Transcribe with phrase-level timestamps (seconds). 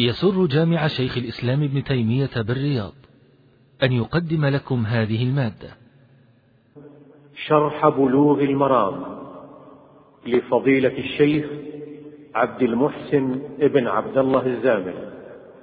[0.00, 2.92] يسر جامع شيخ الإسلام ابن تيمية بالرياض
[3.82, 5.68] أن يقدم لكم هذه المادة.
[7.46, 8.94] شرح بلوغ المرام
[10.26, 11.46] لفضيلة الشيخ
[12.34, 14.94] عبد المحسن ابن عبد الله الزامل.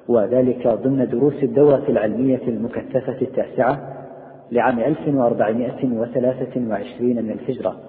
[0.07, 4.05] وذلك ضمن دروس الدورة العلمية المكثفة التاسعة
[4.51, 7.79] لعام 1423 من الهجرة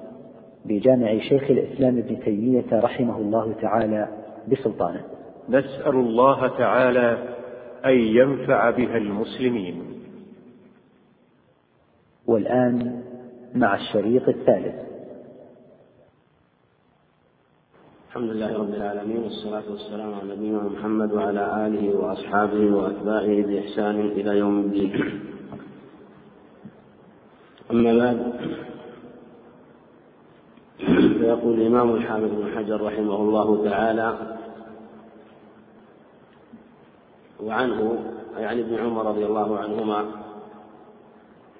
[0.64, 4.08] بجامع شيخ الإسلام ابن تيمية رحمه الله تعالى
[4.52, 5.15] بسلطانه.
[5.48, 7.36] نسأل الله تعالى
[7.84, 9.82] أن ينفع بها المسلمين.
[12.26, 13.02] والآن
[13.54, 14.86] مع الشريط الثالث.
[18.08, 24.38] الحمد لله رب العالمين والصلاة والسلام على نبينا محمد وعلى آله وأصحابه وأتباعه بإحسان إلى
[24.38, 25.20] يوم الدين.
[27.70, 28.32] أما بعد
[31.18, 34.36] فيقول الإمام الحافظ بن حجر رحمه الله تعالى
[37.44, 37.98] وعنه
[38.36, 40.04] عن ابن عمر رضي الله عنهما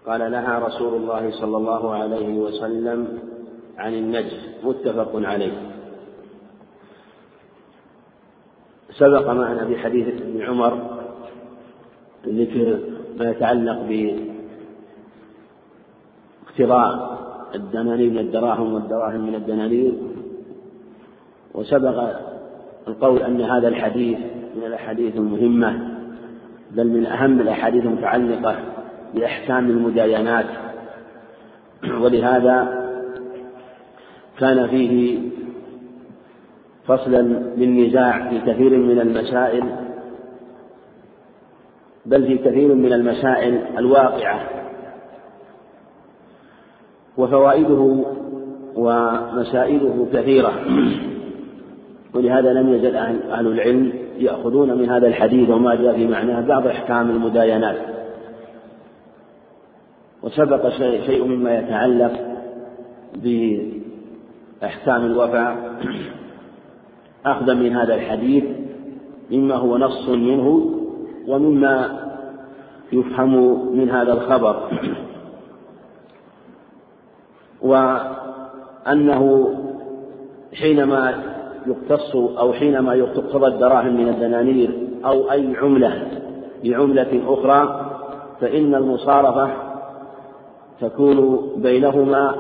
[0.07, 3.19] قال لها رسول الله صلى الله عليه وسلم
[3.79, 4.49] عن النجس.
[4.65, 5.77] متفق عليه.
[8.99, 11.01] سبق معنا في حديث ابن عمر
[12.27, 12.79] ذكر
[13.19, 13.79] ما يتعلق
[16.59, 17.17] باقتراء
[17.55, 19.93] الدنانير من الدراهم والدراهم من الدنانير
[21.55, 22.21] وسبق
[22.89, 24.19] القول أن هذا الحديث
[24.57, 25.97] من الأحاديث المهمة
[26.71, 28.57] بل من أهم الأحاديث المتعلقة
[29.15, 30.47] بأحكام المداينات.
[32.01, 32.87] ولهذا
[34.39, 35.19] كان فيه
[36.87, 37.23] فصلا
[37.57, 39.65] للنزاع في كثير من المسائل
[42.07, 44.41] بل في كثير من المسائل الواقعة.
[47.17, 48.05] وفوائده
[48.77, 50.53] ومسائله كثيرة.
[52.15, 57.11] ولهذا لم يزل أهل العلم يأخذون من هذا الحديث وما جاء في معناه بعض أحكام
[57.11, 57.77] المداينات.
[60.23, 60.69] وسبق
[61.07, 62.13] شيء مما يتعلق
[63.15, 65.57] بأحكام الوفاء.
[67.27, 68.45] أخذا من هذا الحديث
[69.31, 70.71] مما هو نص منه
[71.27, 72.01] ومما
[72.93, 74.71] يفهم من هذا الخبر.
[77.63, 79.51] وأنه
[80.55, 81.36] حينما
[81.67, 86.09] يقتص أو حينما تقتضى الدراهم من الدنانير أو أي عملة
[86.65, 87.91] بعملة أخرى
[88.41, 89.51] فإن المصارفة
[90.81, 92.35] تكون بينهما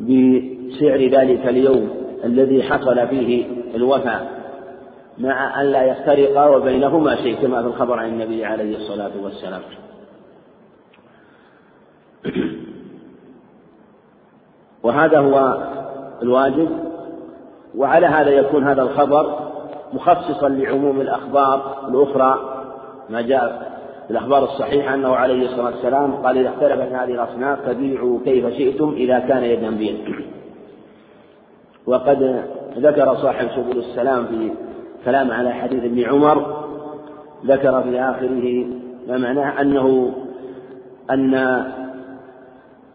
[0.00, 1.90] بسعر ذلك اليوم
[2.24, 4.38] الذي حصل فيه الوفاء
[5.18, 9.60] مع أن لا يفترق وبينهما شيء كما في الخبر عن النبي عليه الصلاة والسلام.
[14.82, 15.68] وهذا هو
[16.22, 16.87] الواجب.
[17.76, 19.38] وعلى هذا يكون هذا الخبر
[19.92, 22.58] مخصصا لعموم الأخبار الأخرى.
[23.10, 23.68] ما جاء
[24.06, 28.94] في الأخبار الصحيحة أنه عليه الصلاة والسلام قال إذا اختلفت هذه الأصناف فبيعوا كيف شئتم
[28.96, 29.98] إذا كان يدا بيد
[31.86, 32.44] وقد
[32.78, 34.50] ذكر صاحب سبل السلام في
[35.04, 36.64] كلام على حديث ابن عمر
[37.46, 38.66] ذكر في آخره
[39.08, 40.12] ما معناه أنه
[41.10, 41.64] أن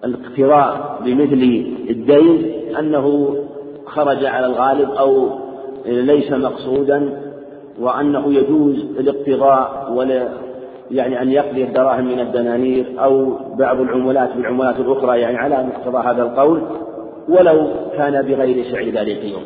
[0.03, 3.35] الاقتراء بمثل الدين أنه
[3.95, 5.29] خرج على الغالب أو
[5.85, 7.19] ليس مقصودا
[7.79, 10.29] وأنه يجوز الاقتضاء ولا
[10.91, 16.23] يعني أن يقضي الدراهم من الدنانير أو بعض العملات بالعملات الأخرى يعني على مقتضى هذا
[16.23, 16.61] القول
[17.29, 17.67] ولو
[17.97, 19.43] كان بغير سعر ذلك اليوم.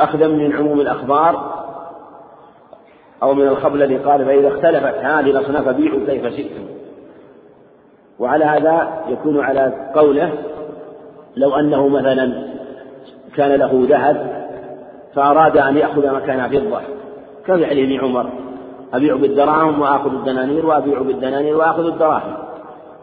[0.00, 1.56] أخذا من عموم الأخبار
[3.22, 6.66] أو من الخبر الذي قال فإذا اختلفت هذه الأصناف بيعوا كيف شئتم.
[8.18, 10.32] وعلى هذا يكون على قوله
[11.36, 12.55] لو أنه مثلا
[13.36, 14.46] كان له ذهب
[15.14, 16.80] فأراد أن يأخذ مكان فضة
[17.46, 18.26] كفعل ابن عمر
[18.94, 22.32] أبيع بالدراهم وآخذ الدنانير وأبيع بالدنانير وآخذ الدراهم.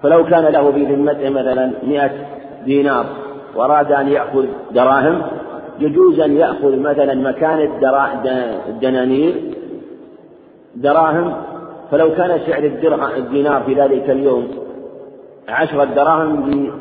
[0.04, 2.12] فلو كان له في ذمته مثلا مئة
[2.66, 3.06] دينار
[3.56, 5.22] وأراد أن يأخذ دراهم
[5.80, 7.70] يجوز أن يأخذ مثلا مكان
[8.70, 9.34] الدنانير
[10.76, 11.34] دراهم.
[11.92, 12.64] فلو كان سعر
[13.18, 14.48] الدينار في ذلك اليوم
[15.50, 16.72] عشرة دراهم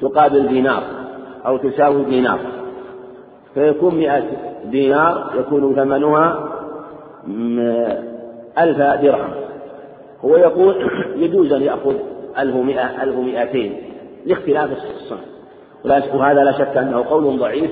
[0.00, 0.82] تقابل دينار
[1.46, 2.38] أو تساوي دينار.
[3.54, 4.22] فيكون مئة
[4.64, 6.48] دينار يكون ثمنها
[8.58, 9.30] ألف درهم.
[10.24, 10.90] هو يقول
[11.22, 11.94] يجوز أن يأخذ
[12.38, 13.76] ألف مئة ألف مئتين
[14.26, 16.14] لاختلاف الصنف.
[16.14, 17.70] وهذا لا شك أنه قول ضعيف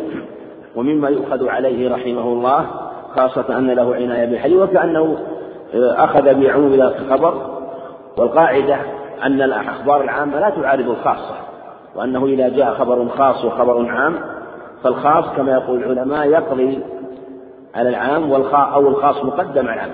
[0.76, 2.66] ومما يؤخذ عليه رحمه الله
[3.14, 5.18] خاصة أن له عناية بالحديث وكأنه
[5.74, 7.60] أخذ بعموم الخبر.
[8.18, 8.76] والقاعدة
[9.22, 11.34] أن الأخبار العامة لا تعارض الخاصة
[11.96, 14.20] وأنه إذا جاء خبر خاص وخبر عام
[14.82, 16.78] فالخاص كما يقول العلماء يقضي
[17.74, 19.90] على العام أو الخاص مقدم على العام.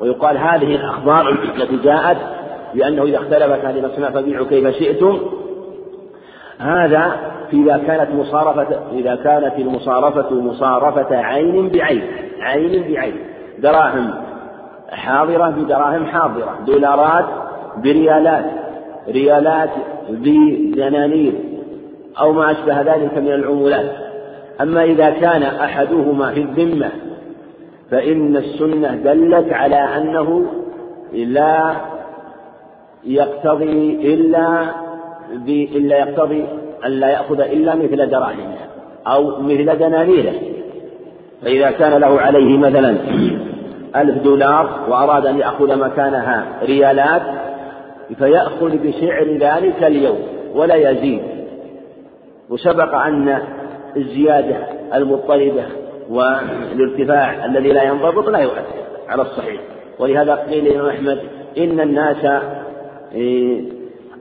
[0.00, 2.16] ويقال هذه الأخبار التي جاءت
[2.74, 5.18] بأنه إذا اختلفت هذه الأسماء فبيعوا كيف شئتم.
[6.58, 7.16] هذا
[7.52, 12.02] إذا كانت مصارفة إذا كانت المصارفة مصارفة عين بعين.
[12.40, 13.14] عين بعين.
[13.58, 14.14] دراهم
[14.90, 16.58] حاضرة بدراهم حاضرة.
[16.66, 17.24] دولارات
[17.76, 18.44] بريالات.
[19.08, 19.70] ريالات
[20.08, 21.32] بدنانير.
[22.20, 24.07] أو ما أشبه ذلك من العمولات
[24.60, 26.90] أما إذا كان أحدهما في الذمة
[27.90, 30.46] فإن السنة دلت على أنه
[31.12, 31.76] لا
[33.04, 34.64] يقتضي إلا
[35.48, 36.44] إلا يقتضي
[36.86, 38.56] أن لا يأخذ إلا مثل دراهمه
[39.06, 40.32] أو مثل دنانيره
[41.42, 42.96] فإذا كان له عليه مثلا
[43.96, 47.22] ألف دولار وأراد أن يأخذ مكانها ريالات
[48.18, 50.18] فيأخذ بسعر ذلك اليوم
[50.54, 51.22] ولا يزيد.
[52.50, 53.42] وسبق أن
[53.96, 54.56] الزيادة
[54.94, 55.64] المضطردة
[56.10, 59.60] والارتفاع الذي لا ينضبط لا يؤثر على الصحيح.
[59.98, 61.18] ولهذا قيل لإمام أحمد
[61.58, 62.42] إن الناس
[63.14, 63.62] إيه،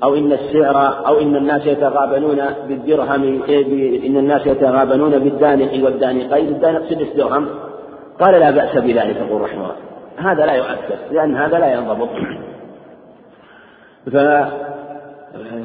[0.03, 6.47] أو إن السعر أو إن الناس يتغابنون بالدرهم إيه، إن الناس يتغابنون بالدانق والدانقين.
[6.47, 7.47] الدانق سدس درهم.
[8.19, 9.75] قال لا بأس بذلك يقول رحمه الله.
[10.17, 12.09] هذا لا يؤثر لأن هذا لا ينضبط.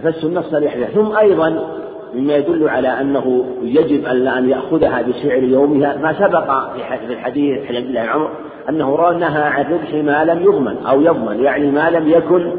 [0.03, 1.82] فالسنة صريحة ثم أيضا
[2.15, 5.97] مما يدل على أنه يجب أن يأخذها بسعر يومها.
[5.97, 8.31] ما سبق في الحديث حديث عبد الله عمر
[8.69, 12.53] أنه نهى عن ربح ما لم يضمن أو يضمن يعني ما لم يكن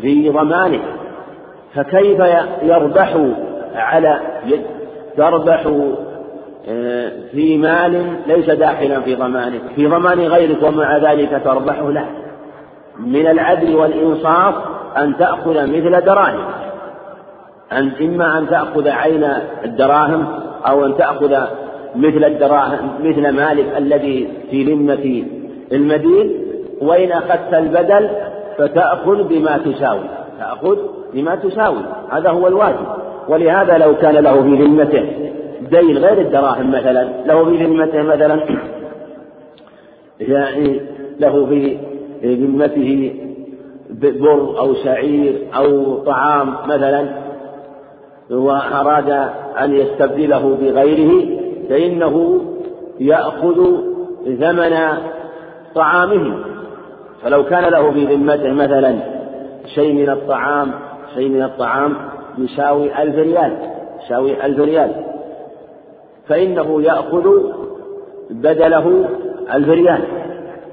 [0.00, 0.80] في ضمانه.
[1.74, 2.20] فكيف
[2.62, 3.16] يربح
[3.74, 4.20] على
[5.16, 5.66] تربح
[6.70, 12.04] آه، في مال ليس داخلا في ضمانك في ضمان غيرك ومع ذلك تربحه لا
[12.98, 14.54] من العدل والإنصاف
[14.96, 16.44] أن تأخذ مثل دراهم.
[17.72, 19.24] أن إما أن تأخذ عين
[19.64, 20.26] الدراهم
[20.66, 21.36] أو أن تأخذ
[21.96, 25.24] مثل الدراهم مثل مالك الذي في ذمة
[25.72, 26.30] المدين
[26.80, 28.10] وإن أخذت البدل
[28.58, 30.04] فتأخذ بما تساوي
[30.38, 30.78] تأخذ
[31.14, 32.86] بما تساوي هذا هو الواجب.
[33.28, 35.04] ولهذا لو كان له في ذمته
[35.70, 38.40] دين غير الدراهم مثلا له في ذمته مثلا
[40.20, 40.80] يعني
[41.20, 41.78] له في
[42.24, 43.14] ذمته
[43.90, 47.27] بر أو شعير أو طعام مثلا
[48.30, 49.10] وأراد
[49.60, 51.38] أن يستبدله بغيره
[51.68, 52.40] فإنه
[53.00, 53.64] يأخذ
[54.24, 54.76] ثمن
[55.74, 56.44] طعامه.
[57.22, 58.98] فلو كان له في ذمته مثلا
[59.74, 60.70] شيء من الطعام
[61.14, 61.96] شيء من الطعام
[62.38, 63.56] يساوي ألف ريال
[64.04, 64.92] يساوي ألف ريال.
[66.28, 67.28] فإنه يأخذ
[68.30, 69.08] بدله
[69.54, 70.00] ألف ريال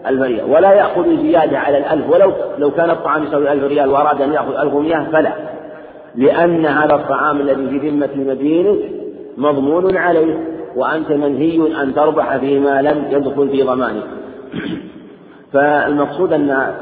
[0.07, 0.51] ألف ريال.
[0.51, 4.55] ولا يأخذ زيادة على الألف ولو لو كان الطعام يساوي ألف ريال وأراد أن يأخذ
[4.55, 5.54] ألف مئة فلا.
[6.17, 8.79] لأن هذا الطعام الذي في ذمة مدينك
[9.37, 14.03] مضمون عليه وأنت منهي أن تربح فيما لم يدخل في ضمانك.
[15.53, 16.73] فالمقصود أن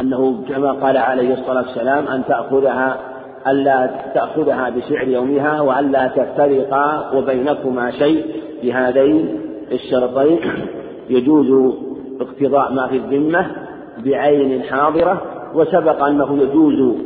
[0.00, 2.98] أنه كما قال عليه الصلاة والسلام أن تأخذها
[3.46, 8.24] ألا تأخذها بسعر يومها وألا تفترقا وبينكما شيء
[8.62, 9.40] بهذين
[9.72, 10.40] الشرطين.
[11.10, 11.74] يجوز
[12.20, 13.46] اقتضاء ما في الذمة
[14.04, 15.22] بعين حاضرة
[15.54, 16.96] وسبق أنه يجوز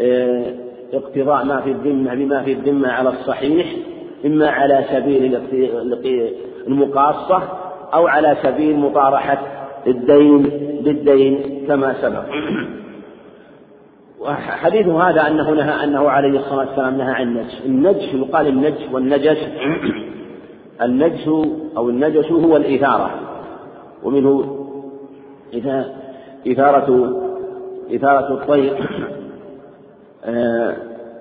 [0.00, 0.61] آه،
[0.92, 3.66] اقتضاء ما في الذمة بما في الذمة على الصحيح
[4.26, 5.38] إما على سبيل
[6.66, 7.42] المقاصة
[7.94, 9.38] أو على سبيل مطارحة
[9.86, 10.42] الدين
[10.84, 12.24] بالدين كما سبق.
[14.20, 17.52] وحديث هذا أنه نهى أنه عليه الصلاة والسلام نهى عن النجش.
[17.66, 19.38] النجش يقال النجش والنجش
[20.82, 21.28] النجش
[21.76, 23.10] أو النجش هو الإثارة.
[24.02, 24.58] ومنه
[26.46, 27.12] إثارة
[27.92, 28.88] إثارة الطير.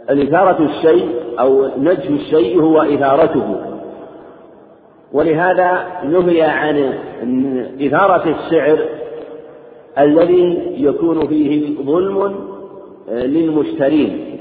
[0.10, 3.56] الإثارة الشيء أو نجش الشيء هو إثارته.
[5.14, 6.94] ولهذا نهي عن
[7.82, 8.80] إثارة السعر
[9.98, 12.36] الذي يكون فيه ظلم
[13.12, 14.38] للمشترين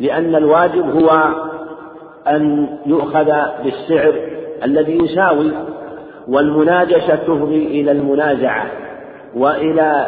[0.00, 1.34] لأن الواجب هو
[2.28, 3.32] أن يؤخذ
[3.64, 4.14] بالسعر
[4.64, 5.50] الذي يساوي
[6.28, 8.66] والمناجشة تفضي إلى المنازعة
[9.36, 10.06] وإلى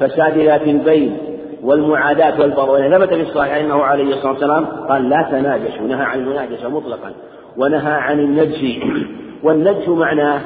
[0.00, 1.16] فساد ذات البين.
[1.62, 6.68] والمعاداة والبغضاء ثبت في الصحيح أنه عليه الصلاة والسلام قال لا تناجشوا نهى عن المناجشة
[6.68, 7.12] مطلقا
[7.56, 8.78] ونهى عن النجش.
[9.44, 10.40] والنجش معناه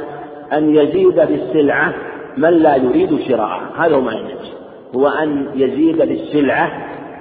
[0.53, 1.95] أن يزيد بالسلعة
[2.37, 3.71] من لا يريد شراءها.
[3.79, 4.53] هذا هو معنى النجش.
[4.95, 6.71] هو أن يزيد بالسلعة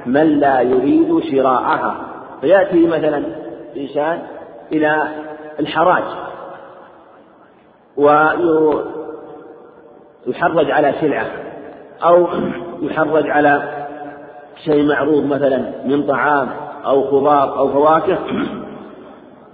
[0.05, 1.95] من لا يريد شراءها.
[2.41, 3.23] فيأتي مثلا
[3.77, 4.19] إنسان
[4.71, 5.03] إلى
[5.59, 6.03] الحراج
[7.97, 8.81] ويحرج
[10.71, 11.25] على سلعة
[12.03, 12.27] أو
[12.81, 13.84] يحرج على
[14.63, 16.49] شيء معروض مثلا من طعام
[16.85, 18.17] أو خضار أو فواكه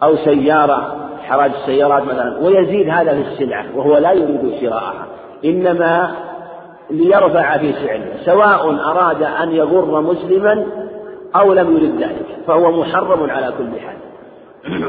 [0.03, 5.05] أو سيارة حراج السيارات مثلا ويزيد هذا في السلعة وهو لا يريد شراءها
[5.45, 6.11] إنما
[6.89, 10.65] ليرفع في سعره سواء أراد أن يغر مسلما
[11.35, 13.97] أو لم يرد ذلك فهو محرم على كل حال.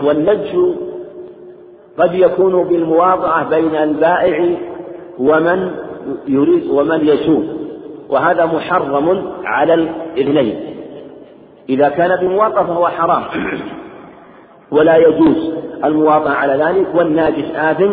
[0.07, 0.57] والنجش
[1.99, 4.57] قد يكون بالمواضعة بين البائع
[5.19, 5.71] ومن
[6.29, 7.45] يريد ومن يسوق.
[8.13, 10.61] وهذا محرم على الاثنين.
[11.69, 13.23] إذا كان بمواطأة فهو حرام.
[14.71, 15.53] ولا يجوز
[15.85, 17.93] المواطأة على ذلك والناجس آثم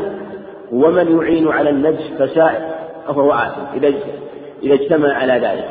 [0.72, 2.62] ومن يعين على النجس فسائر
[3.08, 3.94] فهو آثم إذا
[4.64, 5.70] إذا اجتمع على ذلك.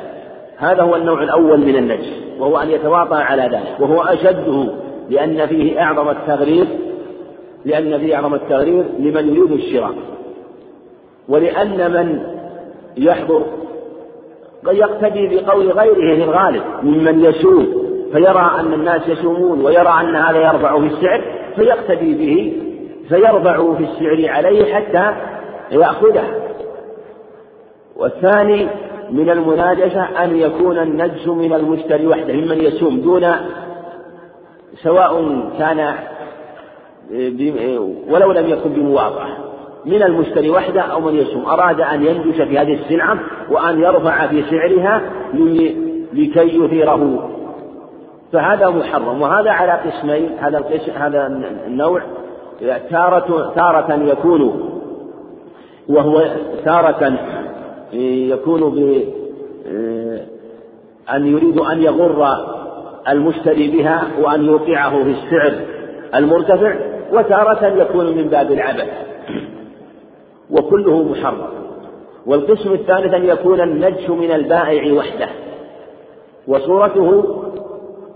[0.56, 4.66] هذا هو النوع الأول من النجس وهو أن يتواطأ على ذلك وهو أشده
[5.10, 6.66] لأن فيه أعظم التغرير
[7.64, 9.94] لأن فيه أعظم التغرير لمن يريد الشراء.
[11.28, 12.20] ولأن من
[12.96, 13.42] يحضر
[14.72, 20.80] يقتدي بقول غيره في الغالب ممن يسوم فيرى أن الناس يسومون ويرى أن هذا يرفع
[20.80, 21.22] في السعر
[21.56, 22.62] فيقتدي به
[23.08, 25.12] فيرفع في السعر عليه حتى
[25.70, 26.24] يأخذه.
[27.96, 28.68] والثاني
[29.10, 33.26] من المناجشة أن يكون النجس من المشتري وحده ممن يسوم دون
[34.82, 35.94] سواء كان
[38.10, 39.47] ولو لم يكن بمواضعة.
[39.84, 43.18] من المشتري وحده أو من يسوم أراد أن ينجش في هذه السلعة
[43.50, 45.02] وأن يرفع في سعرها
[46.12, 47.30] لكي يثيره.
[48.32, 49.22] فهذا محرم.
[49.22, 50.30] وهذا على قسمين.
[50.38, 51.26] هذا القسم هذا
[51.66, 52.02] النوع.
[52.90, 54.70] تارة تارة يكون
[55.88, 56.24] وهو
[56.64, 57.18] تارة
[57.92, 59.02] يكون ب
[61.14, 62.26] أن يريد أن يغر
[63.08, 65.52] المشتري بها وأن يوقعه في السعر
[66.14, 66.74] المرتفع
[67.12, 69.07] وتارة يكون من باب العبث.
[70.50, 71.48] وكله محرم.
[72.26, 75.28] والقسم الثالث أن يكون النجش من البائع وحده.
[76.46, 77.38] وصورته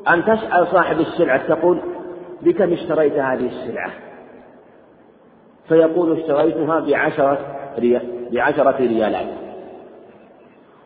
[0.09, 1.79] أن تسأل صاحب السلعة تقول
[2.43, 3.91] بكم اشتريت هذه السلعة؟
[5.69, 7.39] فيقول اشتريتها بعشرة
[7.79, 9.27] ريال بعشرة ريالات.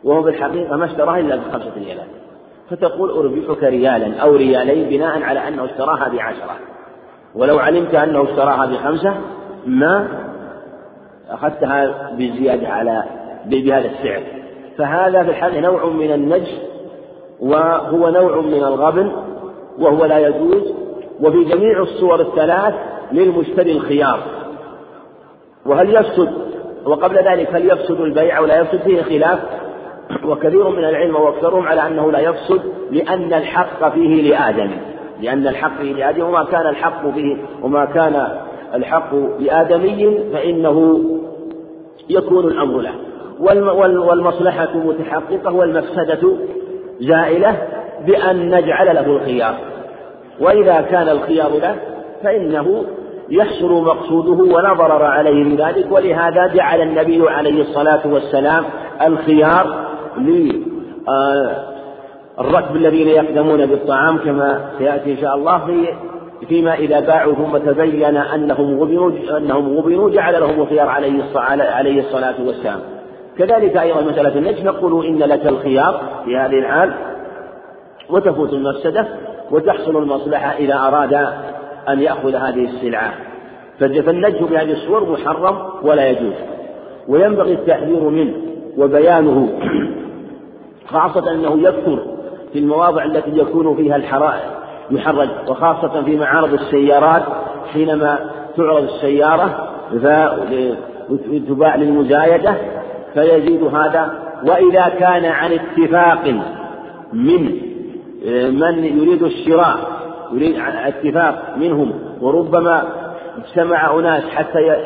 [0.05, 2.07] وهو بالحقيقة ما اشتراها إلا بخمسة ريالات.
[2.71, 6.57] فتقول أربحك ريالا أو ريالين بناء على أنه اشتراها بعشرة.
[7.35, 9.15] ولو علمت أنه اشتراها بخمسة
[9.67, 10.26] ما
[11.31, 13.05] أخذتها بزيادة على
[13.47, 14.23] بهذا السعر
[14.79, 16.61] فهذا في الحال نوع من النجس
[17.41, 19.13] وهو نوع من الغبن
[19.79, 20.75] وهو لا يجوز.
[21.21, 22.75] وفي جميع الصور الثلاث
[23.13, 24.19] للمشتري الخيار.
[25.67, 26.33] وهل يفسد؟
[26.85, 29.39] وقبل ذلك هل يفسد البيع أو لا يفسد؟ فيه خلاف.
[30.25, 34.71] وكثير من العلم وأكثرهم على أنه لا يفسد لأن الحق فيه لآدم.
[35.21, 41.01] لأن الحق فيه لآدم وما كان الحق فيه وما كان الحق لآدمي فإنه
[42.11, 42.93] يكون الأمر له.
[44.09, 46.33] والمصلحة متحققة والمفسدة
[47.01, 47.57] زائلة
[48.07, 49.55] بأن نجعل له الخيار.
[50.41, 51.77] وإذا كان الخيار له
[52.23, 52.85] فإنه
[53.31, 58.65] يحصل مقصوده ولا ضرر عليه بذلك ولهذا جعل النبي عليه الصلاة والسلام
[59.07, 59.87] الخيار
[60.19, 60.67] للركب
[62.77, 65.89] الذين يقدمون بالطعام كما سيأتي إن شاء الله في
[66.49, 71.23] فيما إذا باعوا ثم تبين أنهم غبنوا أنهم غبنوا جعل لهم الخيار عليه
[71.61, 72.81] عليه الصلاة والسلام.
[73.39, 76.95] كذلك أيضا مسألة النجم نقول إن لك الخيار في هذه الحال
[78.11, 79.07] وتفوت المفسدة
[79.51, 81.15] وتحصل المصلحة إذا أراد
[81.89, 83.13] أن يأخذ هذه السلعة.
[83.81, 86.35] فالنجم بهذه الصور محرم ولا يجوز.
[87.09, 88.35] وينبغي التحذير منه
[88.79, 89.49] وبيانه
[90.87, 92.03] خاصة أنه يكثر
[92.53, 94.56] في المواضع التي يكون فيها الحرائق
[94.91, 97.23] يحرج وخاصة في معارض السيارات
[97.73, 98.19] حينما
[98.57, 99.69] تعرض السيارة
[101.09, 102.55] فتباع للمزايدة
[103.15, 104.27] فيزيد هذا.
[104.45, 106.29] وإذا كان عن اتفاق
[107.13, 107.67] من
[108.61, 109.77] من يريد الشراء
[110.33, 112.83] يريد اتفاق منهم وربما
[113.39, 114.77] اجتمع أناس حتى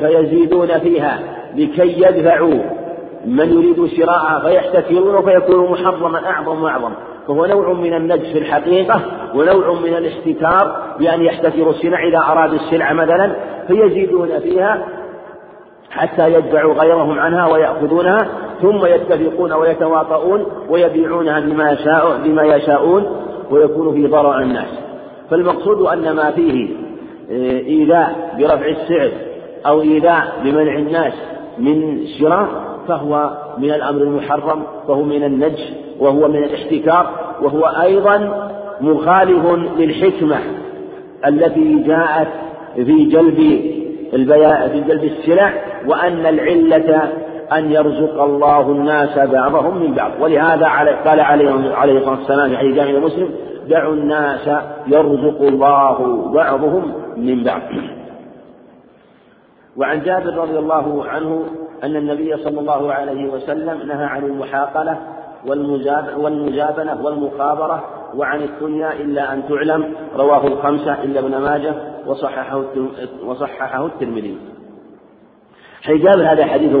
[0.00, 1.18] فيزيدون فيها
[1.54, 2.62] لكي يدفعوا
[3.26, 6.92] من يريد شراءها فيحتكرون فيكون محرما أعظم وأعظم.
[7.28, 9.00] فهو نوع من النجس في الحقيقة
[9.34, 13.36] ونوع من الاحتكار بأن يحتكروا السلع إذا أرادوا السلعة مثلا
[13.68, 14.86] فيزيدون فيها
[15.90, 18.18] حتى يدفعوا غيرهم عنها ويأخذونها
[18.62, 21.76] ثم يتفقون ويتواطؤون ويبيعونها بما
[22.24, 23.06] بما يشاءون
[23.50, 24.68] ويكون في ضرر الناس.
[25.30, 26.68] فالمقصود أن ما فيه
[27.30, 29.10] آه، إيذاء برفع السعر
[29.66, 31.12] أو إيذاء بمنع الناس
[31.58, 37.10] من شراء فهو من الأمر المحرم وهو من النجس وهو من الاحتكار
[37.42, 38.48] وهو أيضا
[38.80, 39.46] مخالف
[39.78, 40.38] للحكمة
[41.26, 42.28] التي جاءت
[42.74, 43.36] في جلب
[44.72, 45.52] في جلب السلع
[45.86, 47.12] وأن العلة
[47.52, 50.10] أن يرزق الله الناس بعضهم من بعض.
[50.20, 50.66] ولهذا
[51.04, 53.30] قال عليه عليه الصلاة والسلام في حديث جامع مسلم
[53.68, 54.50] دعوا الناس
[54.86, 57.60] يرزق الله بعضهم من بعض.
[59.76, 61.44] وعن جابر رضي الله عنه
[61.82, 64.98] أن النبي صلى الله عليه وسلم نهى عن المحاقلة
[66.16, 67.84] والمجابنة والمخابرة
[68.16, 71.74] وعن الدنيا إلا أن تعلم رواه الخمسة إلا ابن ماجه
[72.06, 72.64] وصححه
[73.24, 74.38] وصححه الترمذي.
[75.82, 76.76] حجاب هذا حديث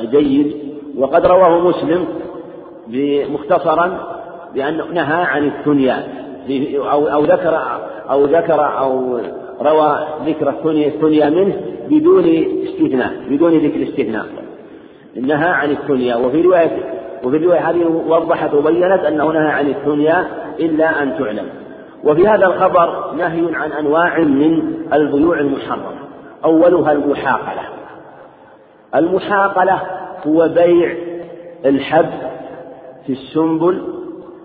[0.00, 0.56] جيد
[0.98, 2.08] وقد رواه مسلم
[3.34, 3.98] مختصرا
[4.54, 6.08] بأنه نهى عن الثنيا
[6.90, 7.62] أو أو ذكر
[8.10, 9.20] أو ذكر أو
[9.62, 11.56] روى ذكر الثنيا منه
[11.90, 12.24] بدون
[12.68, 14.26] استثناء بدون ذكر استثناء.
[15.16, 20.26] نهى عن الثنيا وفي رواية وفي الرواية هذه وضحت وبينت أنه نهى عن الدنيا
[20.60, 21.48] إلا أن تعلم.
[22.04, 26.00] وفي هذا الخبر نهي عن أنواع من البيوع المحرمة.
[26.44, 27.62] أولها المحاقلة.
[28.94, 29.82] المحاقلة
[30.26, 30.94] هو بيع
[31.64, 32.10] الحب
[33.06, 33.82] في السنبل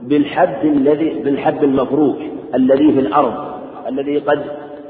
[0.02, 2.18] بالحب الذي بالحب المفروك
[2.56, 3.34] الذي في الأرض
[3.88, 4.44] الذي قد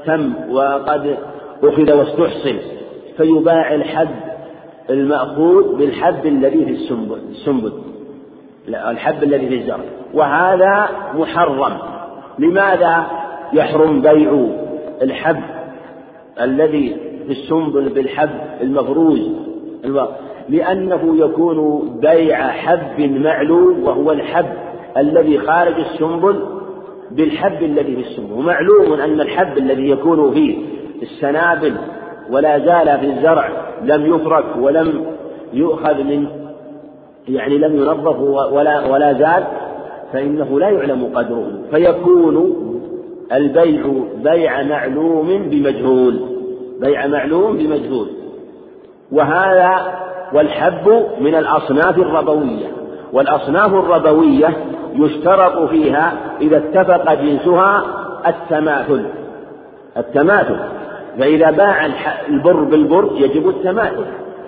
[0.06, 1.16] تم وقد
[1.62, 2.56] أخذ واستحصل
[3.16, 4.08] فيباع الحب
[4.90, 6.70] المأخوذ بالحب الذي في
[7.30, 7.72] السنبل
[8.68, 9.84] الحب الذي في الزرع.
[10.14, 11.78] وهذا محرم.
[12.38, 13.06] لماذا
[13.52, 14.46] يحرم بيع
[15.02, 15.42] الحب
[16.40, 16.96] الذي
[17.26, 19.30] في السنبل بالحب المفروز؟
[20.48, 24.46] لأنه يكون بيع حب معلوم وهو الحب
[24.96, 26.55] الذي خارج السنبل
[27.10, 30.56] بالحب الذي في السنبل ومعلوم أن الحب الذي يكون في
[31.02, 31.74] السنابل
[32.30, 33.50] ولا زال في الزرع
[33.82, 35.04] لم يفرك ولم
[35.52, 36.26] يؤخذ من
[37.28, 38.20] يعني لم ينظف
[38.52, 39.44] ولا ولا زال
[40.12, 41.52] فإنه لا يعلم قدره.
[41.70, 42.56] فيكون
[43.32, 43.86] البيع
[44.24, 46.20] بيع معلوم بمجهول.
[46.80, 48.08] بيع معلوم بمجهول.
[49.12, 49.94] وهذا
[50.32, 52.66] والحب من الأصناف الربوية.
[53.12, 54.48] والأصناف الربوية
[54.94, 57.84] يشترط فيها إذا اتفق جنسها
[58.26, 59.02] التماثل.
[59.96, 60.56] التماثل.
[61.18, 61.86] فإذا باع
[62.28, 64.04] البر بالبر يجب التماثل.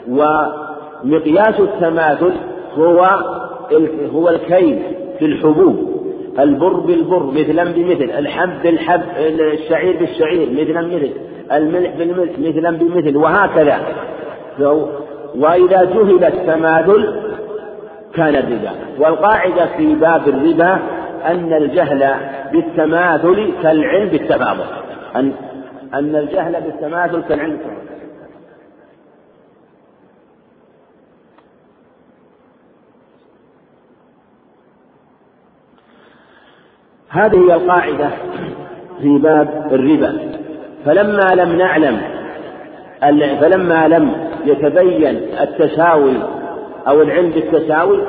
[0.09, 2.33] ومقياس التماثل
[2.79, 3.09] هو
[4.15, 4.83] هو الكيل
[5.19, 5.99] في الحبوب.
[6.39, 8.11] البر بالبر مثلا بمثل.
[8.19, 11.11] الحب بالحب الشعير بالشعير مثلا مثل
[11.53, 13.17] الملح بالملح مثلا بمثل.
[13.17, 13.79] وهكذا.
[15.39, 17.29] وإذا جهل التماثل
[18.15, 18.71] كان الربا.
[18.99, 20.79] والقاعدة في باب الربا
[21.27, 22.15] أن الجهل
[22.53, 24.65] بالتماثل كالعلم بالتفاضل
[25.17, 25.33] أن
[25.95, 27.89] أن الجهل بالتماثل كالعلم بالتفاضل
[37.11, 38.11] هذه هي القاعدة
[39.01, 40.39] في باب الربا.
[40.85, 42.01] فلما لم نعلم
[43.41, 45.07] فلما لم يتبين
[45.41, 46.38] التساوي
[46.89, 48.03] أو العلم بالتساوي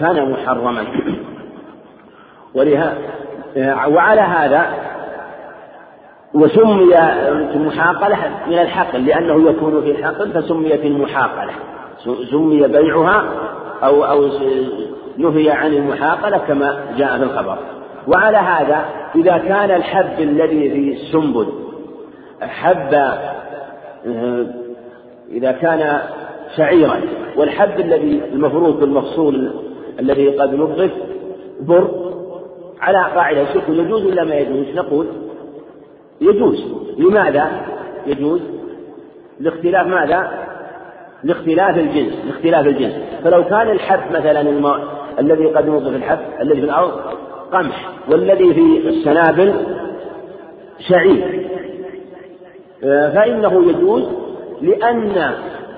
[0.00, 0.84] كان محرما.
[2.54, 2.94] ولها
[3.88, 4.66] وعلى هذا
[6.34, 6.98] وسمي
[7.54, 11.52] المحاقلة من الحقل لأنه يكون في الحقل فسميت المحاقلة.
[12.30, 13.24] سمي بيعها
[13.82, 14.28] أو أو
[15.18, 17.58] نهي عن المحاقلة كما جاء في الخبر.
[18.08, 21.46] وعلى هذا إذا كان الحب الذي في السنبل
[22.40, 22.94] حب
[25.30, 26.00] إذا كان
[26.56, 27.00] شعيرا.
[27.36, 29.50] والحب الذي المفروض المفصول
[30.00, 30.90] الذي قد نضف
[31.60, 32.10] بر
[32.80, 35.06] على قاعدة الشكر يجوز ولا ما يجوز؟ نقول
[36.20, 36.64] يجوز.
[36.98, 37.50] لماذا
[38.06, 38.40] يجوز؟
[39.40, 40.30] لاختلاف ماذا؟
[41.24, 42.94] لاختلاف الجنس لاختلاف الجنس.
[43.24, 44.74] فلو كان الحب مثلا الم...
[45.18, 47.00] الذي قد نضف الحب الذي في الأرض
[47.52, 47.90] قمح.
[48.08, 49.54] والذي في السنابل
[50.88, 51.48] شعير.
[52.84, 54.02] آه، فإنه يجوز
[54.62, 55.34] لأن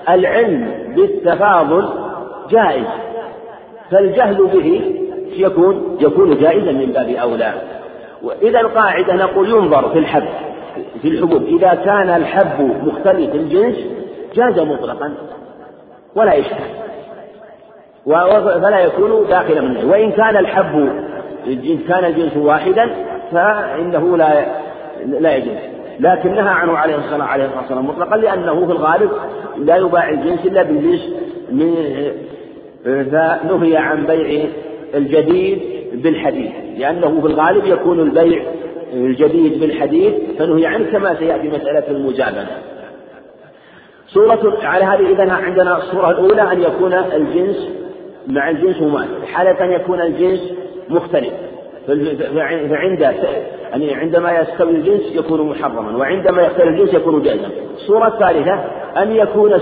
[0.09, 1.89] العلم بالتفاضل
[2.51, 2.87] جائز
[3.91, 4.97] فالجهل به
[5.37, 7.53] يكون يكون جائزا من باب أولى.
[8.23, 10.25] وإذا القاعدة نقول ينظر في الحب
[11.03, 11.43] في الحبوب.
[11.43, 13.77] إذا كان الحب مختلف الجنس
[14.35, 15.15] جاز مطلقا
[16.17, 16.67] ولا إشكال
[18.63, 19.91] فلا يكون داخلا منه.
[19.91, 21.03] وإن كان الحب
[21.89, 22.91] كان الجنس واحدا
[23.33, 24.47] فإنه لا
[25.07, 25.72] لا يجوز.
[26.01, 29.11] لكن نهى عنه عليه الصلاة عليه الصلاة والسلام مطلقا لأنه في الغالب
[29.57, 31.15] لا يباع الجنس إلا بالجنس
[32.85, 34.45] فنهي عن بيع
[34.95, 35.59] الجديد
[35.93, 38.43] بالحديث لأنه في الغالب يكون البيع
[38.93, 42.59] الجديد بالحديث فنهي عنه كما سيأتي مسألة المجابنة
[44.09, 47.69] صورة على هذه إذا عندنا الصورة الأولى أن يكون الجنس
[48.27, 50.53] مع الجنس مماثل حالة أن يكون الجنس
[50.89, 51.33] مختلف.
[51.87, 53.01] فعند
[53.71, 57.49] يعني عندما يستوي الجنس يكون محرما وعندما يختلف الجنس يكون جائزا.
[57.75, 58.65] الصورة الثالثة
[59.03, 59.53] أن يكون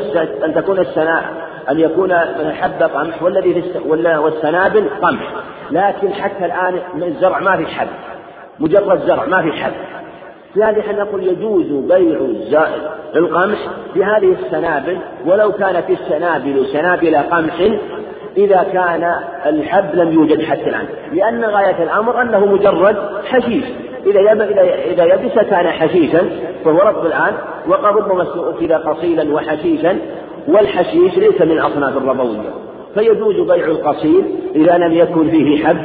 [0.44, 1.24] أن تكون السناء
[1.70, 2.14] أن يكون
[2.52, 3.78] حب قمح والذي في
[4.18, 5.33] والسنابل قمح.
[5.70, 7.88] لكن حتى الآن الزرع ما في حد
[8.61, 9.72] مجرد زرع ما في حد
[10.54, 12.20] في هذه نقول يجوز بيع
[13.16, 13.59] القمح
[13.94, 17.54] في هذه السنابل ولو كانت السنابل سنابل قمح
[18.37, 19.14] إذا كان
[19.47, 20.87] الحب لم يوجد حتى الآن.
[21.12, 23.64] لأن غاية الأمر أنه مجرد حشيش.
[24.07, 24.33] إذا
[24.90, 26.21] إذا يبس كان حشيشا
[26.64, 27.33] فهو رطب الآن
[27.69, 29.99] وقد ربما أكل قصيلا وحشيشا
[30.49, 32.51] والحشيش ليس من أصناف الربوية.
[32.95, 34.23] فيجوز بيع القصيل
[34.55, 35.77] إذا لم يكن فيه حب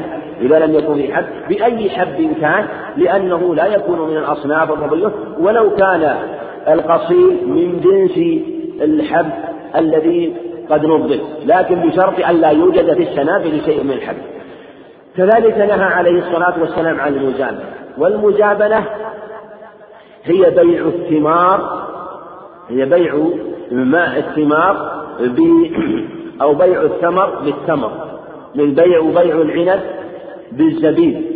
[0.42, 2.66] إذا لم يكن فيه حب بأي حب كان
[2.98, 5.12] لأنه لا يكون من الأصناف الربوية.
[5.40, 6.16] ولو كان
[6.68, 8.42] القصير من جنس
[8.82, 9.32] الحب
[9.78, 10.34] الذي
[10.70, 14.18] قد نضف لكن بشرط أن لا يوجد في السنابل شيء من الحب
[15.18, 17.66] كذلك نهى عليه الصلاة والسلام عن المجابنة
[17.98, 18.86] والمجابنة
[20.24, 21.86] هي بيع الثمار
[22.70, 23.16] هي بيع
[23.72, 25.06] ماء الثمار
[26.42, 27.92] أو بيع الثمر بالثمر
[28.56, 29.80] من بيع بيع العنب
[30.52, 31.36] بالزبيب.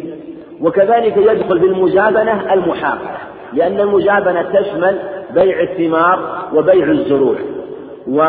[0.62, 3.18] وكذلك يدخل في المجابنة المحاقة
[3.54, 5.00] لأن المجابنة تشمل
[5.34, 7.36] بيع الثمار وبيع الزروع.
[8.08, 8.22] و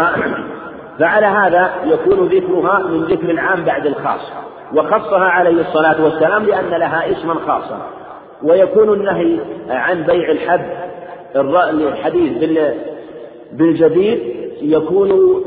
[1.00, 4.20] فعلى هذا يكون ذكرها من ذكر العام بعد الخاص
[4.74, 7.86] وخصها عليه الصلاة والسلام لأن لها اسما خاصا.
[8.42, 10.60] ويكون النهي عن بيع الحب
[11.70, 12.32] الحديث
[13.52, 14.18] بالجديد
[14.62, 15.42] يكون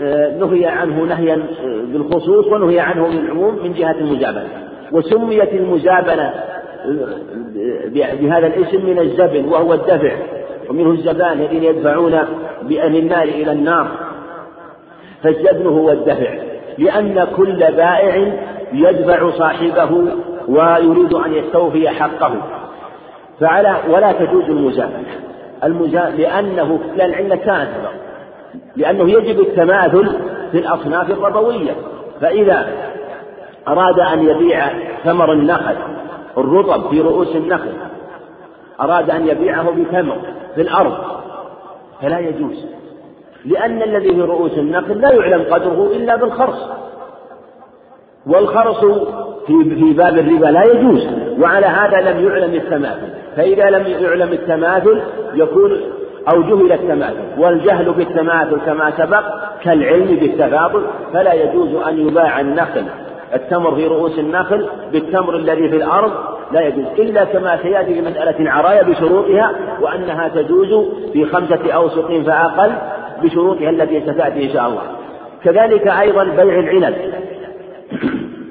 [0.00, 4.48] آه، نهي عنه نهيا آه، بالخصوص ونهي عنه بالعموم من جهة المجابنة.
[4.92, 10.12] وسميت المجابنة آه، بهذا الاسم من الزبن وهو الدفع.
[10.70, 12.18] ومنه الزبان الذين يدفعون
[12.62, 14.11] بأهل النار إلى النار.
[15.22, 16.34] فالزبن هو الدفع
[16.78, 18.32] لأن كل بائع
[18.72, 20.06] يدفع صاحبه
[20.48, 22.32] ويريد أن يستوفي حقه.
[23.40, 25.06] فعلى ولا تجوز المجاملة.
[25.64, 26.12] المجا...
[26.18, 27.68] لأنه لأن العلة كانت
[28.76, 30.08] لأنه يجب التماثل
[30.52, 31.72] في الأصناف الربوية.
[32.20, 32.68] فإذا
[33.68, 34.68] أراد أن يبيع
[35.04, 35.76] ثمر النخل
[36.38, 37.72] الرطب في رؤوس النخل
[38.80, 40.18] أراد أن يبيعه بتمر
[40.54, 40.94] في الأرض
[42.02, 42.66] فلا يجوز.
[43.44, 46.68] لأن الذي في رؤوس النخل لا يعلم قدره إلا بالخرص.
[48.26, 48.84] والخرص
[49.46, 51.06] في في باب الربا لا يجوز
[51.40, 53.08] وعلى هذا لم يعلم التماثل.
[53.36, 55.02] فإذا لم يعلم التماثل
[55.34, 55.80] يكون
[56.32, 57.38] أو جهل التماثل.
[57.38, 59.24] والجهل بالتماثل كما سبق
[59.62, 62.84] كالعلم بالتفاضل فلا يجوز أن يباع النخل.
[63.34, 66.12] التمر في رؤوس النخل بالتمر الذي في الأرض
[66.52, 72.72] لا يجوز إلا كما سيأتي في مسألة عرايا بشروطها وأنها تجوز في خمسة أوسق فأقل
[73.22, 74.82] بشروطها التي ستأتي إن شاء الله.
[75.44, 76.94] كذلك أيضا بيع العنب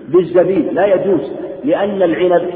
[0.07, 0.73] بالزبيب.
[0.73, 1.31] لا يجوز
[1.63, 2.49] لأن العنب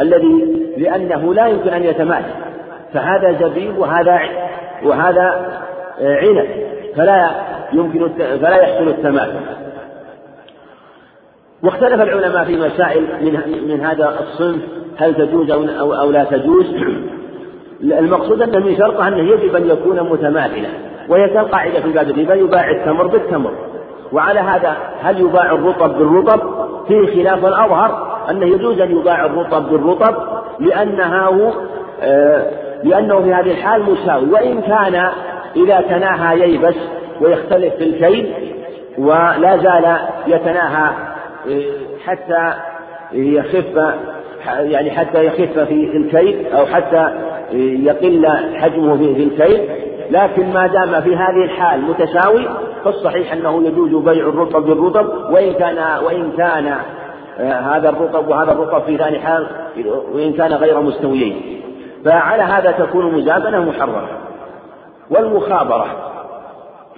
[0.00, 2.34] الذي لأنه لا يمكن أن يتماثل
[2.92, 4.20] فهذا زبيب وهذا
[4.84, 5.52] وهذا
[6.00, 6.46] عنب.
[6.96, 7.30] فلا
[7.72, 9.40] يمكن فلا يحصل التماثل
[11.62, 14.62] واختلف العلماء في مسائل من من هذا الصنف.
[14.96, 16.66] هل تجوز أو أو لا تجوز؟
[17.82, 20.68] المقصود أن من شرطه أنه يجب أن يكون متماثلا
[21.08, 23.52] وهي كالقاعدة في باب الربا يباع التمر بالتمر.
[24.12, 26.40] وعلى هذا هل يباع الرطب بالرطب؟
[26.88, 30.14] فيه خلاف الأظهر أنه يجوز أن يباع الرطب بالرطب
[30.60, 31.30] لأنها
[32.02, 32.50] آه
[32.84, 34.30] لأنه في هذه الحال مساوي.
[34.30, 35.08] وإن كان
[35.56, 36.76] إذا تناهى ييبس
[37.20, 38.32] ويختلف في الكيل
[38.98, 40.90] ولا زال يتناهى
[41.50, 41.62] آه،
[42.04, 42.52] حتى
[43.12, 43.94] يخف
[44.46, 47.12] يعني حتى يخف في الكيل أو حتى
[47.52, 49.68] يقل حجمه في الكيل
[50.10, 52.48] لكن ما دام في هذه الحال متساوي
[52.84, 56.76] فالصحيح أنه يجوز بيع الرطب بالرطب وإن كان وإن كان
[57.38, 59.46] آه، هذا الرطب وهذا الرطب في ثاني حال
[60.14, 61.62] وإن كان غير مستويين.
[62.04, 64.08] فعلى هذا تكون مزابنة محرمة
[65.10, 65.86] والمخابرة.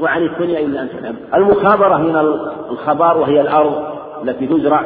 [0.00, 1.16] وعن الدنيا إلا أن تعلم.
[1.34, 2.16] المخابرة من
[2.70, 3.84] الخبار وهي الأرض
[4.22, 4.82] التي تزرع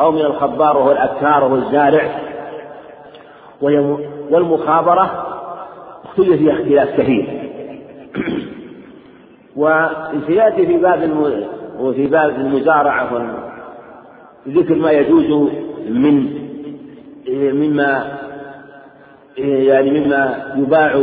[0.00, 2.02] أو من الخبار وهو الأبكار وهو الزارع
[4.30, 5.26] والمخابرة
[6.04, 7.50] اختلف فيها اختلاف كثير.
[9.56, 11.10] وسيأتي في باب
[11.80, 13.36] وفي باب المزارعة
[14.48, 15.50] ذكر ما يجوز
[15.88, 16.46] من
[17.28, 18.18] مما
[19.28, 20.96] يعني مما يباع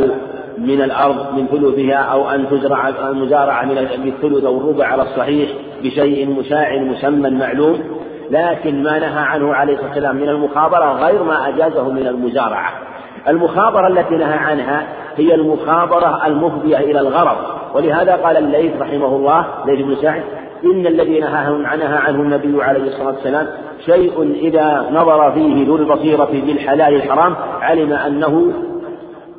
[0.58, 5.50] من الأرض من ثلثها أو أن تزرع المزارعة من الثلث أو الربع على الصحيح
[5.82, 7.80] بشيء مشاع مسمى معلوم
[8.30, 12.72] لكن ما نهى عنه عليه الصلاة والسلام من المخابرة غير ما أجازه من المزارعة.
[13.28, 17.36] المخابرة التي نهى عنها هي المخابرة المفضية إلى الغرض.
[17.74, 20.22] ولهذا قال الليث رحمه الله ليث بن سعد
[20.64, 23.46] إن الذي نهى عنه النبي عليه الصلاة والسلام
[23.86, 28.52] شيء إذا نظر فيه ذو البصيرة بالحلال الحرام علم أنه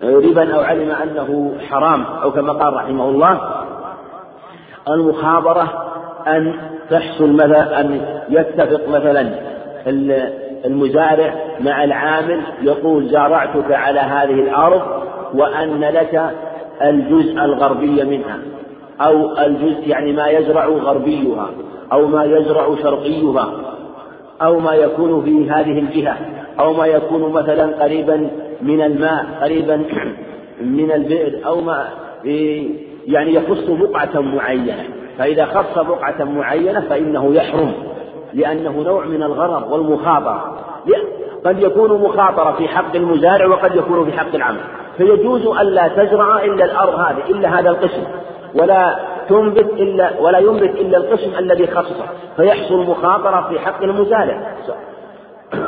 [0.03, 3.39] ربا أو علم أنه حرام أو كما قال رحمه الله.
[4.89, 5.67] المخابرة
[6.27, 6.53] أن
[6.89, 9.29] تحصل مثلا أن يتفق مثلا
[10.65, 14.81] المزارع مع العامل يقول زارعتك على هذه الأرض
[15.33, 16.33] وأن لك
[16.81, 18.37] الجزء الغربي منها
[19.01, 21.49] أو الجزء يعني ما يزرع غربيها
[21.91, 23.51] أو ما يزرع شرقيها
[24.41, 26.17] أو ما يكون في هذه الجهة
[26.59, 28.29] أو ما يكون مثلا قريبا
[28.61, 29.75] من الماء قريبا
[30.61, 31.87] من البئر أو ما
[33.07, 34.83] يعني يخص بقعة معينة
[35.17, 37.71] فإذا خص بقعة معينة فإنه يحرم.
[38.35, 40.57] لأنه نوع من الغرر والمخاطرة.
[41.45, 44.61] قد يكون مخاطرة في حق المزارع وقد يكون في حق العمل.
[44.97, 48.03] فيجوز ألا تزرع إلا الأرض هذه إلا هذا القسم.
[48.55, 52.05] ولا تنبت إلا ولا ينبت إلا القسم الذي خصصه.
[52.37, 54.55] فيحصل مخاطرة في حق المزارع.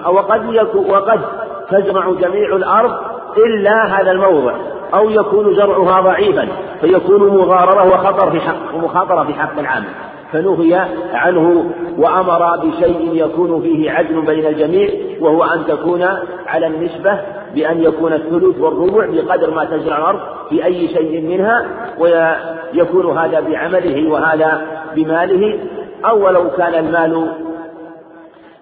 [0.06, 0.46] وقد
[0.90, 1.22] وقد
[1.70, 2.94] تزرع جميع الأرض
[3.38, 4.54] إلا هذا الموضع.
[4.94, 6.48] أو يكون زرعها ضعيفا
[6.82, 9.88] فيكون مغاررة وخطر في حق ومخاطرة في حق العامل
[10.32, 16.06] فنهي عنه وأمر بشيء يكون فيه عدل بين الجميع وهو أن تكون
[16.48, 17.20] على النسبة
[17.56, 21.66] بأن يكون الثلث والربع بقدر ما تزرع الأرض في أي شيء منها
[22.00, 24.62] ويكون هذا بعمله وهذا
[24.96, 25.60] بماله
[26.06, 27.28] أو ولو كان المال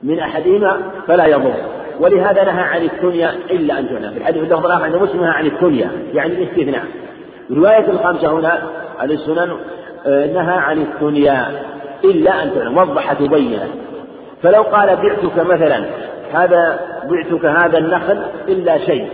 [0.04, 1.54] من أحدهما فلا يضر.
[2.00, 4.12] ولهذا نهى عن الثنيا إلا أن تعنى.
[4.12, 6.84] في الحديث الآخر عند مسلم عن الثنيا يعني الاستثناء.
[7.52, 8.60] رواية الخمسة هنا
[9.04, 9.58] السنن
[10.08, 11.48] نهى عن الثنيا
[12.04, 13.72] إلا أن تعنى وضحت وبينت.
[14.44, 15.86] فلو قال بعتك مثلا
[16.34, 19.08] هذا بعتك هذا النخل إلا شيء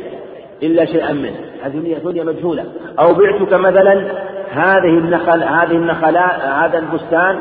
[0.64, 1.36] إلا شيئا منه.
[1.64, 2.66] هذه ثنيا مجهولة.
[3.00, 4.06] أو بعتك مثلا
[4.52, 7.40] هذه النخل هذه النخلاء هذا البستان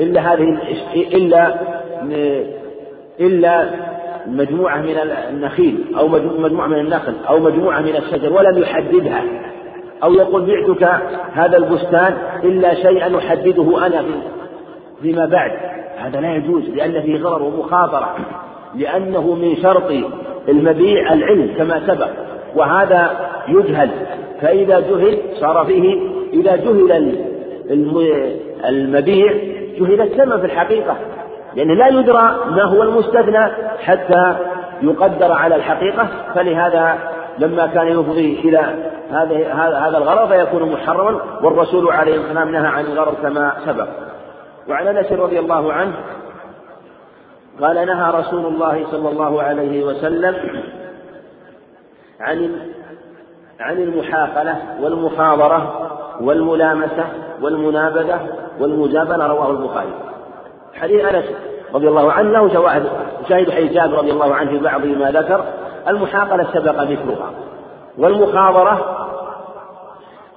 [0.00, 0.58] إلا هذه
[0.94, 1.54] إلا
[3.20, 3.70] إلا
[4.26, 4.96] مجموعة من
[5.30, 9.22] النخيل أو مجموعة من النخل أو مجموعة من الشجر ولم يحددها.
[10.02, 14.04] أو يقول بعتك هذا البستان إلا شيئا أحدده أنا
[15.02, 15.52] فيما بعد.
[15.98, 18.16] هذا لا يجوز لأن فيه غرر ومخاطرة
[18.74, 19.92] لأنه من شرط
[20.48, 22.08] المبيع العلم كما سبق
[22.56, 23.10] وهذا
[23.48, 23.90] يجهل.
[24.40, 26.00] فإذا جهل صار فيه
[26.32, 27.14] إذا جهل
[28.64, 29.32] المبيع
[29.78, 30.96] جهل الثمن في الحقيقة.
[31.56, 33.48] لأنه لا يدرى ما هو المستثنى
[33.82, 34.36] حتى
[34.82, 36.08] يقدر على الحقيقة.
[36.34, 36.98] فلهذا
[37.38, 38.74] لما كان يفضي إلى
[39.10, 43.88] هذا هذا الغرض فيكون محرما والرسول عليه والسلام نهى عن الغرض كما سبق.
[44.68, 45.94] وعن أنس رضي الله عنه
[47.60, 50.62] قال نهى رسول الله صلى الله عليه وسلم
[52.20, 52.50] عن
[53.60, 55.90] عن المحاقلة والمخاضرة
[56.20, 57.04] والملامسة
[57.42, 58.20] والمنابذة
[58.60, 59.92] والمجابلة رواه البخاري.
[60.74, 61.24] حديث أنس
[61.74, 62.86] رضي الله عنه له شواهد.
[63.28, 65.44] شاهد حديث جابر رضي الله عنه في بعض ما ذكر.
[65.88, 67.30] المحاقلة سبق ذكرها.
[67.98, 69.06] والمخاضرة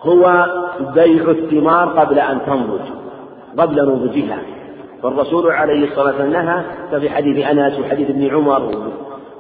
[0.02, 0.46] هو
[0.80, 2.82] بيع الثمار قبل أن تنضج
[3.58, 4.40] قبل نضجها.
[5.04, 8.62] فالرسول عليه الصلاة والسلام نهى ففي حديث أنس وحديث ابن عمر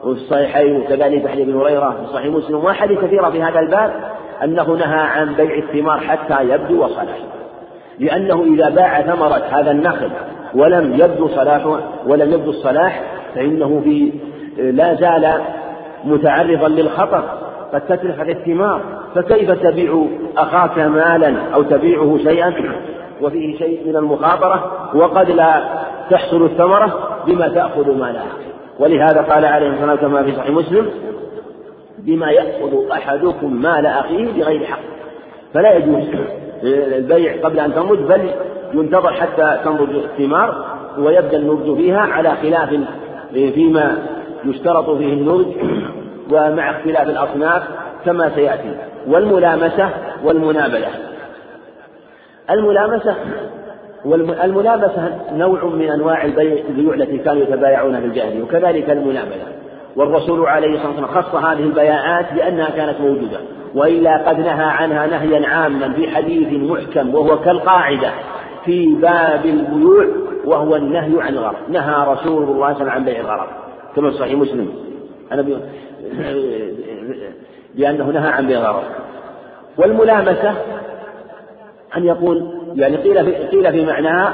[0.03, 3.93] وفي الصحيحين وكذلك حديث ابن هريرة في صحيح مسلم وأحاديث كثيرة في هذا الباب
[4.43, 7.17] أنه نهى عن بيع الثمار حتى يبدو وصلاح
[7.99, 10.10] لأنه إذا باع ثمرة هذا النخل
[10.55, 13.03] ولم يبدو صلاحه ولم يبدو الصلاح
[13.36, 14.12] فإنه في
[14.58, 15.41] لا زال
[16.03, 17.23] متعرضا للخطر.
[17.73, 18.82] قد تتلف الثمار
[19.15, 20.05] فكيف تبيع
[20.38, 22.53] أخاك مالا أو تبيعه شيئا؟
[23.21, 25.63] وفيه شيء من المخاطرة وقد لا
[26.10, 28.27] تحصل الثمرة بما تأخذ مالها.
[28.79, 30.89] ولهذا قال عليه الصلاة كما في صحيح مسلم
[31.99, 34.79] بما يأخذ أحدكم مال أخيه بغير حق.
[35.53, 36.03] فلا يجوز
[36.63, 38.29] البيع قبل أن تنضج بل
[38.73, 40.65] ينتظر حتى تنضج الثمار
[40.97, 42.69] ويبدأ النضج فيها على خلاف
[43.34, 43.97] فيما
[44.45, 45.53] يشترط فيه النضج.
[46.32, 47.63] ومع اختلاف الأصناف
[48.06, 48.76] كما سيأتي.
[49.08, 49.89] والملامسة
[50.24, 50.88] والمنابلة.
[52.50, 53.15] الملامسة
[54.06, 59.46] والملامسة نوع من أنواع البيوع التي كانوا يتبايعون في الجاهلية وكذلك المنابلة.
[59.96, 63.38] والرسول عليه الصلاة والسلام خص هذه البياعات لأنها كانت موجودة
[63.76, 68.12] وإلا قد نهى عنها نهيا عاما في حديث محكم وهو كالقاعدة
[68.65, 70.06] في باب البيوع
[70.46, 71.56] وهو النهي عن الغرض.
[71.70, 73.48] نهى رسول الله صلى الله عليه وسلم عن بيع الغرض.
[73.96, 74.70] كما في صحيح مسلم.
[77.76, 78.74] لأنه نهى عن بيع
[79.78, 80.54] والملامسة
[81.98, 84.34] أن يقول يعني قيل في قيل في معناها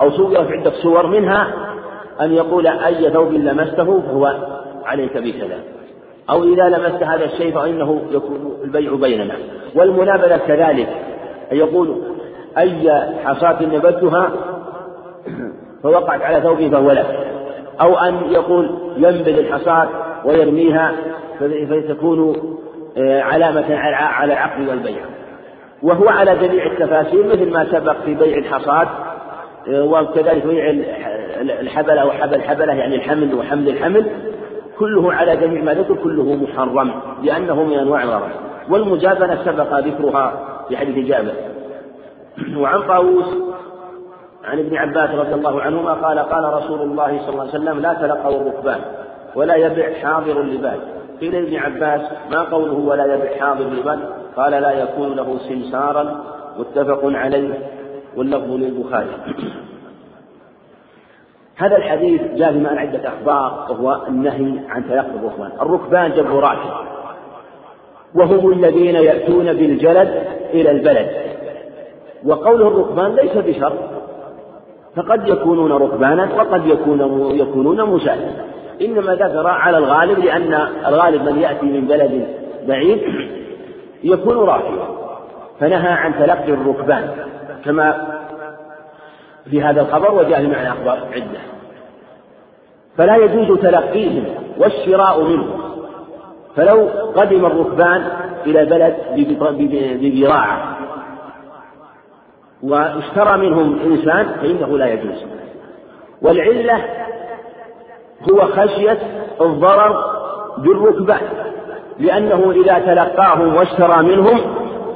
[0.00, 1.48] أو صور في عدة صور منها
[2.20, 4.34] أن يقول أي ثوب لمسته فهو
[4.84, 5.58] عليك بكذا.
[6.30, 9.34] أو إذا لمست هذا الشيء فإنه يكون البيع بيننا.
[9.74, 10.88] والمنابذة كذلك
[11.52, 12.02] أن يقول
[12.58, 12.92] أي
[13.24, 14.30] حصاة نبتها
[15.82, 17.06] فوقعت على ثوبي فهو لك.
[17.80, 19.88] أو أن يقول ينبذ الحصاة
[20.24, 20.92] ويرميها
[21.70, 22.36] فتكون
[22.98, 25.00] آه، علامة على العقد والبيع.
[25.82, 28.88] وهو على جميع التفاسير مثل ما سبق في بيع الحصاد
[29.68, 30.70] وكذلك بيع
[31.40, 34.06] الحبلة وحبل الحبلة يعني الحمل وحمل الحمل
[34.78, 36.90] كله على جميع ما ذكر كله محرم
[37.22, 38.30] لأنه من أنواع الغرض
[38.70, 40.32] والمجابنة سبق ذكرها
[40.68, 41.32] في حديث جابر.
[42.56, 43.34] وعن طاووس
[44.44, 47.94] عن ابن عباس رضي الله عنهما قال قال رسول الله صلى الله عليه وسلم لا
[47.94, 48.80] تلقوا الركبان.
[49.38, 50.80] ولا يبع حاضر لباد
[51.20, 53.98] قيل لابن عباس ما قوله ولا يبع حاضر لباد
[54.36, 56.24] قال لا يكون له سمسارا.
[56.58, 57.70] متفق عليه
[58.16, 59.10] واللفظ للبخاري.
[61.56, 65.52] هذا الحديث جاء بمعنى عدة أخبار وهو النهي عن تلقي الركبان.
[65.60, 66.88] الركبان جمع راكب
[68.14, 70.24] وهم الذين يأتون بالجلد
[70.54, 71.08] إلى البلد.
[72.24, 73.78] وقوله الركبان ليس بشرط.
[74.96, 78.48] فقد يكونون ركبانا وقد يكون يكونون مشاة
[78.80, 80.54] إنما ذكر على الغالب لأن
[80.86, 82.26] الغالب من يأتي من بلد
[82.68, 83.00] بعيد
[84.04, 84.88] يكون راكبا.
[85.60, 87.10] فنهى عن تلقي الركبان
[87.64, 88.18] كما
[89.50, 91.40] في هذا الخبر وجاء معنى أخبار عدة.
[92.96, 94.24] فلا يجوز تلقيهم
[94.58, 95.60] والشراء منهم.
[96.56, 98.08] فلو قدم الركبان
[98.46, 98.96] إلى البلد
[100.00, 100.76] ببضاعة
[102.62, 105.24] واشترى منهم إنسان فإنه لا يجوز.
[106.22, 106.84] والعلة
[108.30, 108.98] هو خشية
[109.40, 110.04] الضرر
[110.58, 111.20] بالركبان
[111.98, 114.40] لأنه إذا تلقاهم واشترى منهم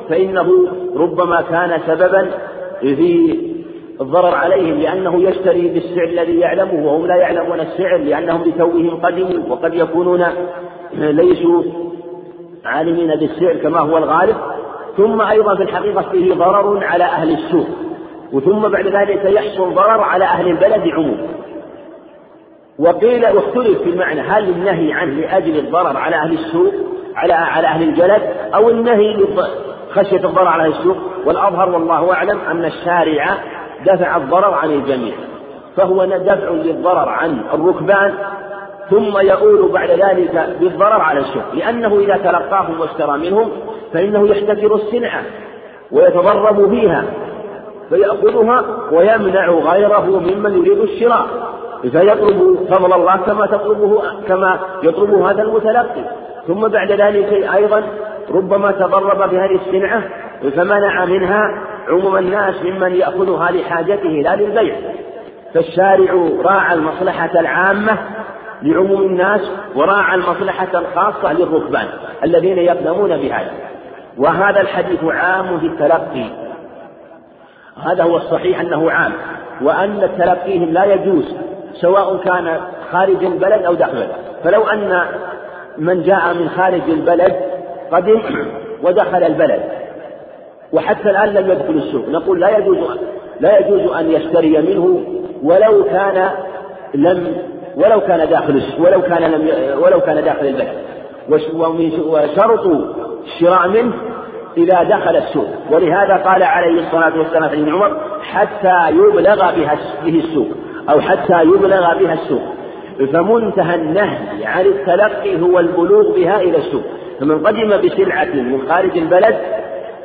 [0.08, 0.48] فإنه
[0.96, 2.30] ربما كان سببا
[2.80, 3.38] في
[4.00, 9.74] الضرر عليهم لأنه يشتري بالسعر الذي يعلمه وهم لا يعلمون السعر لأنهم بتوهم قدموا وقد
[9.74, 10.24] يكونون
[10.94, 11.62] ليسوا
[12.64, 14.37] عالمين بالسعر كما هو الغالب.
[14.96, 17.66] ثم أيضا في الحقيقة فيه ضرر على أهل السوق
[18.32, 21.26] وثم بعد ذلك يحصل ضرر على أهل البلد عموما.
[22.78, 26.72] وقيل واختلف في المعنى هل النهي عنه لأجل الضرر على أهل السوق
[27.16, 28.22] على على أهل الجلد
[28.54, 29.26] أو النهي
[29.90, 33.38] خشية الضرر على أهل السوق؟ والأظهر والله أعلم أن الشارع
[33.87, 35.14] دفع الضرر عن الجميع
[35.76, 38.14] فهو دفع للضرر عن الركبان
[38.90, 43.50] ثم يؤول بعد ذلك بالضرر على السوق لأنه إذا تلقاهم واشترى منهم
[43.92, 45.22] فإنه يحتكر السلعة
[45.92, 47.04] ويتضرب فيها
[47.88, 51.26] فيأخذها ويمنع غيره ممن يريد الشراء.
[51.82, 56.04] فيطلب فضل الله كما تطلبه كما يطلبه هذا المتلقي.
[56.46, 57.82] ثم بعد ذلك أيضا
[58.30, 60.02] ربما تضرب بهذه السلعة
[60.56, 61.42] فمنع منها
[61.88, 64.74] عموم الناس ممن يأخذها لحاجته لا للبيع.
[65.54, 67.98] فالشارع راعى المصلحة العامة
[68.62, 69.40] لعموم الناس
[69.74, 71.86] وراعى المصلحة الخاصة للركبان
[72.24, 73.50] الذين يقدمون بهذا.
[74.18, 76.24] وهذا الحديث عام في التلقي
[77.82, 79.12] هذا هو الصحيح أنه عام.
[79.62, 81.36] وأن تلقيهم لا يجوز.
[81.74, 82.61] سواء كان
[82.92, 84.16] خارج البلد أو داخل البلد.
[84.44, 85.02] فلو أن
[85.78, 87.37] من جاء من خارج البلد
[87.92, 88.20] قدم
[88.82, 89.62] ودخل البلد
[90.72, 92.08] وحتى الآن لم يدخل السوق.
[92.08, 92.78] نقول لا يجوز
[93.40, 95.00] لا يجوز أن يشتري منه
[95.42, 96.30] ولو كان
[96.94, 97.37] لم
[97.76, 99.50] ولو كان داخل ولو كان لم
[99.82, 100.72] ولو كان داخل البلد.
[102.06, 102.66] وشرط
[103.24, 103.92] الشراء منه
[104.56, 105.48] إذا دخل السوق.
[105.70, 109.52] ولهذا قال عليه الصلاة والسلام في عمر حتى يبلغ
[110.04, 110.48] به السوق.
[110.90, 112.42] أو حتى يبلغ بها السوق.
[113.12, 116.82] فمنتهى النهي عن التلقي هو البلوغ بها إلى السوق.
[117.20, 119.36] فمن قدم بسلعة من خارج البلد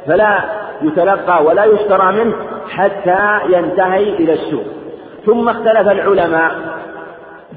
[0.07, 0.39] فلا
[0.81, 2.35] يتلقى ولا يشترى منه
[2.69, 4.63] حتى ينتهي إلى السوق.
[5.25, 6.51] ثم اختلف العلماء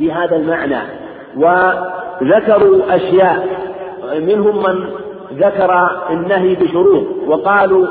[0.01, 0.79] بهذا المعنى
[1.37, 3.49] وذكروا أشياء.
[4.21, 4.85] منهم من
[5.33, 7.87] ذكر النهي بشروط وقالوا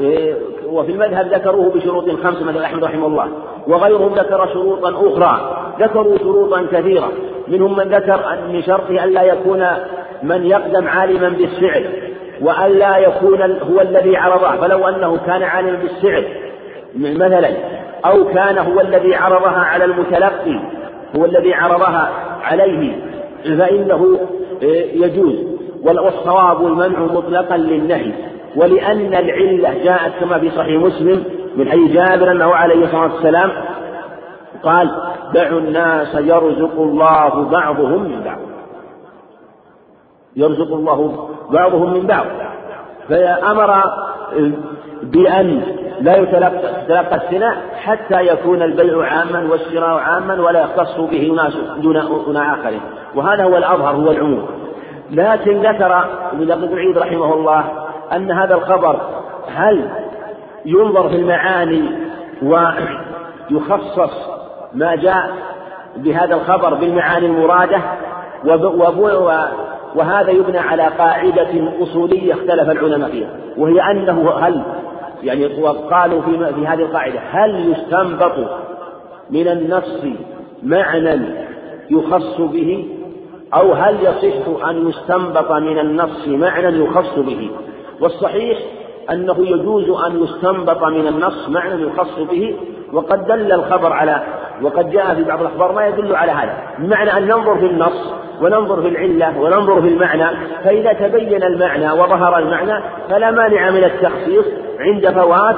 [0.00, 0.34] إيه،
[0.66, 3.28] وفي المذهب ذكروه بشروط خمس مثل أحمد رحمه الله.
[3.68, 7.12] وغيرهم ذكر شروطا أخرى ذكروا شروطا كثيرة
[7.48, 9.66] منهم من ذكر أن من شرطه ألا يكون
[10.22, 11.82] من يقدم عالما بالسعر
[12.40, 16.24] وألا يكون هو الذي عرضه فلو أنه كان عالما بالسعر
[16.96, 17.50] مثلا
[18.06, 20.60] أو كان هو الذي عرضها على المتلقي
[21.18, 22.10] هو الذي عرضها
[22.42, 22.98] عليه
[23.44, 24.18] فإنه
[24.62, 25.34] إيه، يجوز
[25.82, 28.12] والصواب المنع مطلقا للنهي
[28.56, 31.24] ولأن العلة جاءت كما في صحيح مسلم
[31.56, 33.50] من حديث جابر أنه عليه الصلاة والسلام
[34.62, 34.90] قال
[35.34, 38.38] دعوا الناس يرزق الله بعضهم من بعض.
[40.36, 42.26] يرزق الله بعضهم من بعض.
[43.08, 43.82] فأمر
[45.02, 45.62] بأن
[46.00, 47.54] لا يتلقى السلع
[47.84, 52.80] حتى يكون البيع عاما والشراء عاما ولا يختص به ناس دون آخرين.
[53.14, 54.46] وهذا هو الأظهر هو العموم.
[55.10, 57.64] لكن ذكر ابن دقيق رحمه الله
[58.12, 59.00] أن هذا الخبر
[59.54, 59.90] هل
[60.66, 61.82] ينظر في المعاني
[62.42, 64.12] ويخصص
[64.74, 65.30] ما جاء
[65.96, 67.80] بهذا الخبر بالمعاني المرادة
[69.94, 71.48] وهذا يبنى على قاعدة
[71.82, 74.62] أصولية اختلف العلماء فيها وهي أنه هل
[75.22, 78.34] يعني وقالوا في, في هذه القاعدة هل يستنبط
[79.30, 80.04] من النص
[80.62, 81.20] معنى
[81.90, 82.88] يخص به
[83.54, 87.50] أو هل يصح أن يستنبط من النص معنى يخص به؟
[88.00, 88.58] والصحيح
[89.10, 92.56] أنه يجوز أن يستنبط من النص معنى يخص به
[92.92, 94.22] وقد دل الخبر على
[94.62, 96.54] وقد جاء في بعض الأخبار ما يدل على هذا.
[96.78, 100.26] بمعنى أن ننظر في النص وننظر في العلة وننظر في المعنى
[100.64, 104.44] فإذا تبين المعنى وظهر المعنى فلا مانع من التخصيص
[104.80, 105.56] عند فوات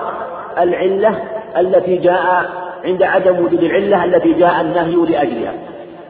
[0.59, 1.19] العلة
[1.59, 2.51] التي جاء
[2.85, 5.53] عند عدم وجود العلة التي جاء النهي لأجلها.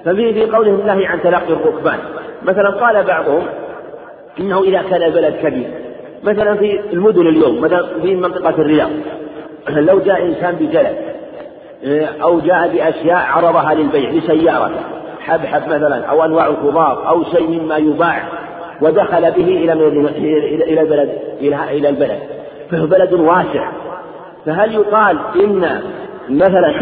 [0.04, 1.98] ففي في قوله النهي عن تلقي الركبان.
[2.42, 3.42] مثلا قال بعضهم
[4.40, 5.87] إنه إذا كان البلد كبير
[6.22, 8.90] مثلا في المدن اليوم مثلا في منطقة الرياض.
[9.68, 10.96] لو جاء إنسان بجلد
[12.22, 14.70] أو جاء بأشياء عرضها للبيع لسيارة
[15.20, 18.22] حبحب مثلا أو أنواع الخضار أو شيء مما يباع
[18.80, 21.18] ودخل به إلى إلى البلد
[21.70, 22.18] إلى البلد.
[22.70, 23.70] فهو بلد واسع.
[24.46, 25.80] فهل يقال إن
[26.28, 26.74] مثلا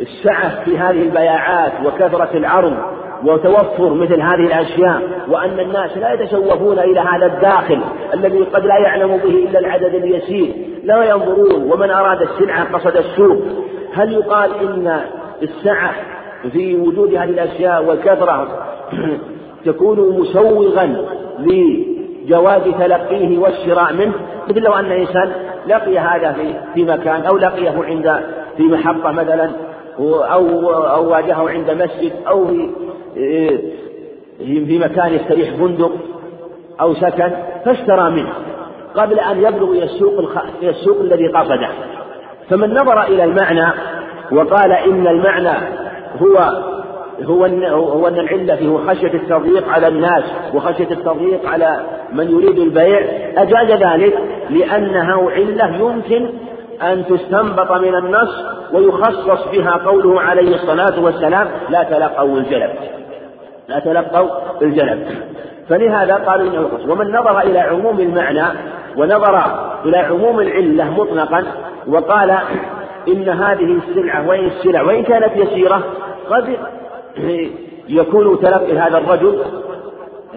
[0.00, 2.76] السعة في هذه البياعات وكثرة العرض
[3.24, 7.80] وتوفر مثل هذه الأشياء وأن الناس لا يتشوفون إلى هذا الداخل
[8.14, 10.54] الذي قد لا يعلم به إلا العدد اليسير
[10.84, 13.38] لا ينظرون ومن أراد السلعة قصد السوق.
[13.92, 15.00] هل يقال إن
[15.42, 15.94] السعة
[16.52, 18.48] في وجود هذه الأشياء والكثرة
[19.66, 21.04] تكون مسوغا
[21.38, 24.12] لجواز تلقيه والشراء منه؟
[24.48, 25.32] مثل لو أن إنسان
[25.68, 28.20] لقي هذا في في مكان أو لقيه عند
[28.56, 29.50] في محطة مثلا
[29.98, 32.70] أو أو واجهه عند مسجد أو في
[34.38, 35.92] في مكان يستريح فندق
[36.80, 37.30] أو سكن
[37.64, 38.32] فاشترى منه
[38.96, 40.18] قبل أن يبلغ إلى السوق
[40.62, 41.68] إلى السوق الذي قصده.
[42.50, 43.72] فمن نظر إلى المعنى
[44.32, 45.58] وقال إن المعنى
[46.22, 46.62] هو
[47.24, 51.80] هو أن هو أن العلة فيه خشية التضييق على الناس وخشية التضييق على
[52.12, 53.00] من يريد البيع
[53.36, 54.18] أجاز ذلك
[54.50, 56.30] لأنه علة يمكن
[56.82, 62.70] أن تستنبط من النص ويخصص بها قوله عليه الصلاة والسلام لا تلقوا الجلب
[63.70, 64.28] لا تلقوا
[64.62, 65.06] الجلب
[65.68, 68.44] فلهذا قالوا إنه يخص ومن نظر إلى عموم المعنى
[68.96, 69.42] ونظر
[69.84, 71.44] إلى عموم العلة مطلقا
[71.88, 72.30] وقال
[73.08, 75.84] إن هذه السلعة وإن السلع؟ وإن كانت يسيرة
[76.30, 76.56] قد
[77.88, 79.42] يكون تلقي هذا الرجل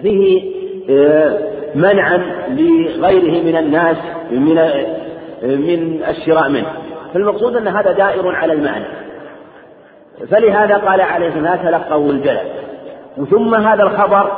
[0.02, 0.54] فيه
[0.90, 1.38] آه،
[1.74, 3.96] منعا لغيره من الناس
[4.30, 4.54] من
[5.42, 6.66] من الشراء منه.
[7.14, 8.84] فالمقصود أن هذا دائر على المعنى.
[10.30, 12.63] فلهذا قال عليه الصلاة تلقوا الجلد
[13.30, 14.30] ثم هذا الخبر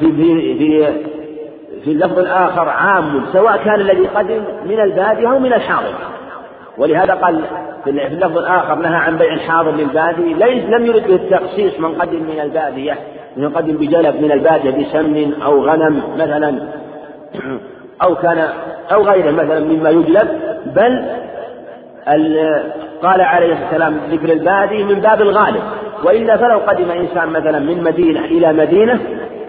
[0.00, 0.92] في في في
[1.84, 5.94] في اللفظ الآخر عام سواء كان الذي قدم من البادية أو من الحاضر.
[6.78, 7.40] ولهذا قال
[7.84, 12.22] في اللفظ الآخر نهى عن بيع الحاضر للبادي ليس لم يرد به التخصيص من قدم
[12.22, 12.98] من البادية
[13.36, 16.62] من قدم بجلب من البادية بسمن أو غنم مثلا
[18.02, 18.48] أو كان
[18.92, 20.28] أو غيره مثلا مما يجلب
[20.66, 21.04] بل
[23.02, 25.62] قال عليه السلام ذكر البادي من باب الغالب.
[26.04, 29.00] وإلا فلو قدم إنسان مثلا من مدينة إلى مدينة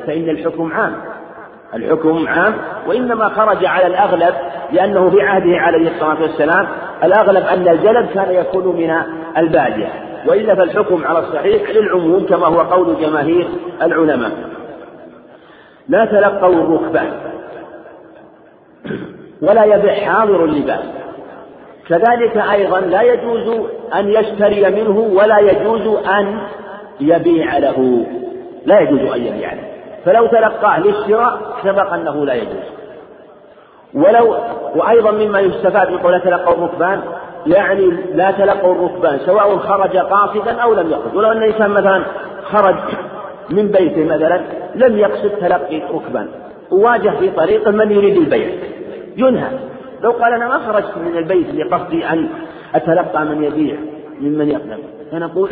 [0.08, 0.94] فإن الحكم عام.
[1.76, 2.54] الحكم عام
[2.88, 4.34] وإنما خرج على الأغلب
[4.72, 6.68] لأنه في عهده عليه الصلاة والسلام
[7.04, 8.96] الأغلب أن الجلب كان يكون من
[9.38, 9.90] البادية.
[10.28, 13.48] وإلا فالحكم على الصحيح للعموم كما هو قول جماهير
[13.82, 14.32] العلماء.
[15.90, 17.12] لا تلقوا الركبان
[19.42, 21.01] ولا يبيع حاضر اللباس.
[21.92, 26.38] كذلك أيضا لا يجوز أن يشتري منه ولا يجوز أن
[27.00, 28.06] يبيع له.
[28.66, 29.64] لا يجوز أن يبيع له.
[30.06, 32.66] فلو تلقاه للشراء سبق أنه لا يجوز.
[33.94, 34.36] ولو
[34.76, 37.02] وأيضا مما يستفاد من قول تلقوا الركبان
[37.48, 41.16] يعني لا تلقوا الركبان سواء خرج قاصدا أو لم يخرج.
[41.16, 42.04] ولو أن الإنسان مثلا
[42.44, 42.76] خرج
[43.50, 44.42] من بيته مثلا
[44.76, 46.28] لم يقصد تلقي ركبان
[46.72, 48.50] وواجه في طريقه من يريد البيع.
[49.18, 49.71] ينهى.
[50.02, 52.30] لو قال أنا ما خرجت من البيت لقصدي أن
[52.76, 53.76] أتلقى من يبيع
[54.22, 54.78] ممن يقدم.
[55.12, 55.50] فنقول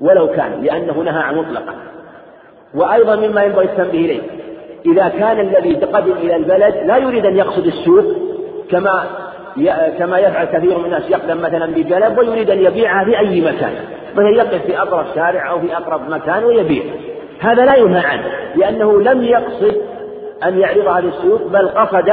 [0.00, 1.74] ولو كان لأنه نهى عن مطلقا
[2.74, 4.20] وأيضا مما ينبغي التنبيه إليه
[4.86, 8.04] إذا كان الذي قدم إلى البلد لا يريد أن يقصد السوق
[8.70, 9.04] كما
[9.98, 13.72] كما يفعل كثير من الناس يقدم مثلا بجلب ويريد أن يبيعها في أي مكان.
[14.12, 16.82] مثلا يقف في أقرب شارع أو في أقرب مكان ويبيع.
[17.40, 18.24] هذا لا ينهى عنه
[18.56, 19.91] لأنه لم يقصد
[20.48, 22.08] أن يعرضها للسوق بل قصد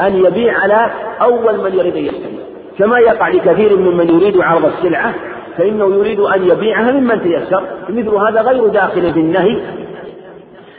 [0.00, 2.38] أن يبيع على أول من يريد أن يشتري
[2.78, 5.14] كما يقع لكثير ممن يريد عرض السلعة
[5.58, 7.62] فإنه يريد أن يبيعها ممن تيسر.
[7.88, 9.56] مثل هذا غير داخل في النهي.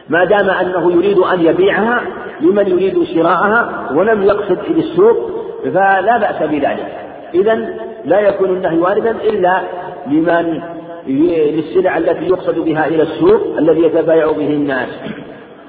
[0.09, 2.01] ما دام أنه يريد أن يبيعها
[2.41, 5.31] لمن يريد شراءها ولم يقصد إلى السوق
[5.63, 6.87] فلا بأس بذلك.
[7.33, 7.69] إذا
[8.05, 9.61] لا يكون النهي واردا إلا
[10.07, 10.61] لمن
[11.07, 14.89] للسلع التي يقصد بها إلى السوق الذي يتبايع به الناس.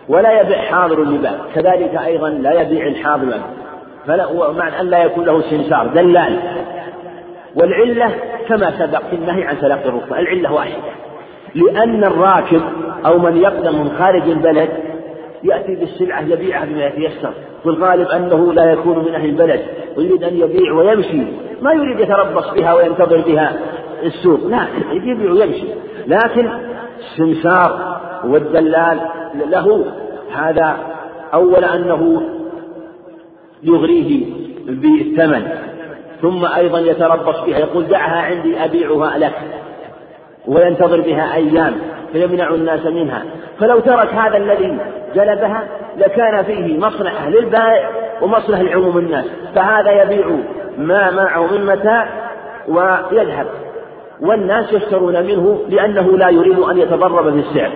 [0.09, 3.41] ولا يبيع حاضر اللباس كذلك أيضا لا يبيع الحاضر
[4.07, 6.39] فلا ومعنى أن لا يكون له سمسار دلال.
[7.57, 8.11] والعلة
[8.49, 10.19] كما سبق في النهي عن تلقي الركبة.
[10.19, 10.83] العلة واحدة.
[11.55, 12.63] لأن الراكب
[13.07, 14.69] أو من يقدم من خارج البلد
[15.43, 17.33] يأتي بالسلعة يبيعها بما يتيسر.
[17.65, 19.61] والغالب أنه لا يكون من أهل البلد
[19.97, 21.23] ويريد أن يبيع ويمشي.
[21.63, 23.53] ما يريد يتربص بها وينتظر بها
[24.03, 24.41] السوق.
[24.47, 25.67] لا يبيع ويمشي.
[26.07, 26.49] لكن
[26.99, 29.01] السمسار والدلال
[29.35, 29.85] له
[30.35, 30.77] هذا
[31.35, 32.23] أول أنه
[33.63, 34.27] يغريه
[34.67, 35.49] بالثمن
[36.23, 39.35] ثم أيضا يتربص بها يقول دعها عندي أبيعها لك
[40.47, 41.75] وينتظر بها أيام
[42.13, 43.23] فيمنع الناس منها.
[43.61, 44.79] فلو ترك هذا الذي
[45.15, 47.91] جلبها لكان فيه مصلحة للبائع
[48.23, 50.27] ومصلحة لعموم الناس فهذا يبيع
[50.79, 52.09] ما معه من متاع
[52.69, 53.47] ويذهب.
[54.21, 57.73] والناس يشترون منه لأنه لا يريد أن يتضرب في السعر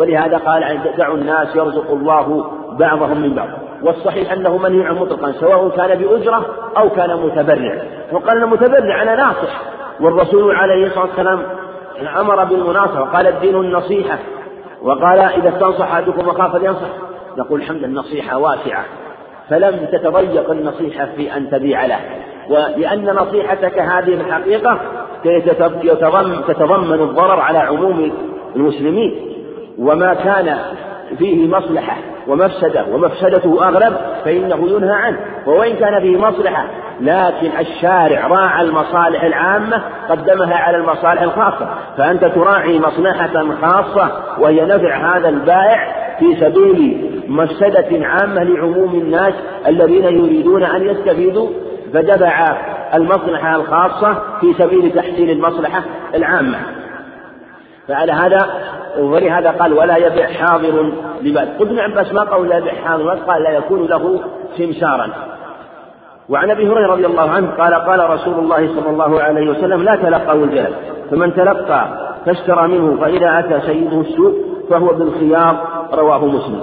[0.00, 2.44] ولهذا قال دعوا الناس يرزق الله
[2.78, 3.48] بعضهم من بعض.
[3.82, 6.46] والصحيح أنه منهي مطلقا سواء كان بأجرة
[6.78, 7.82] أو كان متبرع
[8.12, 9.60] وقال المتبرع أنا ناصح.
[10.00, 11.42] والرسول عليه الصلاة والسلام
[12.18, 14.18] أمر بالمناصرة قال الدين النصيحة.
[14.82, 16.88] وقال إذا استنصح أحدكم وخاف فلينصح.
[17.38, 18.84] نقول الحمد النصيحة واسعة.
[19.48, 22.00] فلم تتضيق النصيحة في أن تبيع له.
[22.50, 24.78] ولأن نصيحتك هذه في الحقيقة
[26.48, 28.12] تتضمن الضرر على عموم
[28.56, 29.29] المسلمين.
[29.78, 30.56] وما كان
[31.18, 31.96] فيه مصلحة
[32.28, 36.66] ومفسدة ومفسدته أغلب فإنه ينهى عنه ووإن كان فيه مصلحة.
[37.00, 41.68] لكن الشارع راعى المصالح العامة قدمها على المصالح الخاصة.
[41.96, 49.34] فأنت تراعي مصلحة خاصة وهي نفع هذا البائع في سبيل مفسدة عامة لعموم الناس
[49.66, 51.48] الذين يريدون أن يستفيدوا.
[51.94, 52.56] فدفع
[52.94, 55.82] المصلحة الخاصة في سبيل تحسين المصلحة
[56.14, 56.58] العامة.
[57.90, 58.46] فعلى هذا
[58.98, 63.42] ولهذا قال ولا يبيع حاضر لباد قلت ابن عباس ما قال لا يبيع حاضر قال
[63.42, 64.20] لا يكون له
[64.56, 65.08] سمسارا.
[66.28, 69.94] وعن أبي هريرة رضي الله عنه قال قال رسول الله صلى الله عليه وسلم لا
[69.94, 70.74] تلقوا الجلد
[71.10, 71.88] فمن تلقى
[72.26, 74.34] فاشترى منه فإذا أتى سيده السوق
[74.70, 75.66] فهو بالخيار.
[75.92, 76.62] رواه مسلم.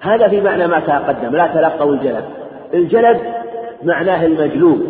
[0.00, 2.24] هذا في معنى ما تقدم لا تلقوا الجلد.
[2.74, 3.20] الجلد
[3.84, 4.80] معناه المجلوب.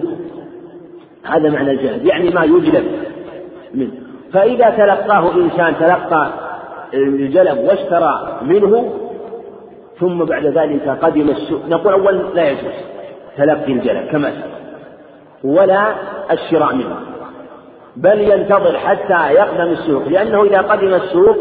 [1.25, 2.85] هذا معنى الجلد يعني ما يجلب
[3.75, 4.02] منه.
[4.33, 6.33] فإذا تلقاه إنسان تلقى
[6.95, 8.93] الجلب واشترى منه
[10.01, 12.73] ثم بعد ذلك قدم السوق نقول أولا لا يجوز
[13.37, 14.63] تلقي الجلب كما سبق
[15.45, 15.95] ولا
[16.31, 16.97] الشراء منه
[17.97, 21.37] بل ينتظر حتى يقدم السوق لأنه إذا قدم السوق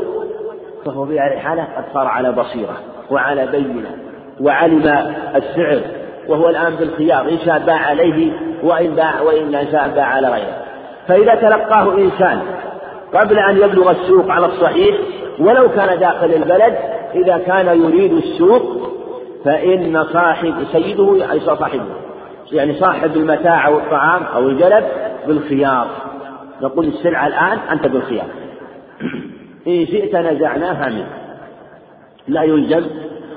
[0.85, 2.77] فهو في هذه الحالة قد صار على بصيرة
[3.11, 3.97] وعلى بينة
[4.41, 5.81] وعلم السعر
[6.27, 8.31] وهو الآن بالخيار إن شاء باع عليه
[8.63, 10.57] وإن باع وإن شاء باع على غيره.
[11.07, 12.41] فإذا تلقاه إنسان
[13.13, 14.97] قبل أن يبلغ السوق على الصحيح
[15.39, 16.77] ولو كان داخل البلد
[17.15, 18.91] إذا كان يريد السوق
[19.45, 21.85] فإن صاحب سيده يعني صاحبه
[22.51, 24.83] يعني صاحب المتاع أو الطعام أو الجلد
[25.27, 25.87] بالخيار.
[26.61, 28.27] نقول السلعة الآن أنت بالخيار.
[29.67, 31.07] إن شئت نزعناها منه
[32.27, 32.83] لا يلزم.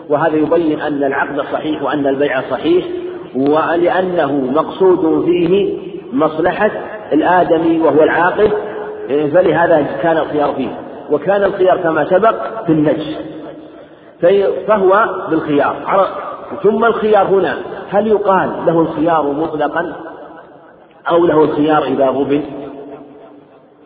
[0.08, 2.84] وهذا يبين أن العقد صحيح وأن البيع صحيح
[3.34, 5.78] ولأنه مقصود فيه
[6.12, 6.70] مصلحة
[7.12, 8.50] الآدمي وهو العاقل
[9.08, 10.70] فلهذا كان الخيار فيه.
[11.10, 13.18] وكان الخيار كما سبق في النجس.
[14.66, 15.76] فهو بالخيار.
[16.62, 17.56] ثم الخيار هنا.
[17.90, 19.92] هل يقال له الخيار مطلقا؟
[21.10, 22.42] أو له الخيار إذا غبن؟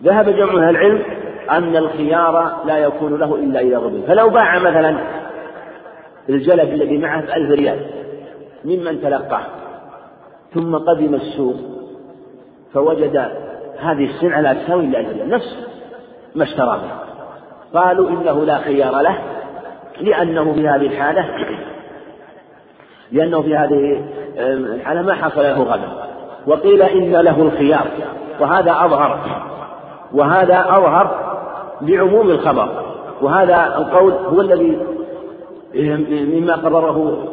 [0.04, 1.02] ذهب جمع العلم
[1.50, 4.02] أن الخيار لا يكون له إلا إذا غبن.
[4.08, 4.96] فلو باع مثلا
[6.28, 7.78] الجلب الذي معه بألف ريال
[8.64, 9.42] ممن تلقاه
[10.54, 11.56] ثم قدم السوق
[12.74, 13.28] فوجد
[13.80, 15.56] هذه السلعة لا تساوي إلا نفس
[16.34, 16.90] ما اشترى به.
[17.80, 19.18] قالوا إنه لا خيار له
[20.00, 21.24] لأنه في هذه الحالة
[23.12, 24.04] لأنه في هذه
[24.40, 25.88] الحالة ما حصل له غدا
[26.46, 27.86] وقيل إن له الخيار.
[28.40, 29.18] وهذا أظهر
[30.14, 31.34] وهذا أظهر
[31.80, 32.68] لعموم الخبر.
[33.22, 34.78] وهذا القول هو الذي
[36.10, 37.24] مما قرره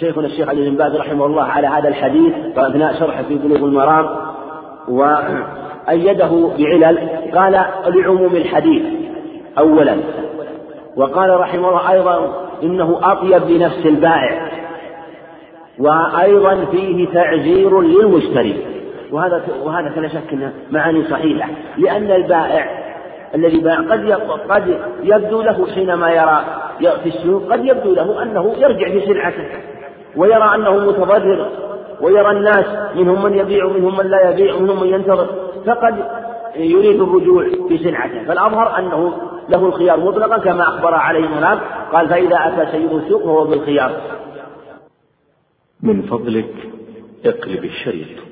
[0.00, 4.06] شيخنا الشيخ علي بن باز رحمه الله على هذا الحديث أثناء شرحه في بلوغ المرام.
[5.88, 6.98] وأيده بعلل
[7.34, 8.82] قال لعموم الحديث
[9.58, 9.96] أولا.
[10.96, 14.50] وقال رحمه الله أيضا إنه أطيب لنفس البائع
[15.78, 18.56] وأيضا فيه تعزير للمشتري.
[19.12, 22.88] وهذا وهذا فلا شك انه معاني صحيحة لأن البائع
[23.34, 24.12] الذي باع قد
[24.48, 26.44] قد يبدو له حينما يرى
[27.02, 29.44] في السوق قد يبدو له أنه يرجع في سلعته
[30.16, 31.48] ويرى أنه متضرر
[32.00, 32.66] ويرى الناس
[32.96, 35.47] منهم من يبيع ومنهم من لا يبيع ومنهم من ينتظر.
[35.68, 36.04] فقد
[36.56, 39.12] يريد الرجوع في سلعته فالأظهر أنه
[39.48, 41.60] له الخيار مطلقا كما أخبر عليه المنام
[41.92, 44.00] قال فإذا أتى سيد السوق فهو بالخيار.
[45.82, 46.54] من فضلك
[47.24, 48.27] اقلب الشريط.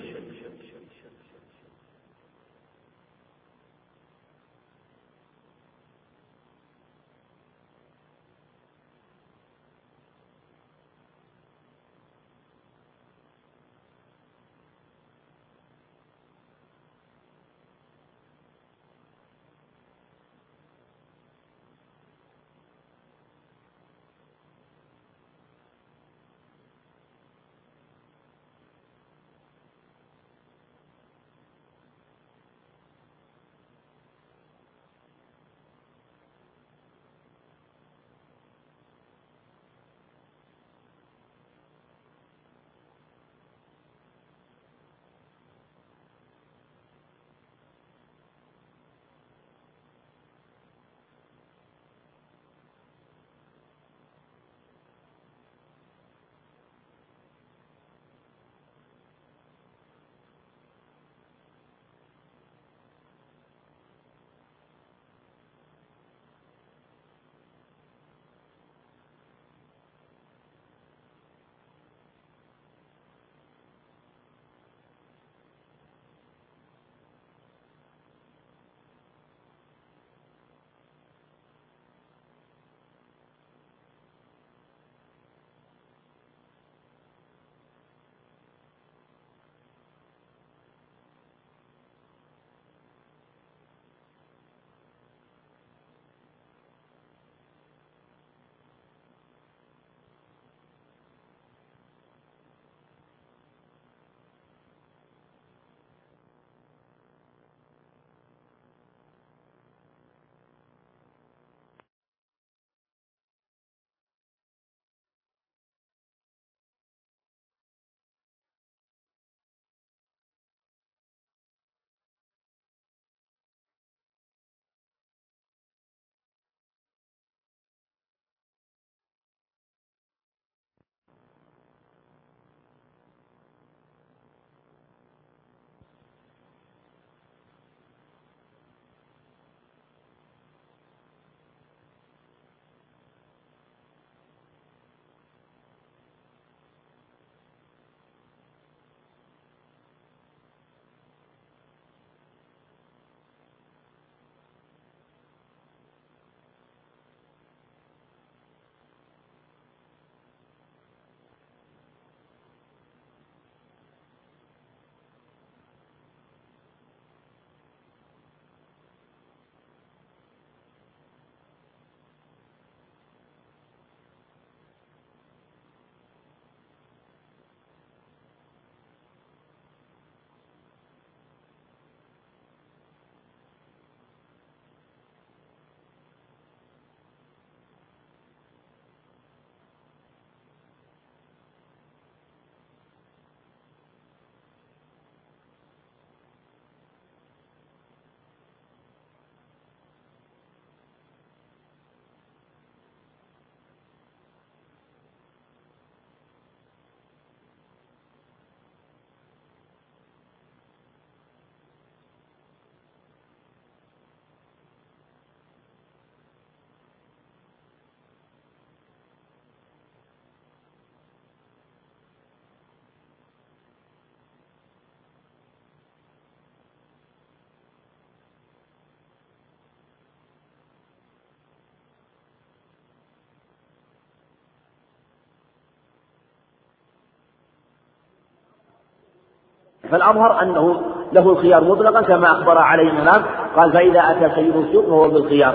[239.90, 240.80] فالأظهر أنه
[241.12, 243.22] له الخيار مطلقا كما أخبر عليه السلام
[243.56, 245.54] قال فإذا أتى سيد السوق فهو بالخيار.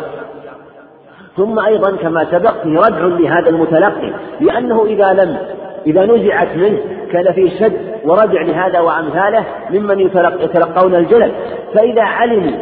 [1.37, 5.37] ثم أيضا كما سبق في ردع لهذا المتلقي لأنه إذا لم
[5.85, 6.77] إذا نزعت منه
[7.11, 7.73] كان فيه شد
[8.05, 11.31] وردع لهذا وأمثاله ممن يتلق يتلقون الجلد.
[11.73, 12.57] فإذا علموا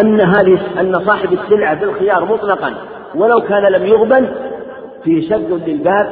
[0.00, 2.74] أن هذه أن صاحب السلعة بالخيار مطلقا
[3.14, 4.28] ولو كان لم يغبن
[5.04, 6.06] فيه شد للباب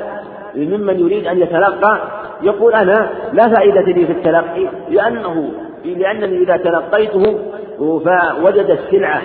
[0.55, 1.99] ممن يريد أن يتلقى
[2.43, 5.51] يقول أنا لا فائدة لي في التلقي لأنه
[5.85, 7.39] لأنني إذا تلقيته
[7.79, 9.23] فوجد السلعة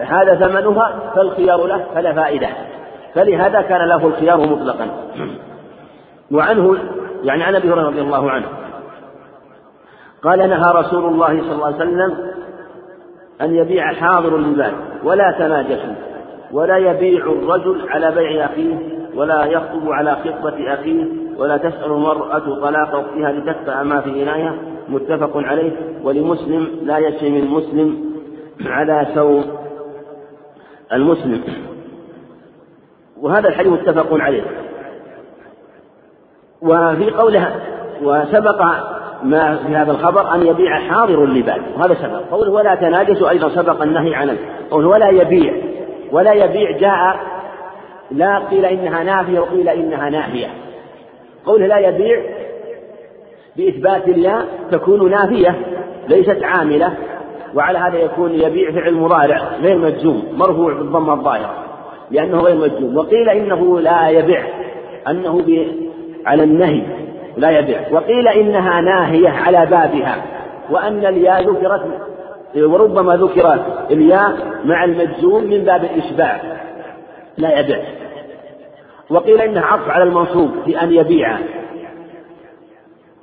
[0.00, 2.48] هذا ثمنها فالخيار له فلا فائدة.
[3.14, 4.86] فلهذا كان له الخيار مطلقا.
[6.32, 6.76] وعنه
[7.22, 8.46] يعني عن أبي هريرة رضي الله عنه.
[10.22, 12.14] قال نهى رسول الله صلى الله عليه وسلم
[13.40, 14.72] أن يبيع حاضر البال
[15.04, 15.94] ولا تناجشوا
[16.52, 18.78] ولا يبيع الرجل على بيع أخيه
[19.14, 21.04] ولا يخطب على خطبة أخيه
[21.38, 24.54] ولا تسأل المرأة طلاق أختها لتدفع ما في إناية
[24.88, 25.72] متفق عليه.
[26.02, 28.04] ولمسلم لا يشم المسلم
[28.66, 29.44] على ثوب
[30.92, 31.42] المسلم.
[33.20, 34.42] وهذا الحديث متفق عليه.
[36.62, 37.60] وفي قولها
[38.02, 38.62] وسبق
[39.22, 41.60] ما في هذا الخبر أن يبيع حاضر اللباس.
[41.76, 42.20] وهذا سبق.
[42.30, 44.36] قوله ولا تناجسوا أيضا سبق النهي عنه.
[44.70, 45.54] قوله ولا يبيع.
[46.12, 47.20] ولا يبيع جاء
[48.10, 50.67] لا قيل إنها نافية وقيل إنها ناهية
[51.46, 52.22] قوله لا يبيع
[53.56, 55.54] بإثبات الله تكون نافية
[56.08, 56.92] ليست عاملة
[57.54, 61.54] وعلى هذا يكون يبيع فعل مضارع غير مجزوم مرفوع بالضمة الظاهرة
[62.10, 62.96] لأنه غير مجزوم.
[62.96, 64.42] وقيل إنه لا يبيع
[65.08, 65.44] أنه
[66.26, 66.82] على النهي
[67.36, 67.80] لا يبيع.
[67.92, 70.24] وقيل إنها ناهية على بابها
[70.70, 71.82] وأن الياء ذكرت
[72.56, 76.40] وربما ذكرت الياء مع المجزوم من باب الإشباع.
[77.38, 77.78] لا يبيع.
[79.10, 81.38] وقيل إنها عطف على المنصوب في أن يبيع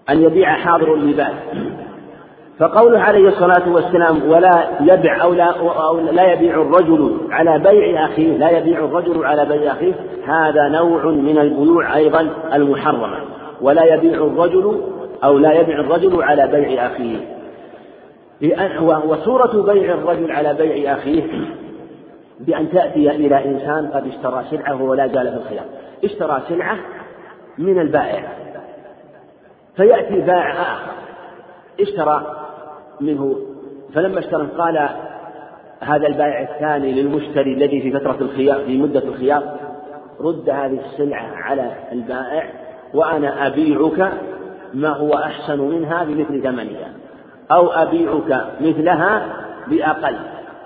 [0.10, 1.34] أن يبيع حاضر اللباس.
[2.60, 5.44] فقوله عليه الصلاة والسلام ولا يبع أو لا,
[5.88, 9.94] أو لا يبيع الرجل على بيع أخيه لا يبيع الرجل على بيع أخيه
[10.28, 13.18] هذا نوع من البيوع أيضا المحرمة.
[13.62, 14.82] ولا يبيع الرجل
[15.24, 17.18] أو لا يبيع الرجل على بيع أخيه.
[19.08, 21.24] وصورة بيع الرجل على بيع أخيه
[22.40, 25.66] بأن تأتي إلى إنسان قد اشترى سلعة ولا زال في الخيار.
[26.04, 26.78] اشترى سلعة
[27.58, 28.24] من البائع.
[29.76, 30.92] فيأتي بائع آخر.
[31.80, 32.36] اشترى
[33.02, 33.36] منه.
[33.94, 34.90] فلما اشترى قال
[35.80, 39.44] هذا البائع الثاني للمشتري الذي في فترة الخيار في مدة الخيار
[40.22, 42.50] رد هذه السلعة على البائع
[42.94, 44.12] وأنا أبيعك
[44.74, 46.92] ما هو أحسن منها بمثل ثمنها
[47.52, 49.28] أو أبيعك مثلها
[49.68, 50.16] بأقل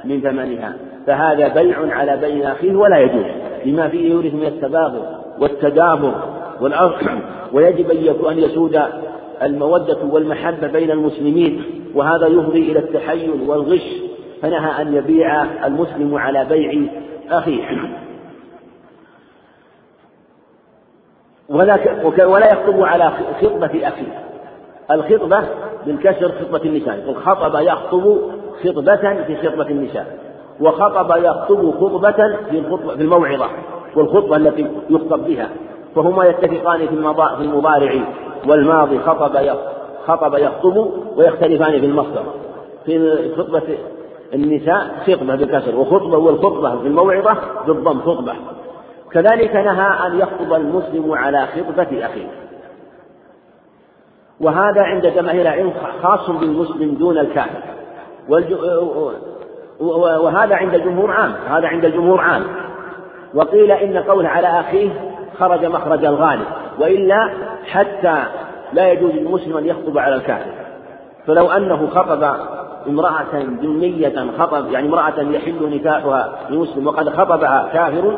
[0.03, 0.73] من ثمنها.
[1.09, 3.25] فهذا بيع على بيع أخيه ولا يجوز
[3.65, 5.05] لما فيه يورث من التباغض
[5.39, 6.13] والتدابر
[7.53, 7.91] ويجب
[8.25, 8.81] أن يسود
[9.43, 11.63] المودة والمحبة بين المسلمين
[11.95, 14.01] وهذا يفضي إلى التحيل والغش.
[14.41, 16.87] فنهى أن يبيع المسلم على بيع
[17.31, 17.63] أخيه.
[21.49, 21.79] ولا
[22.25, 24.23] ولا يخطب على خطبة أخيه
[24.91, 25.43] الخطبة
[25.85, 26.95] بالكسر خطبة النساء.
[27.09, 28.17] الخطب يخطب
[28.63, 30.28] خطبة في خطبة النساء.
[30.61, 33.47] وخطب يخطب خطبة في الخطبة في الموعظة
[33.95, 35.49] والخطبة التي يخطب بها.
[35.95, 36.93] فهما يتفقان في
[37.37, 38.03] في المضارع
[38.47, 39.37] والماضي خطب
[40.07, 42.23] خطب يخطب ويختلفان في المصدر.
[42.85, 43.77] في خطبة
[44.33, 47.37] النساء خطبة بالكسر وخطبة والخطبة في الموعظة
[47.67, 48.33] بالضم خطبة.
[49.11, 52.27] كذلك نهى أن يخطب المسلم على خطبة أخيه.
[54.41, 57.63] وهذا عند جماهير العلم خاص بالمسلم دون الكافر.
[59.79, 62.43] وهذا عند الجمهور عام هذا عند الجمهور عام.
[63.33, 64.89] وقيل إن قوله على أخيه
[65.39, 66.45] خرج مخرج الغالب
[66.79, 67.29] وإلا
[67.65, 68.23] حتى
[68.73, 70.51] لا يجوز للمسلم أن يخطب على الكافر.
[71.27, 72.23] فلو أنه خطب
[72.87, 78.17] امرأة ذمية خطب يعني امرأة يحل نكاحها لمسلم وقد خطبها كافر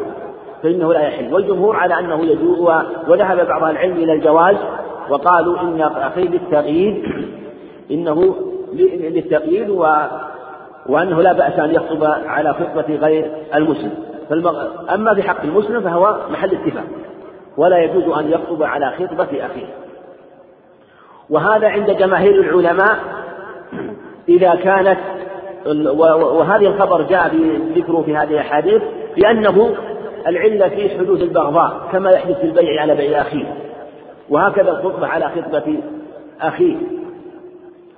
[0.63, 1.33] فإنه لا يحل.
[1.33, 2.59] والجمهور على أنه يجوز
[3.07, 4.57] وذهب بعض العلم إلى الجواز
[5.09, 7.03] وقالوا إن أخي للتقييد
[7.91, 8.35] إنه
[8.73, 9.85] للتقييد و
[10.91, 13.91] وأنه لا بأس أن يخطب على خطبة غير المسلم.
[14.29, 14.67] فالمغ...
[14.93, 16.83] أما في حق المسلم فهو محل اتفاق
[17.57, 19.65] ولا يجوز أن يخطب على خطبة أخيه.
[21.29, 22.99] وهذا عند جماهير العلماء
[24.29, 24.97] إذا كانت
[26.05, 27.35] وهذه الخبر جاء
[27.75, 28.81] ذكره في هذه الأحاديث
[29.15, 29.75] بأنه
[30.27, 33.55] العلة في حدوث البغضاء كما يحدث في البيع على بيع أخيه.
[34.29, 35.77] وهكذا الخطبة على خطبة
[36.41, 36.75] أخيه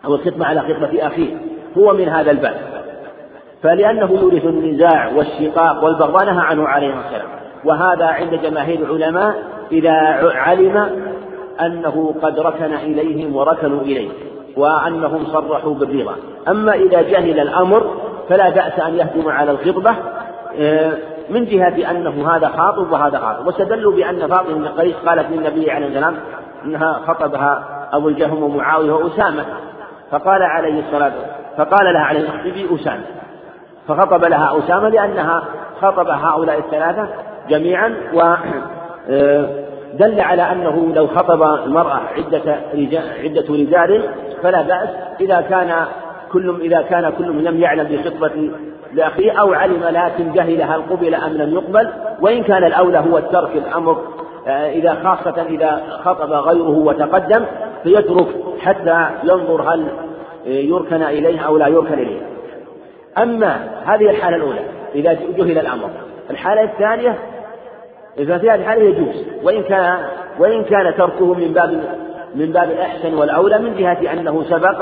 [0.06, 1.38] أو الخطبة على خطبة أخيه.
[1.78, 2.73] هو من هذا الباب.
[3.64, 7.28] فلأنه يورث النزاع والشقاق والبغضاء نهى عنه عليه السلام
[7.66, 9.36] وهذا عند جماهير العلماء
[9.72, 9.92] إذا
[10.36, 10.90] علم
[11.62, 14.10] أنه قد ركن إليهم وركنوا إليه
[14.58, 16.16] وأنهم صرحوا بالرضا.
[16.48, 17.96] أما إذا جهل الأمر
[18.30, 19.96] فلا بأس أن يهجم على الخطبة
[20.60, 20.92] آه،
[21.30, 23.48] من جهة أنه هذا خاطب وهذا خاطب.
[23.48, 26.16] واستدلوا بأن فاطمة بن قيس قالت للنبي عليه السلام
[26.66, 29.46] أنها خطبها أبو الجهم ومعاوية وأسامة
[30.12, 31.14] فقال عليه الصلاة
[31.58, 33.23] فقال لها عليه اخطبي أسامة.
[33.88, 35.44] فخطب لها أسامة لأنها
[35.82, 37.08] خطب هؤلاء الثلاثة
[37.50, 38.36] جميعا و
[39.94, 44.10] دل على أنه لو خطب المرأة عدة رجال عدة رجال
[44.44, 44.90] فلا بأس
[45.22, 45.86] إذا كان
[46.32, 48.52] كل إذا كان كل لم يعلم بخطبة
[48.94, 51.90] لأخيه أو علم لكن جهل هل قبل أم لم يقبل
[52.22, 54.02] وإن كان الأولى هو الترك الأمر
[54.48, 57.46] آه، إذا خاصة إذا خطب غيره وتقدم
[57.84, 58.28] فيترك
[58.60, 59.88] حتى ينظر هل
[60.46, 62.33] يركن إليه أو لا يركن إليه.
[63.18, 65.90] أما هذه الحالة الأولى إذا جهل الأمر.
[66.30, 67.20] الحالة الثانية
[68.18, 69.26] ففي هذه الحالة يجوز.
[69.44, 70.06] وإن كان
[70.40, 71.84] وإن كان تركه من باب
[72.36, 74.82] من باب الأحسن والأولى من جهة أنه سبق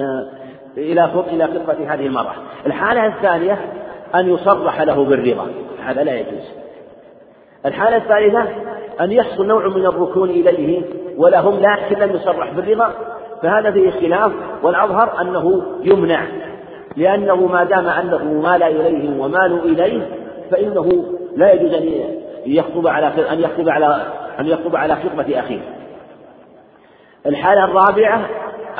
[0.00, 0.28] آه،
[0.76, 2.34] إلى إلى خطبة هذه المرأة.
[2.66, 3.58] الحالة الثانية
[4.14, 5.46] أن يصرح له بالرضا.
[5.84, 6.52] هذا لا يجوز.
[7.66, 8.44] الحالة الثالثة
[9.00, 10.82] أن يحصل نوع من الركون إليه
[11.16, 12.92] ولهم لكن لم يصرح بالرضا.
[13.42, 14.32] فهذا فيه خلاف
[14.62, 16.26] والأظهر أنه يمنع.
[16.98, 20.08] لأنه ما دام أنه مال إليهم ومالوا إليه
[20.50, 21.04] فإنه
[21.36, 21.88] لا يجوز أن
[22.46, 24.02] يخطب على أن يخطب على
[24.40, 25.60] أن يخطب على خطبة أخيه.
[27.26, 28.20] الحالة الرابعة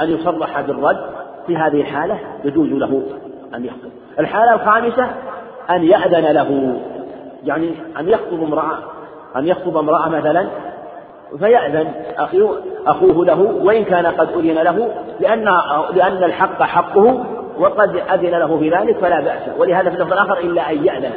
[0.00, 1.10] أن يصرح بالرد
[1.46, 3.02] في هذه الحالة يجوز له
[3.54, 3.90] أن يخطب.
[4.18, 5.10] الحالة الخامسة
[5.70, 6.80] أن يأذن له
[7.44, 8.78] يعني أن يخطب امرأة
[9.36, 10.48] أن يخطب امرأة مثلا
[11.38, 11.92] فيأذن
[12.86, 14.88] أخوه له وإن كان قد أذن له
[15.20, 15.44] لأن
[15.94, 17.24] لأن الحق حقه
[17.58, 19.58] وقد أذن له في ذلك فلا بأس.
[19.58, 21.12] ولهذا في اللفظ الآخر إلا أن يأذن.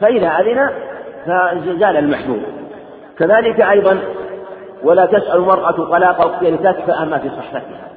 [0.00, 0.70] فإذا أذن
[1.26, 2.40] فزال المحذور
[3.18, 3.98] كذلك أيضا
[4.84, 7.88] ولا تسأل المرأة طلاق أختها لتكفأ ما في صحفتها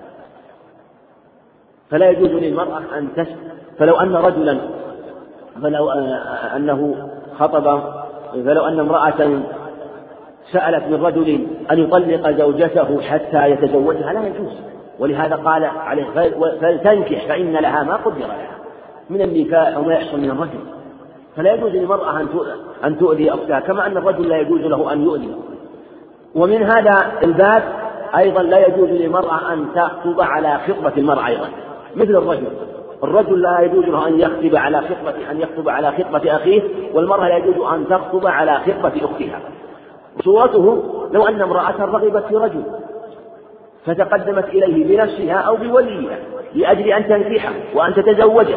[1.89, 3.35] فلا يجوز للمرأة أن تسأل
[3.79, 4.57] فلو أن رجلا
[5.61, 5.91] فلو
[6.55, 7.09] أنه
[7.39, 7.81] خطب
[8.33, 9.41] فلو أن امرأة
[10.51, 14.74] سألت من رجل أن يطلق زوجته حتى يتزوجها لا يجوز.
[14.99, 16.05] ولهذا قال عليه
[16.61, 18.47] فلتنكح فإن لها ما قدر لها.
[19.09, 20.59] من النكاح وما يحصل من الرجل.
[21.35, 22.19] فلا يجوز للمرأة
[22.83, 25.35] أن تؤذي أختها كما أن الرجل لا يجوز له أن يؤذي.
[26.35, 27.63] ومن هذا الباب
[28.17, 31.47] أيضا لا يجوز للمرأة أن تخطب على خطبة المرأة أيضا
[31.95, 32.47] مثل الرجل.
[33.03, 36.61] الرجل لا يجوز له أن يخطب على خطبة أن يخطب على خطبة أخيه
[36.93, 39.39] والمرأة لا يجوز أن تخطب على خطبة أختها.
[40.23, 42.63] صورته لو أن امرأة رغبت في رجل.
[43.85, 46.17] فتقدمت إليه بنفسها أو بوليها
[46.55, 48.55] لأجل أن تنكحه وأن تتزوجه.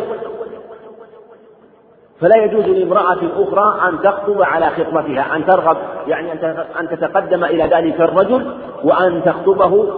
[2.21, 5.77] فلا يجوز لامرأة أخرى أن تخطب على خطبتها أن ترغب
[6.07, 6.33] يعني
[6.81, 8.55] أن تتقدم إلى ذلك الرجل
[8.85, 9.89] وأن تخطبه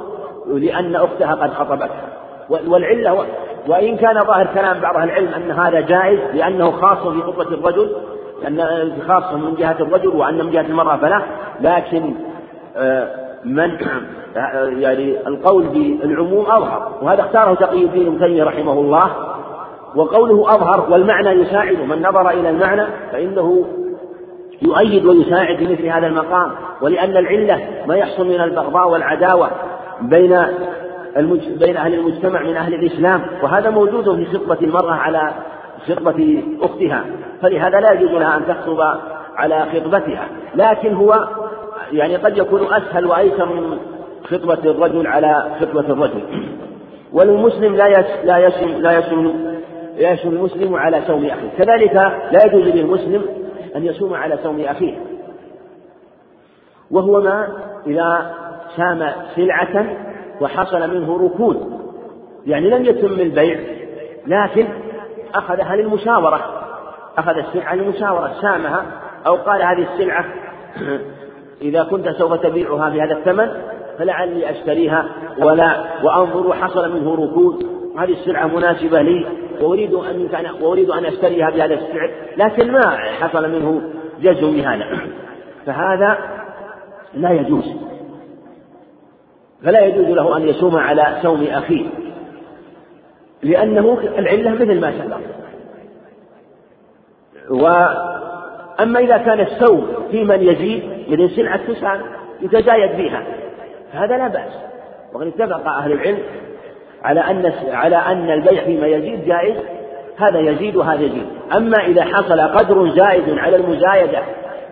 [0.47, 2.09] لأن أختها قد خطبتها
[2.51, 3.27] والعلة
[3.69, 7.97] وإن كان ظاهر كلام بعض أهل العلم أن هذا جائز لأنه خاص في خطبة الرجل
[8.47, 11.23] أن خاص من جهة الرجل وأن من جهة المرأة فلا
[11.61, 12.15] لكن
[12.77, 13.77] آه، من
[14.79, 15.67] يعني القول
[16.03, 19.11] بالعموم أظهر وهذا اختاره تقي الدين ابن تيمية رحمه الله
[19.97, 23.65] وقوله أظهر والمعنى يساعد من نظر إلى المعنى فإنه
[24.63, 26.51] يؤيد ويساعد في مثل هذا المقام
[26.83, 29.51] ولأن العلة ما يحصل من البغضاء والعداوة
[30.01, 30.43] بين
[31.17, 31.49] المج...
[31.49, 35.33] بين أهل المجتمع من أهل الإسلام وهذا موجود في خطبة المرأة على
[35.89, 37.05] خطبة أختها
[37.43, 38.81] فلهذا لا يجوز لها أن تخطب
[39.37, 41.29] على خطبتها لكن هو
[41.93, 43.79] يعني قد يكون أسهل وأيسر من
[44.25, 46.23] خطبة الرجل على خطبة الرجل.
[47.13, 47.89] والمسلم لا
[48.25, 49.33] لا يسم لا يسم
[49.97, 51.49] لا يسم المسلم على سوم أخيه.
[51.59, 51.95] كذلك
[52.33, 53.23] لا يجوز للمسلم
[53.77, 54.99] أن يصوم على سوم أخيه.
[56.91, 57.49] وهو ما
[57.87, 58.35] إذا
[58.77, 59.97] سام سلعة
[60.41, 61.81] وحصل منه ركود.
[62.47, 63.61] يعني لم يتم البيع
[64.27, 64.67] لكن
[65.35, 66.41] أخذها للمشاورة.
[67.19, 68.83] أخذ السلعة للمشاورة سامها
[69.27, 70.25] أو قال هذه السلعة
[71.63, 73.49] إذا كنت سوف تبيعها بهذا الثمن
[73.99, 75.07] فلعلي أشتريها
[75.39, 77.67] ولا وأنظر حصل منه ركود.
[77.99, 79.27] هذه السلعة مناسبة لي
[79.61, 80.29] وأريد أن
[80.61, 83.83] وأريد أن أشتريها بهذا السعر لكن ما حصل منه
[84.21, 84.87] جزء بهذا
[85.67, 86.19] فهذا
[87.15, 87.65] لا يجوز.
[89.65, 91.87] فلا يجوز له أن يصوم على صوم أخيه
[93.43, 95.21] لأنه العلة مثل ما سبق.
[97.51, 102.01] وأما إذا كان السوم في من يزيد مثل سلعة تسعة
[102.41, 103.23] يتزايد فيها
[103.93, 104.53] فهذا لا بأس.
[105.15, 106.19] وقد اتفق أهل العلم
[107.03, 109.57] على أن على أن البيع فيما يزيد جائز
[110.17, 111.27] هذا يزيد وهذا يزيد.
[111.57, 114.23] أما إذا حصل قدر زائد على المزايدة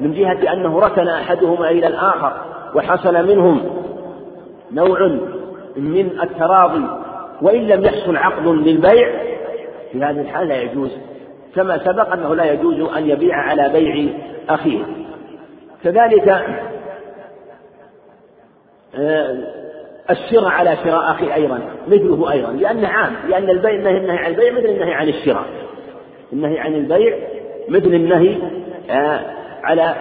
[0.00, 2.32] من جهة أنه ركن أحدهما إلى الآخر
[2.74, 3.60] وحصل منهم
[4.72, 5.08] نوع
[5.76, 6.84] من التراضي
[7.42, 9.08] وإن لم يحصل عقد للبيع
[9.92, 10.90] في هذه الحال لا يجوز.
[11.54, 14.08] كما سبق أنه لا يجوز أن يبيع على بيع
[14.48, 14.82] أخيه.
[15.84, 16.28] كذلك
[18.94, 19.36] آه،
[20.10, 24.64] الشراء على شراء أخي أيضا مثله أيضا لأنه عام لأن البيع النهي عن البيع مثل
[24.64, 25.44] النهي عن الشراء.
[26.32, 27.16] النهي عن البيع
[27.68, 28.36] مثل النهي
[28.90, 29.20] آه،
[29.62, 29.94] على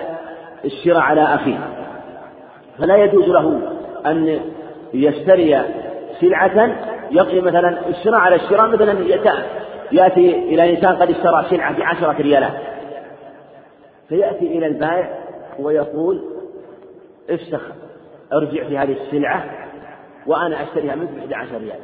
[0.65, 1.59] الشراء على أخيه.
[2.79, 3.61] فلا يجوز له
[4.05, 4.39] أن
[4.93, 5.61] يشتري
[6.21, 6.75] سلعة
[7.11, 8.93] يقضي مثلا الشراء على الشراء مثلا
[9.91, 12.53] يأتي إلى إنسان قد اشترى سلعة بعشرة ريالات
[14.09, 15.26] فيأتي إلى البائع
[15.59, 16.21] ويقول
[17.29, 17.61] افسخ
[18.33, 19.45] ارجع في هذه السلعة
[20.27, 21.79] وأنا أشتريها منك ب 11 ريال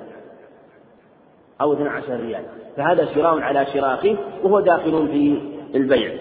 [1.61, 2.43] أو 12 ريال.
[2.78, 5.41] فهذا شراء على شراء وهو داخل في
[5.76, 6.11] البيع.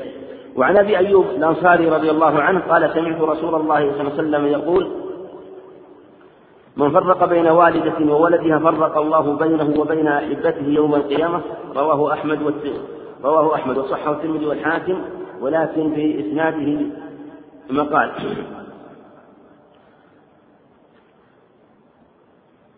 [0.56, 4.46] وعن أبي أيوب الأنصاري رضي الله عنه قال سمعت رسول الله صلى الله عليه وسلم
[4.46, 4.88] يقول
[6.76, 11.40] من فرق بين والدة وولدها فرق الله بينه وبين أحبته يوم القيامة.
[11.76, 12.54] رواه أحمد
[13.24, 14.98] رواه أحمد وصحه الترمذي والحاكم
[15.40, 16.86] ولكن في إسناده
[17.70, 18.10] مقال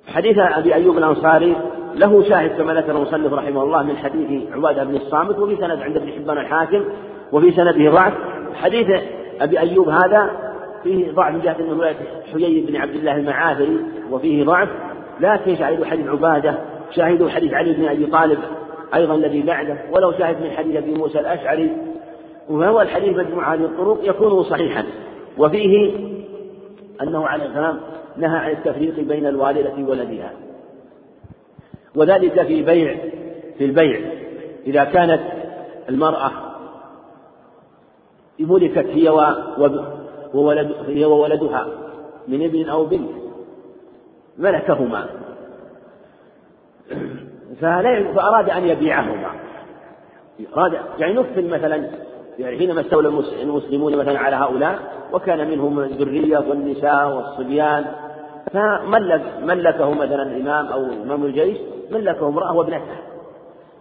[0.08, 1.56] حديث أبي أيوب الأنصاري
[1.94, 5.96] له شاهد كما ذكر المصنف رحمه الله من حديث عبادة بن الصامت وفي سند عند
[5.96, 6.84] ابن حبان الحاكم
[7.32, 8.12] وفي سنده ضعف.
[8.54, 8.86] حديث
[9.40, 10.30] أبي أيوب هذا
[10.82, 11.96] فيه ضعف من جهة أنه رواية
[12.32, 13.80] حيي بن عبد الله المعافري
[14.10, 14.68] وفيه ضعف.
[15.20, 16.58] لكن شاهد حديث عبادة
[16.90, 18.38] شاهد حديث علي بن أبي طالب
[18.94, 21.70] أيضا الذي بعده ولو شاهد من حديث أبي موسى الأشعري
[22.48, 24.84] وهو الحديث مجموعة هذه الطرق يكون صحيحا.
[25.38, 25.96] وفيه
[27.02, 27.80] أنه عليه السلام
[28.16, 30.32] نهى عن التفريق بين الوالدة وولدها
[31.94, 32.96] وذلك في بيع
[33.58, 34.00] في البيع.
[34.66, 35.20] إذا كانت
[35.88, 36.30] المرأة
[38.38, 39.08] ملكت هي
[40.34, 41.66] وولد هي وولدها
[42.28, 43.10] من ابن أو بنت
[44.38, 45.06] ملكهما.
[47.60, 49.30] فأراد أن يبيعهما.
[50.56, 51.90] أراد يعني نفل مثلا
[52.38, 53.08] يعني حينما استولى
[53.42, 54.78] المسلمون مثلا على هؤلاء
[55.12, 57.84] وكان منهم الذرية والنساء والصبيان
[58.52, 61.56] فملك ملكه مثلا الإمام أو إمام الجيش
[61.90, 62.98] ملكه امرأة وابنتها.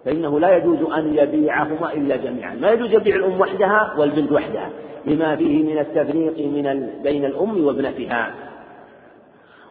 [0.06, 2.56] فإنه لا يجوز أن يبيعهما إلا جميعا.
[2.56, 4.70] ما يجوز يبيع الأم وحدها والبنت وحدها
[5.06, 8.32] لما فيه من التفريق من بين الأم وابنتها.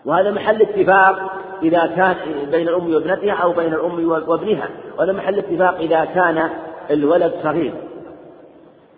[0.04, 2.16] وهذا محل اتفاق إذا كان
[2.50, 4.68] بين الأم وابنتها أو بين الأم وابنها.
[4.98, 6.50] وهذا محل اتفاق إذا كان
[6.90, 7.72] الولد صغير.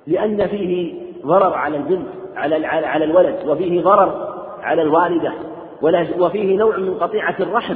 [0.07, 0.95] لأن فيه
[1.27, 5.33] ضرر على البنت على على الولد وفيه ضرر على الوالدة
[6.19, 7.75] وفيه نوع من قطيعة الرحم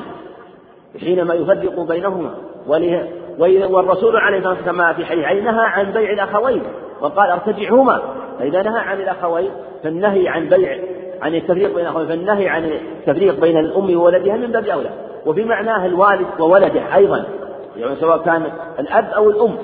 [1.00, 2.34] حينما يفرق بينهما.
[3.70, 6.62] والرسول عليه الصلاة والسلام كما في حديث نهى عن بيع الأخوين
[7.00, 8.02] وقال ارتجعهما.
[8.38, 9.50] فإذا نهى عن الأخوين
[9.82, 10.78] فالنهي عن بيع
[11.22, 14.90] عن التفريق بين الأخوين فالنهي عن التفريق بين الأم وولدها من باب أولى.
[15.26, 17.24] وفي معناه الوالد وولده أيضا
[17.76, 18.42] يعني سواء كان
[18.78, 19.56] الأب أو الأم.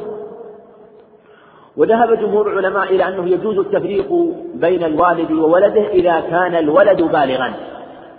[1.77, 4.12] وذهب جمهور العلماء إلى أنه يجوز التفريق
[4.55, 7.53] بين الوالد وولده إذا كان الولد بالغا.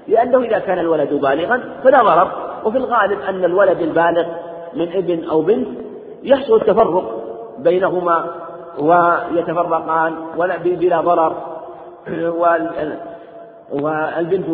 [0.08, 2.32] لأنه إذا كان الولد بالغا فلا ضرر.
[2.66, 4.26] وفي الغالب أن الولد البالغ
[4.74, 5.68] من ابن أو بنت
[6.24, 7.24] يحصل التفرق
[7.60, 8.26] بينهما
[8.80, 11.36] ويتفرقان ولا بلا ضرر.
[13.72, 14.46] والبنت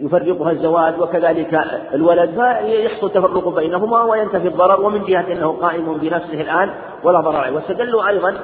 [0.00, 1.60] يفرقها الزواج وكذلك
[1.94, 6.70] الولد فيحصل تفرق بينهما وينتفي الضرر ومن جهة أنه قائم بنفسه الآن
[7.04, 7.54] ولا ضرر عليه.
[7.54, 8.34] واستدلوا أيضا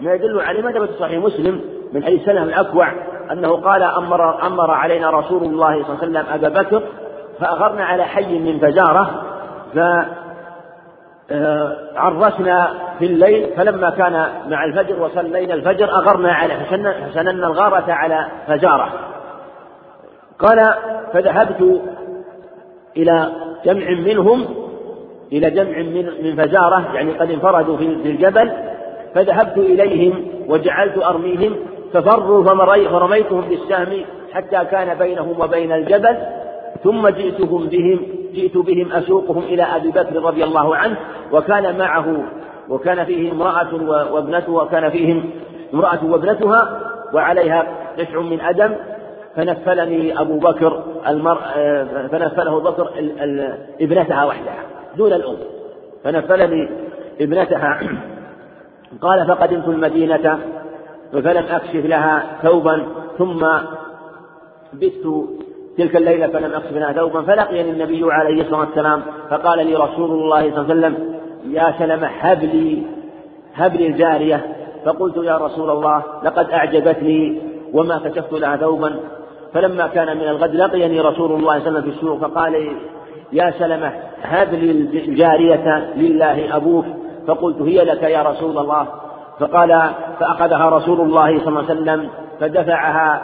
[0.00, 1.60] ما يدل عليه ما ثبت صحيح مسلم
[1.92, 2.92] من حديث سلم الأكوع
[3.32, 6.82] أنه قال أمر أمر علينا رسول الله صلى الله عليه وسلم أبا بكر
[7.40, 9.10] فأغرنا على حي من فجارة
[9.74, 9.78] ف
[11.96, 12.68] عرسنا
[12.98, 18.92] في الليل فلما كان مع الفجر وصلينا الفجر أغرنا على فسننا الغارة على فجارة.
[20.42, 20.74] قال
[21.12, 21.80] فذهبت
[22.96, 23.32] إلى
[23.64, 24.44] جمع منهم
[25.32, 28.50] إلى جمع من من فجارة يعني قد انفردوا في الجبل
[29.14, 31.56] فذهبت إليهم وجعلت أرميهم
[31.92, 32.44] ففروا
[32.88, 36.16] فرميتهم بالسهم حتى كان بينهم وبين الجبل
[36.84, 38.00] ثم جئتهم بهم
[38.34, 40.96] جئت بهم أسوقهم إلى أبي بكر رضي الله عنه
[41.32, 42.24] وكان معه
[42.68, 43.74] وكان فيه امرأة
[44.12, 45.30] وابنته وكان فيهم
[45.74, 46.80] امرأة وابنتها
[47.14, 47.66] وعليها
[47.98, 48.74] قشع من أدم
[49.36, 51.38] فنفلني أبو بكر المر...
[52.12, 52.90] فنفله بكر
[53.80, 54.58] ابنتها وحدها
[54.96, 55.36] دون الأم.
[56.04, 56.68] فنفلني
[57.20, 57.80] ابنتها.
[59.02, 60.38] قال فقدمت المدينة
[61.12, 62.86] فلم أكشف لها ثوبا
[63.18, 63.46] ثم
[64.72, 65.26] بت
[65.78, 70.40] تلك الليلة فلم أكشف لها ثوبا فلقيني النبي عليه الصلاة والسلام فقال لي رسول الله
[70.40, 71.18] صلى الله عليه وسلم
[71.50, 72.82] يا سلمة هب لي
[73.54, 74.56] هب لي الجارية.
[74.84, 78.94] فقلت يا رسول الله لقد أعجبتني وما كشفت لها ثوبا.
[79.54, 82.76] فلما كان من الغد لقيني رسول الله صلى الله عليه وسلم في السوق فقال
[83.32, 83.92] يا سلمة
[84.22, 84.70] هب لي
[85.08, 86.84] الجارية لله أبوك؟
[87.26, 88.86] فقلت هي لك يا رسول الله؟
[89.40, 89.82] فقال
[90.20, 92.08] فأخذها رسول الله صلى الله عليه وسلم
[92.40, 93.22] فدفعها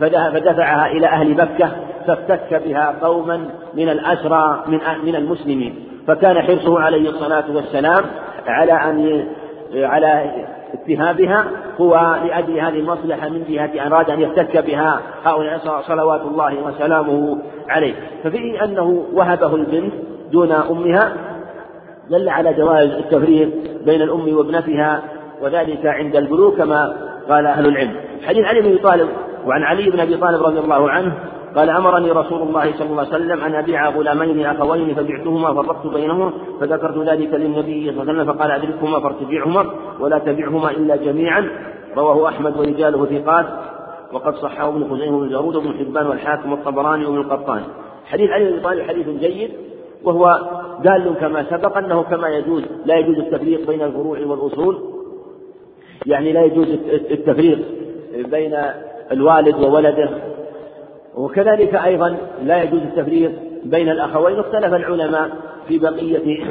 [0.00, 1.70] فدفعها إلى أهل مكة
[2.06, 5.74] فافتك بها قوما من الأسرى من من المسلمين.
[6.06, 8.04] فكان حرصه عليه الصلاة والسلام
[8.46, 9.26] على أن
[9.74, 10.30] على
[10.74, 11.44] اتهامها
[11.80, 17.94] هو لأجل هذه المصلحة من جهة أراد أن يفتك بها هؤلاء صلوات الله وسلامه عليه.
[18.24, 19.92] ففيه أنه وهبه البنت
[20.32, 21.12] دون أمها
[22.10, 23.50] دل على جواز التفريق
[23.86, 25.02] بين الأم وابنتها
[25.42, 26.96] وذلك عند البلوغ كما
[27.28, 27.92] قال أهل العلم.
[28.26, 29.08] حديث علي بن أبي طالب
[29.46, 31.12] وعن علي بن أبي طالب رضي الله عنه
[31.56, 36.32] قال أمرني رسول الله صلى الله عليه وسلم أن أبيع غلامين أخوين فبعتهما فرقت بينهما
[36.60, 39.66] فذكرت ذلك للنبي صلى الله عليه وسلم فقال أدركهما فارتجعهما
[40.00, 41.50] ولا تبعهما إلا جميعا
[41.96, 43.46] رواه أحمد ورجاله ثقات
[44.12, 47.62] وقد صححه ابن خزيمة وابن جارود وابن حبان والحاكم والطبراني وابن القطان.
[48.04, 49.50] حديث علي بن طالب حديث جيد
[50.04, 50.40] وهو
[50.84, 54.78] دال كما سبق أنه كما يجوز لا يجوز التفريق بين الفروع والأصول.
[56.06, 56.68] يعني لا يجوز
[57.10, 57.58] التفريق
[58.14, 58.56] بين
[59.12, 60.10] الوالد وولده
[61.14, 63.32] وكذلك أيضا لا يجوز التفريق
[63.64, 65.30] بين الأخوين اختلف العلماء
[65.68, 66.44] في بقية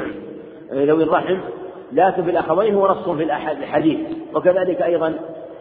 [0.88, 1.36] ذوي الرحم
[1.92, 3.98] لكن في الأخوين هو نص في الحديث.
[4.34, 5.14] وكذلك أيضا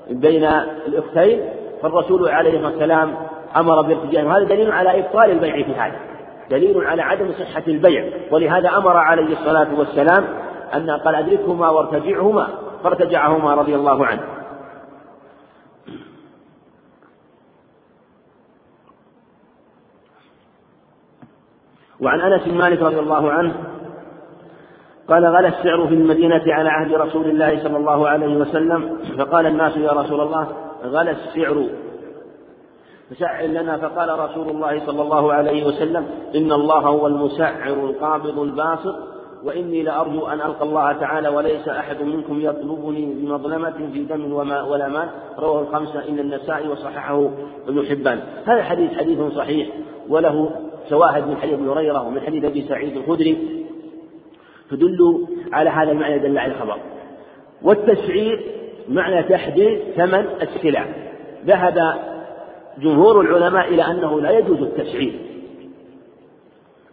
[0.09, 0.43] بين
[0.87, 1.41] الأختين
[1.81, 3.15] فالرسول عليه الصلاة والسلام
[3.57, 4.27] أمر بارتجاعهم.
[4.27, 5.95] وهذا دليل على إبطال البيع في هذا
[6.49, 8.05] دليل على عدم صحة البيع.
[8.31, 10.25] ولهذا أمر عليه الصلاة والسلام
[10.75, 12.47] أن قال أدركهما وارتجعهما
[12.83, 14.38] فارتجعهما رضي الله عنه.
[22.01, 23.53] وعن أنس بن مالك رضي الله عنه
[25.09, 29.77] قال غلا السعر في المدينة على عهد رسول الله صلى الله عليه وسلم فقال الناس
[29.77, 30.47] يا رسول الله
[30.83, 31.65] غلا السعر.
[33.09, 38.95] فسعر لنا فقال رسول الله صلى الله عليه وسلم إن الله هو المسعر القابض الباسط
[39.43, 44.87] وإني لأرجو أن ألقى الله تعالى وليس أحد منكم يطلبني بمظلمة في دم وما ولا
[44.87, 45.09] مال.
[45.39, 47.29] رواه الخمسة إن النسائي وصححه
[47.67, 48.19] ابن حبان.
[48.45, 49.69] هذا الحديث حديث صحيح
[50.09, 50.49] وله
[50.89, 53.37] شواهد من حديث ابن هريرة ومن حديث أبي سعيد الخدري
[54.71, 56.77] تدل على هذا المعنى دل على الخبر.
[57.61, 58.45] والتسعير
[58.89, 60.85] معنى تحديد ثمن السلع.
[61.45, 61.99] ذهب
[62.81, 65.19] جمهور العلماء إلى أنه لا يجوز التسعير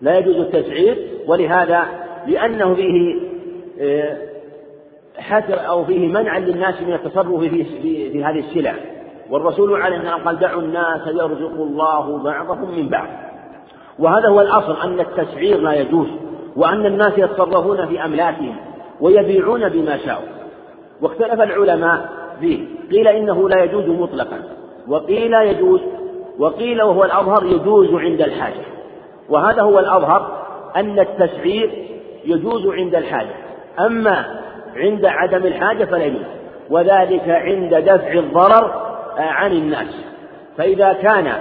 [0.00, 1.86] لا يجوز التسعير ولهذا
[2.26, 3.16] لأنه فيه
[3.80, 4.16] آه،
[5.16, 8.74] حسر أو فيه منعا للناس من التصرف في, في, في هذه السلع.
[9.30, 13.08] والرسول عليه الصلاة والسلام قال دعوا الناس يرزق الله بعضهم من بعض.
[13.98, 16.08] وهذا هو الأصل أن التسعير لا يجوز
[16.56, 18.56] وأن الناس يتصرفون في أملاكهم
[19.00, 20.26] ويبيعون بما شاءوا.
[21.02, 22.08] واختلف العلماء
[22.40, 24.42] فيه قيل إنه لا يجوز مطلقا
[24.88, 25.80] وقيل يجوز
[26.38, 28.64] وقيل وهو الأظهر يجوز عند الحاجة.
[29.28, 31.88] وهذا هو الأظهر أن التسعير
[32.24, 33.34] يجوز عند الحاجة.
[33.80, 34.40] أما
[34.76, 36.26] عند عدم الحاجة فلا يجوز
[36.70, 38.72] وذلك عند دفع الضرر
[39.18, 39.94] عن الناس.
[40.56, 41.32] فإذا كان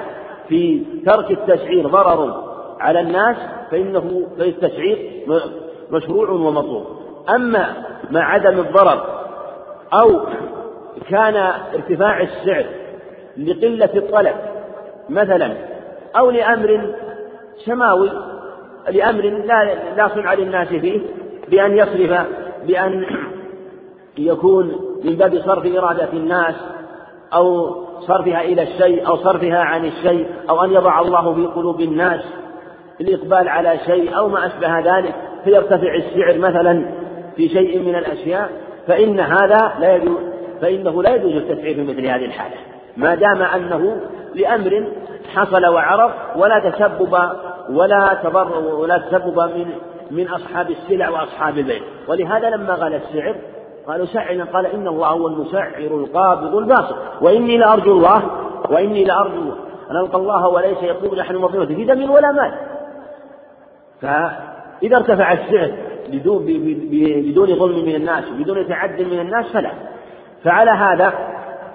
[0.48, 2.45] في ترك التسعير ضرر
[2.80, 3.38] على الناس
[3.72, 5.26] فإنه فالتسعير
[5.92, 6.86] مشروع ومطلوب.
[7.36, 7.74] أما
[8.12, 9.06] مع عدم الضرر
[9.94, 10.20] أو
[11.10, 11.36] كان
[11.74, 12.66] ارتفاع السعر
[13.38, 14.36] لقلة الطلب
[15.10, 15.54] مثلا
[16.18, 16.94] أو لأمر
[17.66, 18.12] سماوي
[18.90, 21.02] لأمر لا لا صنع للناس فيه
[21.48, 22.28] بأن يصرف
[22.68, 23.06] بأن
[24.18, 26.56] يكون من باب صرف إرادة الناس
[27.34, 32.22] أو صرفها إلى الشيء أو صرفها عن الشيء أو أن يضع الله في قلوب الناس.
[33.02, 36.86] الإقبال على شيء أو ما أشبه ذلك فيرتفع السعر مثلا
[37.36, 38.50] في شيء من الأشياء
[38.88, 40.18] فإن هذا لا يجوز
[40.62, 42.56] فإنه لا يجوز التسعير في مثل هذه الحالة.
[42.98, 44.02] ما دام أنه
[44.36, 44.88] لأمر
[45.36, 47.18] حصل وعرض ولا تسبب
[47.70, 49.66] ولا تضر ولا تسبب من
[50.12, 53.36] من أصحاب السلع وأصحاب البيع ولهذا لما غلى السعر
[53.88, 56.96] قالوا سعنا قال إن الله هو المسعر القابض الباسط.
[57.22, 58.22] وإني لأرجو الله
[58.70, 59.52] وإني لأرجو
[59.92, 62.54] أن ألقى الله وليس يطلب نحن مظلمة في دم ولا مال.
[64.02, 65.72] فإذا ارتفع السعر
[66.10, 66.46] بدون
[67.30, 69.72] بدون ظلم من الناس بدون تعد من الناس فلا.
[70.44, 71.14] فعلى هذا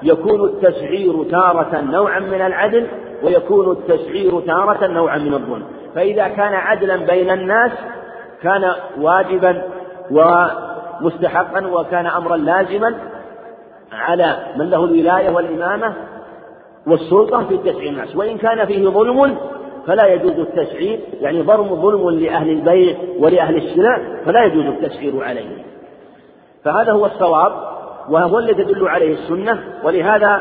[0.02, 2.86] يكون التسعير تارة نوعا من العدل
[3.22, 5.64] ويكون التسعير تارة نوعا من الظلم.
[5.94, 7.72] فإذا كان عدلا بين الناس
[8.42, 9.62] كان واجبا
[10.10, 12.94] ومستحقا وكان أمرا لازما
[13.92, 15.94] على من له الولاية والإمامة
[16.86, 18.16] والسلطة في تسعير الناس.
[18.16, 19.36] وإن كان فيه ظلم
[19.86, 25.64] فلا يجوز التسعير يعني ضرم ظلم لأهل البيع ولأهل الشراء فلا يجوز التسعير عليه.
[26.64, 27.52] فهذا هو الصواب
[28.10, 30.40] وهو الذي تدل عليه السنة ولهذا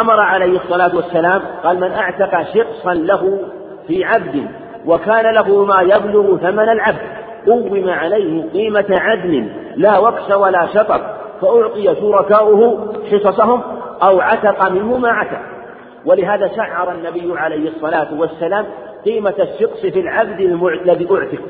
[0.00, 3.38] أمر عليه الصلاة والسلام قال من أعتق شخصا له
[3.86, 4.46] في عبد
[4.86, 11.00] وكان له ما يبلغ ثمن العبد قوم عليه قيمة عدل لا وكس ولا شطر
[11.40, 13.62] فأعطي شركاؤه حصصهم
[14.02, 15.57] أو عتق منه ما عتق.
[16.06, 18.66] ولهذا شعر النبي عليه الصلاة والسلام
[19.04, 21.42] قيمة الشخص في العبد الذي أعتق.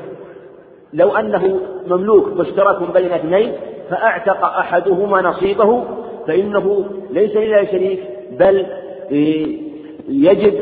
[0.93, 3.53] لو أنه مملوك مشترك بين اثنين
[3.89, 5.83] فأعتق أحدهما نصيبه
[6.27, 7.99] فإنه ليس لله شريك
[8.39, 8.65] بل
[10.09, 10.53] يجب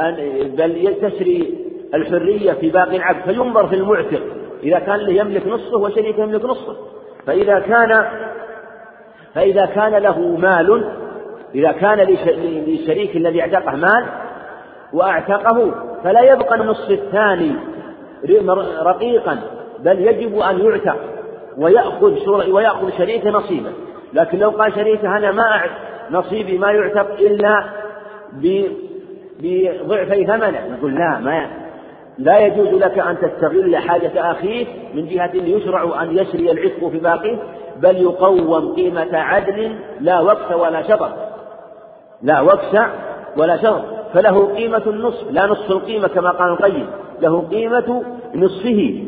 [0.00, 0.14] أن
[0.56, 1.54] بل تسري
[1.94, 4.22] الحرية في باقي العبد فينظر في المعتق.
[4.62, 6.76] إذا كان له يملك نصه وشريكه يملك نصه
[7.26, 8.06] فإذا كان
[9.34, 10.84] فإذا كان له مال
[11.54, 14.06] إذا كان للشريك الذي اعتقه مال
[14.92, 15.74] وأعتقه
[16.04, 17.52] فلا يبقى النصف الثاني
[18.82, 19.38] رقيقا
[19.78, 20.96] بل يجب أن يعتق
[21.58, 23.70] ويأخذ ويأخذ شريكه نصيبه.
[24.12, 25.62] لكن لو قال شريكه أنا ما
[26.10, 27.64] نصيبي ما يعتق إلا
[29.40, 31.46] بضعفي ثمنه نقول لا ما
[32.18, 37.36] لا يجوز لك أن تستغل حاجة أخيك من جهة يشرع أن يسري العتق في باقيه
[37.76, 41.12] بل يقوم قيمة عدل لا وكس ولا شطر.
[42.22, 42.78] لا وكس
[43.36, 43.82] ولا شطر
[44.14, 46.86] فله قيمة النصف لا نصف القيمة كما قال القيم
[47.20, 48.02] له قيمة
[48.34, 49.04] نصفه.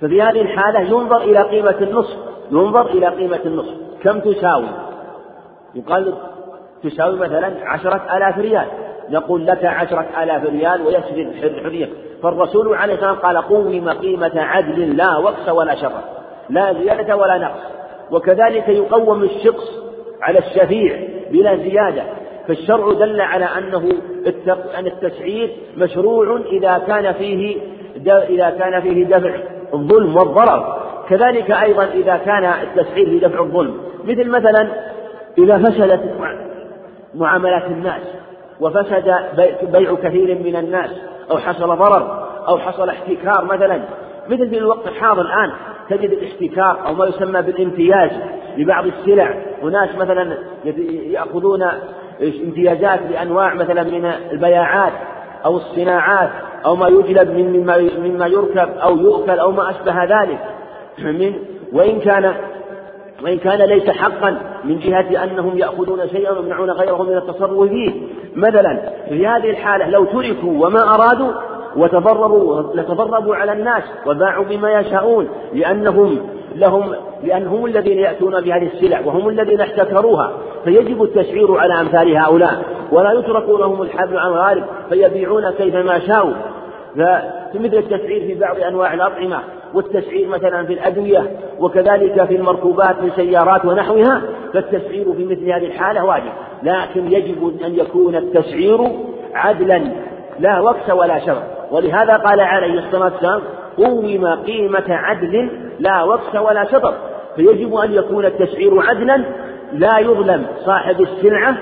[0.00, 2.16] ففي هذه الحالة ينظر إلى قيمة النصف
[2.50, 3.74] ينظر إلى قيمة النصف.
[4.02, 4.68] كم تساوي؟
[5.74, 6.14] يقال
[6.82, 8.66] تساوي مثلا عشرة آلاف ريال.
[9.10, 11.88] نقول لك عشرة آلاف ريال ويسجد حرية
[12.22, 16.00] فالرسول عليه الصلاة والسلام قال قوم قيمة عدل لا وكس ولا شطر
[16.50, 17.60] لا زيادة ولا نقص.
[18.10, 19.70] وكذلك يقوم الشخص
[20.22, 21.19] على الشفيع.
[21.30, 22.02] بلا زيادة.
[22.48, 23.92] فالشرع دل على أنه
[24.78, 27.56] أن التسعير مشروع إذا كان فيه
[28.06, 29.34] إذا كان فيه دفع
[29.74, 30.80] الظلم والضرر.
[31.08, 33.74] كذلك أيضا إذا كان التسعير في دفع الظلم.
[34.04, 34.68] مثل مثلا
[35.38, 36.00] إذا فشلت
[37.14, 38.02] معاملات الناس
[38.60, 39.14] وفسد
[39.72, 40.90] بيع كثير من الناس
[41.30, 43.80] أو حصل ضرر أو حصل احتكار مثلا.
[44.28, 45.50] مثل في الوقت الحاضر الآن
[45.90, 48.10] تجد الاحتكار أو ما يسمى بالامتياز
[48.56, 49.34] لبعض السلع.
[49.62, 50.36] وناس مثلا
[51.10, 51.62] يأخذون
[52.22, 54.92] امتيازات لأنواع مثلا من البياعات
[55.44, 56.30] أو الصناعات
[56.64, 60.38] أو ما يجلب من مما مما يركب أو يؤكل أو ما أشبه ذلك.
[60.98, 61.34] من
[61.72, 62.34] وإن كان
[63.22, 67.92] وإن كان ليس حقا من جهة أنهم يأخذون شيئا ويمنعون غيرهم من التصرف فيه
[68.36, 71.32] مثلا في هذه الحالة لو تركوا وما أرادوا
[71.76, 76.18] وتضرروا لتضربوا على الناس وباعوا بما يشاءون لأنهم
[76.54, 76.94] لهم
[77.24, 80.32] لأنهم الذين يأتون بهذه السلع وهم الذين احتكروها.
[80.64, 82.62] فيجب التشعير على أمثال هؤلاء.
[82.92, 86.32] ولا يترك لهم الحبل عن غالب فيبيعون كيفما شاءوا.
[86.96, 89.38] فمثل التسعير في بعض أنواع الأطعمة
[89.74, 94.22] والتسعير مثلا في الأدوية وكذلك في المركوبات من سيارات ونحوها
[94.52, 96.32] فالتسعير في مثل هذه الحالة واجب.
[96.62, 98.78] لكن يجب أن يكون التسعير
[99.34, 99.82] عدلا.
[100.40, 103.40] لا وكس ولا شر ولهذا قال عليه الصلاة والسلام
[103.76, 106.94] قوم قيمة عدل لا وكس ولا شطر.
[107.36, 109.24] فيجب أن يكون التسعير عدلا
[109.72, 111.56] لا يظلم صاحب السلعة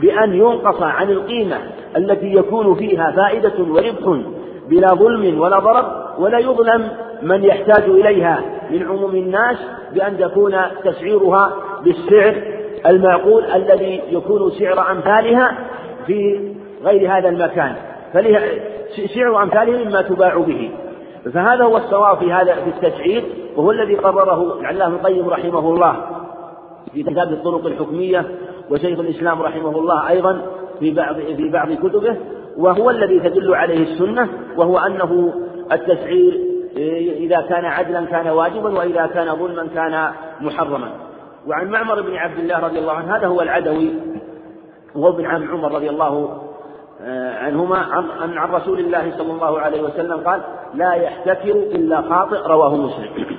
[0.00, 1.56] بأن ينقص عن القيمة
[1.96, 4.24] التي يكون فيها فائدة وربح
[4.68, 6.04] بلا ظلم ولا ضرر.
[6.18, 6.88] ولا يظلم
[7.22, 8.40] من يحتاج إليها
[8.70, 9.56] من عموم الناس
[9.94, 11.52] بأن تكون تسعيرها
[11.84, 12.34] بالسعر
[12.86, 15.58] المعقول الذي يكون سعر أمثالها
[16.06, 16.40] في
[16.84, 17.74] غير هذا المكان.
[19.14, 20.70] سعر أمثاله مما تباع به.
[21.34, 23.24] فهذا هو الصواب في هذا في التسعير
[23.56, 25.96] وهو الذي قرره العلامة القيم رحمه الله
[26.92, 28.24] في كتاب الطرق الحكمية
[28.70, 30.42] وشيخ الإسلام رحمه الله أيضا
[30.80, 32.16] في بعض في بعض كتبه
[32.56, 35.32] وهو الذي تدل عليه السنة وهو أنه
[35.72, 36.40] التسعير
[37.16, 40.10] إذا كان عدلا كان واجبا وإذا كان ظلما كان
[40.40, 40.92] محرما.
[41.46, 43.90] وعن معمر بن عبد الله رضي الله عنه هذا هو العدوي
[44.94, 46.42] وهو ابن عم عمر رضي الله
[47.38, 50.40] عنهما عن, عن رسول الله صلى الله عليه وسلم قال
[50.74, 53.36] لا يحتكر إلا خاطئ رواه مسلم.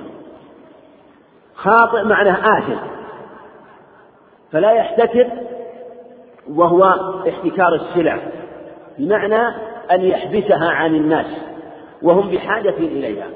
[1.54, 2.76] خاطئ معناه آثم.
[4.52, 5.30] فلا يحتكر
[6.48, 6.84] وهو
[7.28, 8.18] احتكار السلع
[8.98, 9.48] بمعنى
[9.90, 11.26] أن يحبسها عن الناس
[12.02, 13.26] وهم بحاجة إليها.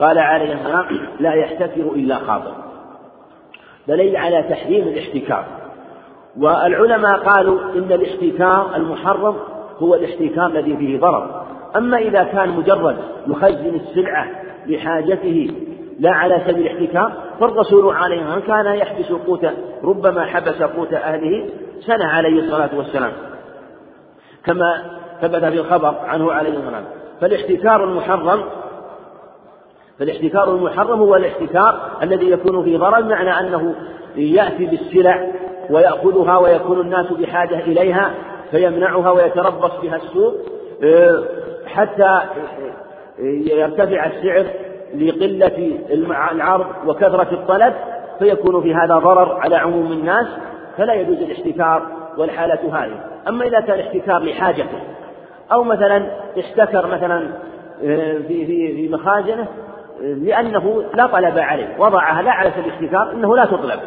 [0.00, 0.86] قال عليه السلام
[1.20, 2.52] لا يحتكر إلا خاطئ.
[3.88, 5.44] دليل على تحريم الاحتكار.
[6.38, 9.36] والعلماء قالوا إن الاحتكار المحرم
[9.80, 11.42] هو الاحتكار الذي فيه ضرر.
[11.76, 12.96] أما إذا كان مجرد
[13.26, 14.26] يخزن السلعة
[14.66, 15.50] لحاجته
[15.98, 19.46] لا على سبيل الاحتكار فالرسول عليه الصلاة كان يحبس قوت
[19.84, 21.48] ربما حبس قوت أهله
[21.80, 23.12] سنة عليه الصلاة والسلام.
[24.44, 24.82] كما
[25.22, 26.84] ثبت في الخبر عنه عليه الصلاة والسلام.
[27.20, 28.44] فالاحتكار المحرم
[29.98, 33.74] فالاحتكار المحرم هو الاحتكار الذي يكون فيه ضرر معنى أنه
[34.16, 35.26] يأتي بالسلع
[35.70, 38.14] ويأخذها ويكون الناس بحاجة إليها
[38.50, 40.34] فيمنعها ويتربص بها السوق
[40.84, 41.24] آه،
[41.66, 42.20] حتى
[43.18, 44.46] يرتفع السعر
[44.94, 45.78] لقلة
[46.32, 47.74] العرض وكثرة الطلب
[48.18, 50.26] فيكون في هذا ضرر على عموم الناس
[50.76, 51.82] فلا يجوز الاحتكار
[52.18, 53.00] والحالة هذه.
[53.28, 54.80] أما إذا كان احتكار لحاجته
[55.52, 56.06] أو مثلا
[56.40, 57.28] احتكر مثلا
[57.84, 59.46] آه، في في في مخازنه
[60.02, 63.80] آه، لأنه لا طلب عليه وضعها لا على سبيل الاحتكار إنه لا تطلب.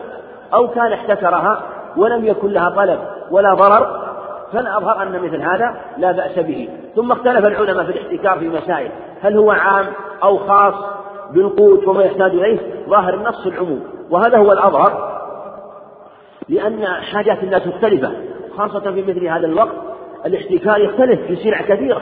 [0.53, 1.63] أو كان احتكرها
[1.97, 2.99] ولم يكن لها طلب
[3.31, 4.02] ولا ضرر
[4.53, 6.69] فالأظهر أن مثل هذا لا بأس به.
[6.95, 9.85] ثم اختلف العلماء في الاحتكار في مسائل هل هو عام
[10.23, 10.73] أو خاص
[11.31, 12.59] بالقوت وما يحتاج إليه؟
[12.89, 13.83] ظاهر النص العموم.
[14.09, 15.13] وهذا هو الأظهر
[16.49, 18.11] لأن حاجات الناس مختلفة.
[18.57, 19.75] خاصة في مثل هذا الوقت
[20.25, 22.01] الاحتكار يختلف في سلع كثيرة.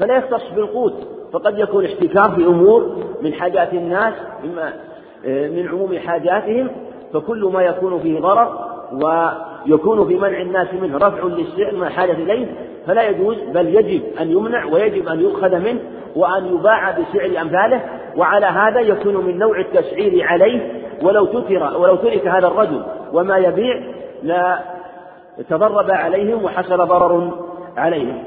[0.00, 0.94] فلا يختص بالقوت.
[1.32, 4.14] فقد يكون احتكار في أمور من حاجات الناس
[4.44, 4.72] مما
[5.24, 6.70] من عموم حاجاتهم
[7.14, 12.46] فكل ما يكون فيه ضرر ويكون في منع الناس منه رفع للسعر من الحاجة إليه
[12.86, 15.80] فلا يجوز بل يجب أن يمنع ويجب أن يؤخذ منه
[16.16, 17.84] وأن يباع بسعر أمثاله
[18.16, 20.82] وعلى هذا يكون من نوع التسعير عليه.
[21.02, 22.82] ولو تتر ولو ترك هذا الرجل
[23.12, 23.80] وما يبيع
[24.22, 24.58] لا
[25.48, 27.32] تضرب عليهم وحصل ضرر
[27.76, 28.24] عليهم.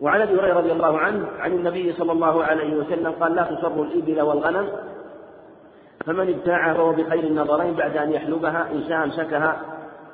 [0.00, 3.84] وعن أبي هريرة رضي الله عنه عن النبي صلى الله عليه وسلم قال لا تصروا
[3.84, 4.68] الإبل والغنم
[6.06, 9.56] فمن ابتاعها فهو بخير النظرين بعد أن يحلبها إن شاء أمسكها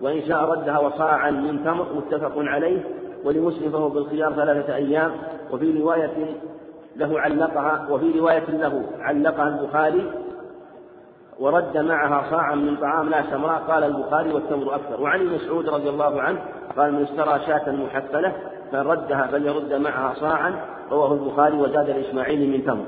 [0.01, 2.83] وإن شاء ردها وصاعا من تمر متفق عليه.
[3.25, 5.13] ولمسلم فهو بالخيار ثلاثة أيام.
[5.51, 6.37] وفي رواية
[6.97, 10.11] له علقها وفي رواية له علقها البخاري
[11.39, 15.03] ورد معها صاعا من طعام لا سمراء قال البخاري والتمر أكثر.
[15.03, 16.39] وعن مسعود رضي الله عنه
[16.77, 18.33] قال من اشترى شاة محفلة
[18.73, 20.55] فردها فليرد معها صاعا.
[20.91, 22.85] رواه البخاري وزاد الإسماعيلي من تمر.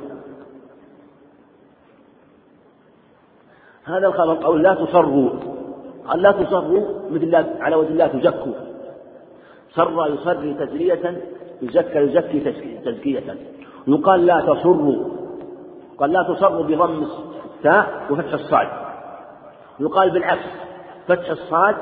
[3.84, 5.30] هذا الخبر قول لا تصروا.
[6.09, 8.52] قال لا تصروا مثل على وجه لا تزكوا.
[9.70, 11.22] صر يصري تزرية
[11.62, 12.40] يزكى يزكي
[12.84, 13.36] تزكية.
[13.86, 15.04] يقال لا تصروا.
[15.98, 17.06] قال لا تصروا بضم
[17.44, 18.68] التاء وفتح الصاد.
[19.80, 20.48] يقال بالعكس
[21.09, 21.76] فتح الصاد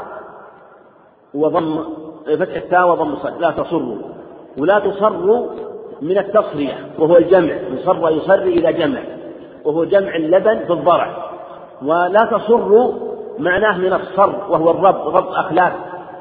[1.35, 1.85] وضم
[2.27, 3.41] فتح التاء وضم الصاد.
[3.41, 3.99] لا تصروا.
[4.59, 5.47] ولا تصروا
[6.03, 7.55] من التصرية وهو الجمع.
[7.71, 9.01] من صر يصري إلى جمع
[9.65, 11.30] وهو جمع اللبن في الضرع.
[11.83, 12.93] ولا تصروا
[13.39, 15.73] معناه من الصر وهو الربط ربط أخلاق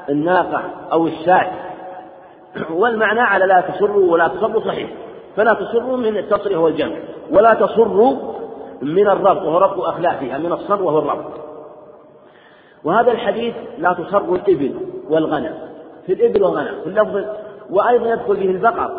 [0.10, 0.62] الناقة
[0.92, 1.52] أو الشاة
[2.72, 4.90] والمعنى على لا تصروا ولا تصروا صحيح.
[5.36, 6.96] فلا تصروا من التصرية هو الجمع.
[7.32, 8.16] ولا تصروا
[8.82, 11.32] من الربط وهو ربط أخلاقها من الصر وهو الربط
[12.84, 14.76] وهذا الحديث لا تصر الإبل
[15.10, 15.54] والغنم.
[16.06, 16.82] في الإبل والغنم.
[16.84, 17.26] في اللفظ
[17.70, 18.92] وأيضا يدخل به البقر.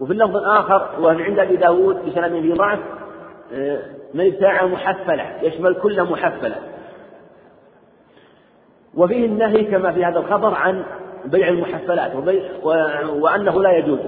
[0.00, 2.78] وفي اللفظ الآخر وهو عند أبي داود بسلام في ضعف
[4.14, 6.56] من ابتاع محفلة يشمل كل محفلة.
[8.94, 10.84] وفيه النهي كما في هذا الخبر عن
[11.24, 12.42] بيع المحفلات وبيع
[13.06, 13.98] وأنه لا يجوز.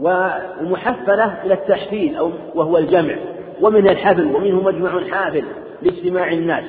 [0.00, 3.16] والمحفلة إلى التحفيل أو وهو الجمع
[3.60, 5.44] ومن الحفل ومنه مجمع حافل
[5.82, 6.64] لاجتماع الناس.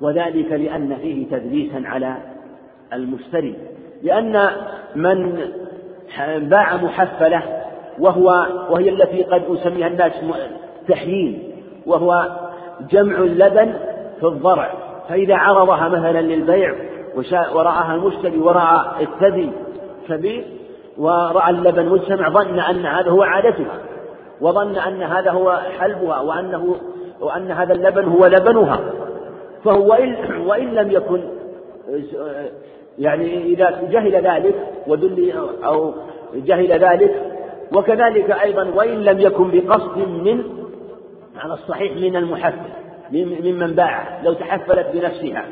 [0.00, 2.16] وذلك لأن فيه تدليسا على
[2.92, 3.56] المشتري
[4.02, 4.50] لأن
[4.96, 5.40] من
[6.38, 7.61] باع محفلة
[7.98, 10.12] وهو وهي التي قد أسميها الناس
[10.88, 11.52] تحيين
[11.86, 12.26] وهو
[12.90, 13.72] جمع اللبن
[14.20, 14.72] في الضرع.
[15.08, 16.74] فإذا عرضها مثلا للبيع
[17.54, 19.50] ورآها المشتري ورأى الثدي
[20.08, 20.44] كبير
[20.98, 23.78] ورأى اللبن مجتمع ظن أن هذا هو عادتها.
[24.40, 26.76] وظن أن هذا هو حلبها وأنه
[27.20, 28.80] وأن هذا اللبن هو لبنها.
[29.64, 30.16] فهو وإن,
[30.46, 31.20] وإن لم يكن
[32.98, 34.54] يعني إذا جهل ذلك
[34.86, 35.32] ودل
[35.64, 35.92] أو
[36.34, 37.32] جهل ذلك
[37.74, 40.44] وكذلك أيضا وإن لم يكن بقصد من
[41.36, 42.70] على الصحيح من المحفل
[43.12, 45.44] ممن باع لو تحفلت بنفسها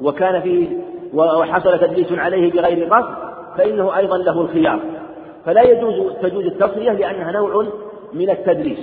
[0.00, 0.68] وكان فيه
[1.14, 3.14] وحصل تدليس عليه بغير قصد
[3.56, 4.80] فإنه أيضا له الخيار.
[5.46, 7.66] فلا يجوز تجوز التصرية لأنها نوع
[8.12, 8.78] من التدليس.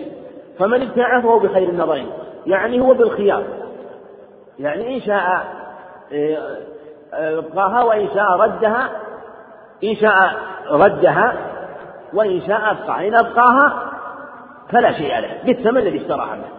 [0.60, 2.08] فمن ابتاعه فهو بخير النظرين.
[2.46, 3.44] يعني هو بالخيار.
[4.60, 5.44] يعني إن شاء
[7.14, 8.90] ابقاها وإن شاء ردها
[9.84, 10.36] إن شاء
[10.72, 11.34] ردها
[12.14, 13.08] وإن شاء أبقى.
[13.08, 13.92] إن أبقاها
[14.70, 15.38] فلا شيء له.
[15.46, 16.52] بالثمن الذي اشتراها منه.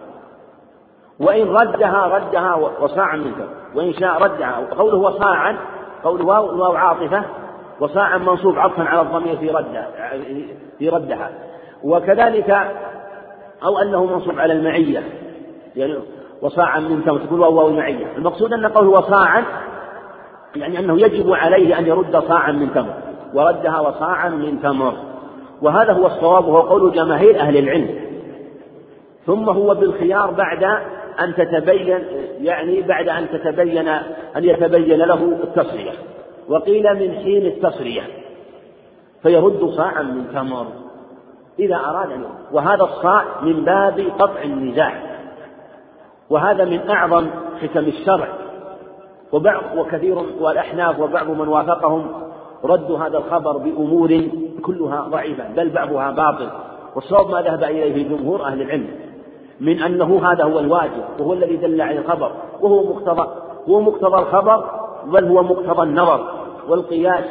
[1.19, 3.47] وإن ردها ردها وصاعا منك.
[3.75, 4.67] وإن شاء ردها.
[4.77, 5.57] قوله وصاعا
[6.03, 7.23] قوله واو عاطفة
[7.79, 9.87] وصاعا منصوب عطفا على الضمير في ردها
[10.79, 11.29] في ردها.
[11.83, 12.49] وكذلك
[13.63, 15.03] أو أنه منصوب على المعية.
[15.75, 15.99] يعني
[16.41, 18.17] وصاعا من تمر تقول واو المعية.
[18.17, 19.43] المقصود أن قوله وصاعا
[20.55, 22.93] يعني أنه يجب عليه أن يرد صاعا من تمر.
[23.33, 25.12] وردها وصاعا من تمر.
[25.63, 27.89] وهذا هو الصواب وهو قول جماهير أهل العلم.
[29.25, 30.63] ثم هو بالخيار بعد
[31.19, 32.03] أن تتبين
[32.41, 33.87] يعني بعد أن تتبين
[34.37, 35.91] أن يتبين له التصرية
[36.49, 38.01] وقيل من حين التصرية
[39.23, 40.67] فيرد صاعا من تمر
[41.59, 44.93] إذا أراد أن وهذا الصاع من باب قطع النزاع.
[46.29, 47.27] وهذا من أعظم
[47.61, 48.27] حكم الشرع.
[49.31, 52.32] وبعض وكثير والأحناف وبعض من وافقهم
[52.65, 54.21] ردوا هذا الخبر بأمور
[54.61, 56.49] كلها ضعيفة بل بعضها باطل.
[56.95, 58.87] والصواب ما ذهب إليه جمهور أهل العلم
[59.59, 62.31] من أنه هذا هو الواجب وهو الذي دل عليه الخبر
[62.61, 63.27] وهو مقتضى
[63.69, 64.69] هو مقتضى الخبر
[65.05, 66.31] بل هو مقتضى النظر
[66.67, 67.25] والقياس.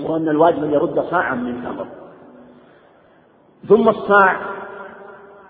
[0.00, 1.86] وأن الواجب أن يرد صاعا من تمر
[3.68, 4.36] ثم الصاع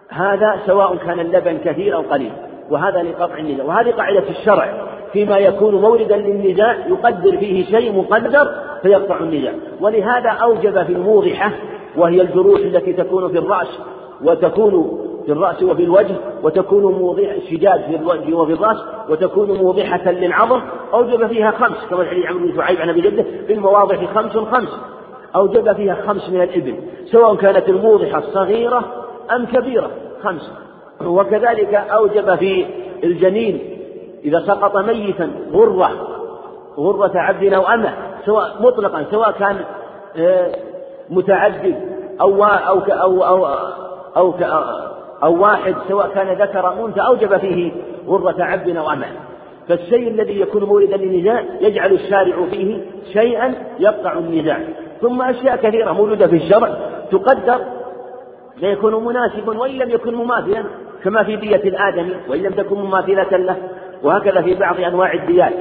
[0.08, 2.32] هذا سواء كان اللبن كثير أو قليل
[2.70, 4.91] وهذا لقطع النزاع وهذه قاعدة في الشرع.
[5.12, 11.52] فيما يكون موردا للنزاع يقدر فيه شيء مقدر فيقطع النزاع ولهذا أوجب في الموضحة
[11.96, 13.78] وهي الجروح التي تكون في الرأس
[14.24, 18.76] وتكون في الرأس وفي الوجه وتكون موضحة شداد في الوجه وفي الرأس
[19.08, 20.60] وتكون موضحة للعظم.
[20.94, 24.68] أوجب فيها خمس كما حديث عمرو بن شعيب عن أبي جده في المواضع خمس خمس.
[25.36, 26.74] أوجب فيها خمس من الإبل
[27.04, 28.84] سواء كانت الموضحة صغيرة
[29.36, 29.90] أم كبيرة
[30.22, 30.52] خمس.
[31.04, 32.64] وكذلك أوجب في
[33.04, 33.71] الجنين
[34.24, 35.90] إذا سقط ميتا غرة
[36.78, 37.94] غرة عبد أو أمة
[38.26, 39.56] سواء مطلقا سواء كان
[40.16, 40.52] آه،
[41.10, 41.80] متعدد
[42.20, 43.46] أو أو أو أو
[44.16, 44.34] أو,
[45.22, 47.72] أو واحد سواء كان ذكر أو أنثى أوجب فيه
[48.06, 49.06] غرة عبد أو أمة.
[49.68, 52.80] فالشيء الذي يكون موردا للنزاع يجعل الشارع فيه
[53.12, 54.58] شيئا يقطع النزاع
[55.00, 56.76] ثم أشياء كثيرة موجودة في الشرع
[57.10, 57.60] تقدر
[58.56, 60.64] ليكون مناسبا وإن لم يكن مماثلا
[61.04, 63.56] كما في دية الآدمي وإن لم تكن مماثلة له.
[64.04, 65.52] وهكذا في بعض أنواع الديات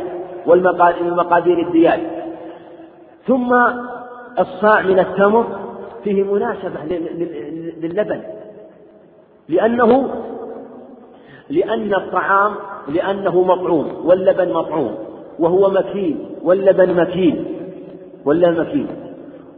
[0.46, 2.00] والمقادير الديات
[3.28, 3.54] ثم
[4.40, 5.46] الصاع من التمر
[6.04, 6.84] فيه مناسبة
[7.82, 8.22] للبن.
[9.50, 10.10] لأنه
[11.50, 12.52] لأن الطعام
[12.88, 14.96] لأنه مطعوم واللبن مطعوم
[15.40, 17.46] وهو مكين واللبن مكين
[18.26, 18.88] واللبن مكين.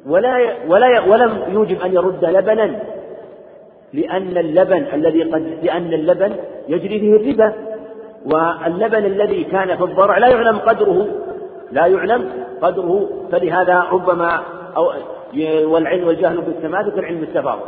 [0.08, 0.38] ولا
[0.68, 2.80] ولا ولم يوجب أن يرد لبنا.
[3.94, 6.32] لأن اللبن الذي قد لأن اللبن
[6.70, 7.54] يجري فيه الربا.
[8.26, 11.08] واللبن الذي كان في الضرع لا يعلم قدره
[11.72, 12.30] لا يعلم
[12.62, 14.40] قدره فلهذا ربما
[14.78, 14.92] أو
[15.64, 17.62] والعلم والجهل بالتماثل كالعلم بالتفاضل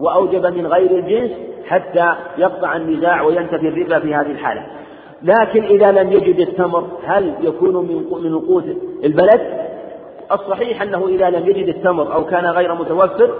[0.00, 1.30] وأوجب من غير الجنس
[1.66, 4.66] حتى يقطع النزاع وينتفي الربا في هذه الحالة
[5.22, 8.64] لكن إذا لم يجد التمر هل يكون من من وقوت
[9.04, 9.40] البلد؟
[10.32, 13.30] الصحيح أنه إذا لم يجد التمر أو كان غير متوفر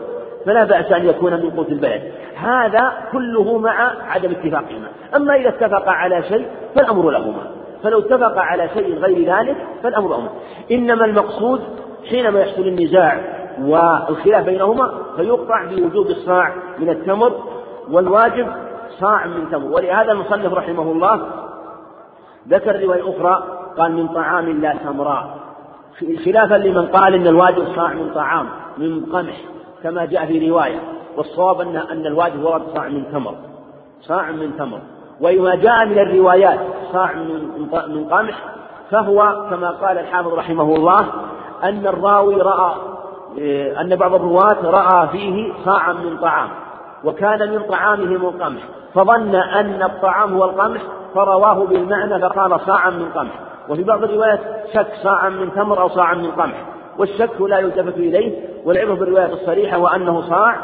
[0.46, 2.02] فلا بأس أن يكون من قوت البلد.
[2.36, 4.88] هذا كله مع عدم اتفاقهما.
[5.16, 7.42] أما إذا اتفق على شيء فالأمر لهما.
[7.82, 10.28] فلو اتفق على شيء غير ذلك فالأمر لهما
[10.72, 11.60] إنما المقصود
[12.10, 13.20] حينما يحصل النزاع
[13.60, 17.32] والخلاف بينهما فيقطع بوجوب الصاع من التمر
[17.90, 18.46] والواجب
[19.00, 19.72] صاع من تمر.
[19.72, 21.26] ولهذا المصنف رحمه الله
[22.48, 23.42] ذكر رواية أخرى
[23.78, 25.36] قال من طعام لا تمراء
[26.24, 28.46] خلافا لمن قال إن الواجب صاع من طعام
[28.78, 29.36] من قمح.
[29.82, 30.80] كما جاء في رواية
[31.16, 33.34] والصواب أن أن الواجب ورد صاع من تمر.
[34.00, 34.78] صاع من تمر.
[35.20, 36.58] وما جاء من الروايات
[36.92, 38.38] صاع من من قمح
[38.90, 41.06] فهو كما قال الحافظ رحمه الله
[41.64, 42.74] أن الراوي رأى
[43.80, 46.48] أن بعض الرواة رأى فيه صاعا من طعام
[47.04, 48.62] وكان من طعامهم القمح
[48.94, 50.80] فظن أن الطعام هو القمح
[51.14, 53.32] فرواه بالمعنى فقال صاعا من قمح.
[53.68, 54.40] وفي بعض الروايات
[54.74, 56.64] شك صاعا من تمر أو صاعا من قمح
[56.98, 60.56] والشك لا يلتفت إليه والعبرة بالرواية الصريحة وأنه صاع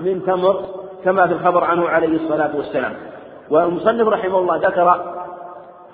[0.00, 0.64] من تمر
[1.04, 2.92] كما في الخبر عنه عليه الصلاة والسلام.
[3.50, 5.00] والمصنف رحمه الله ذكر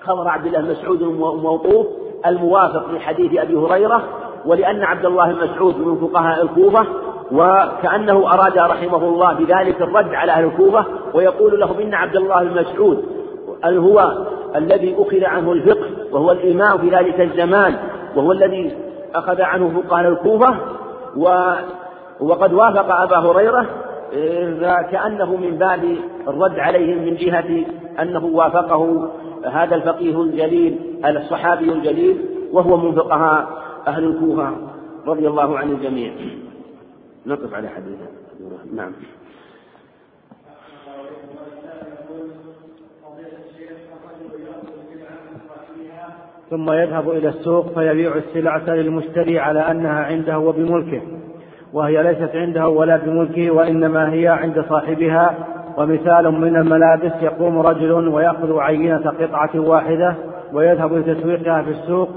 [0.03, 1.03] خبر عبد الله مسعود
[1.43, 1.87] موقوف
[2.25, 4.03] الموافق لحديث أبي هريرة
[4.45, 6.85] ولأن عبد الله بن مسعود من فقهاء الكوفة
[7.31, 12.61] وكأنه أراد رحمه الله بذلك الرد على أهل الكوفة ويقول لهم إن عبد الله بن
[12.61, 13.05] مسعود
[13.65, 14.17] هو
[14.55, 17.75] الذي أخذ عنه الفقه وهو الإمام في ذلك الزمان
[18.15, 18.77] وهو الذي
[19.15, 20.55] أخذ عنه فقهاء الكوفة؟
[21.19, 21.53] و
[22.19, 23.65] وقد وافق أبا هريرة
[24.91, 25.97] كأنه من باب
[26.27, 27.65] الرد عليهم من جهة
[28.01, 29.11] أنه وافقه
[29.45, 33.47] هذا الفقيه الجليل الصحابي الجليل وهو من فقهاء
[33.87, 34.51] أهل الكوفة
[35.07, 36.11] رضي الله عن الجميع.
[37.25, 38.05] نقف على حديثه
[38.73, 38.91] نعم.
[46.49, 51.01] ثم يذهب إلى السوق فيبيع السلعة للمشتري على أنها عنده وبملكه
[51.73, 55.33] وهي ليست عنده ولا بملكه وإنما هي عند صاحبها
[55.77, 60.15] ومثال من الملابس يقوم رجل ويأخذ عينة قطعة واحدة
[60.53, 62.09] ويذهب لتسويقها في السوق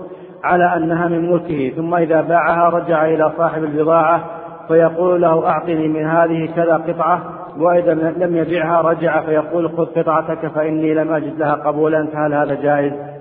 [0.45, 4.25] على أنها من ملكه ثم إذا باعها رجع إلى صاحب البضاعة
[4.69, 7.23] فيقول له أعطني من هذه كذا قطعة
[7.59, 13.12] وإذا لم يبيعها رجع فيقول خذ قطعتك فإني لم أجد لها قبولا فهل هذا جائز؟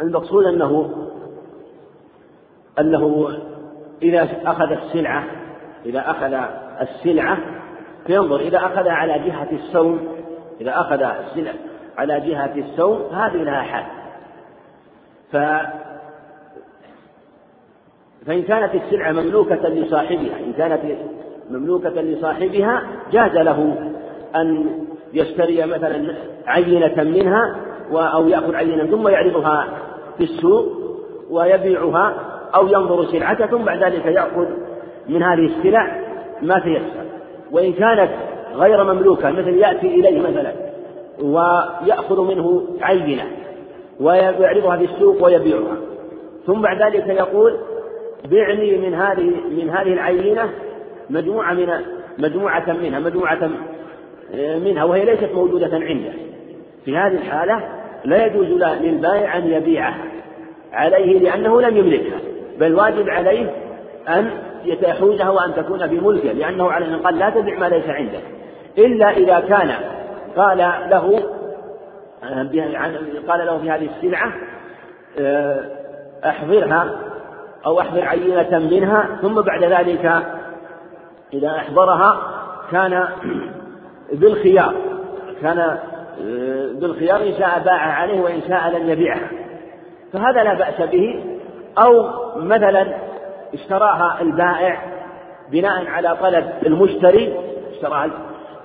[0.00, 0.90] المقصود أنه
[2.80, 3.28] أنه
[4.02, 5.24] إذا أخذ السلعة
[5.86, 6.34] إذا أخذ
[6.80, 7.38] السلعة
[8.06, 10.08] فينظر إذا أخذ على جهة السوم
[10.60, 11.54] إذا أخذ السلعة
[11.98, 13.84] على جهة السوم فهذه لها حال.
[15.32, 15.36] ف
[18.26, 20.98] فإن كانت السلعة مملوكة لصاحبها إن كانت
[21.50, 22.82] مملوكة لصاحبها
[23.12, 23.90] جاز له
[24.36, 24.78] أن
[25.12, 26.14] يشتري مثلا
[26.46, 27.56] عينة منها
[27.92, 29.66] أو يأخذ عينة ثم يعرضها
[30.18, 30.66] في السوق
[31.30, 32.14] ويبيعها
[32.54, 34.46] أو ينظر سلعته ثم بعد ذلك يأخذ
[35.08, 36.00] من هذه السلع
[36.42, 37.06] ما تيسر.
[37.52, 38.10] وإن كانت
[38.54, 40.52] غير مملوكة مثل يأتي إليه مثلا
[41.22, 43.24] ويأخذ منه عينة
[44.00, 45.76] ويعرضها في السوق ويبيعها.
[46.46, 47.56] ثم بعد ذلك يقول
[48.30, 50.50] بعني من هذه من هذه العينة
[51.10, 51.68] مجموعة من
[52.18, 53.50] مجموعة منها مجموعة
[54.34, 56.25] منها وهي ليست موجودة عنده.
[56.86, 57.60] في هذه الحالة
[58.04, 58.46] لا يجوز
[58.80, 60.04] للبائع أن يبيعها
[60.72, 62.18] عليه لأنه لم يملكها.
[62.58, 63.50] بل واجب عليه
[64.08, 64.30] أن
[64.64, 68.22] يحوزها وأن تكون في ملكه لأنه عليه أن قال لا تبع ما ليس عندك.
[68.78, 69.72] إلا إذا كان
[70.36, 70.58] قال
[70.90, 71.22] له
[73.28, 74.32] قال له في هذه السلعة
[76.24, 76.90] أحضرها
[77.66, 80.22] أو أحضر عينة منها ثم بعد ذلك
[81.32, 82.22] إذا أحضرها
[82.72, 83.08] كان
[84.12, 84.74] بالخيار
[85.42, 85.78] كان
[86.80, 89.28] بالخيار إن شاء باع عليه وإن شاء لم يبيعها.
[90.12, 91.24] فهذا لا بأس به.
[91.78, 92.86] أو مثلا
[93.54, 94.82] اشتراها البائع
[95.52, 97.34] بناء على طلب المشتري
[97.70, 98.10] اشتراها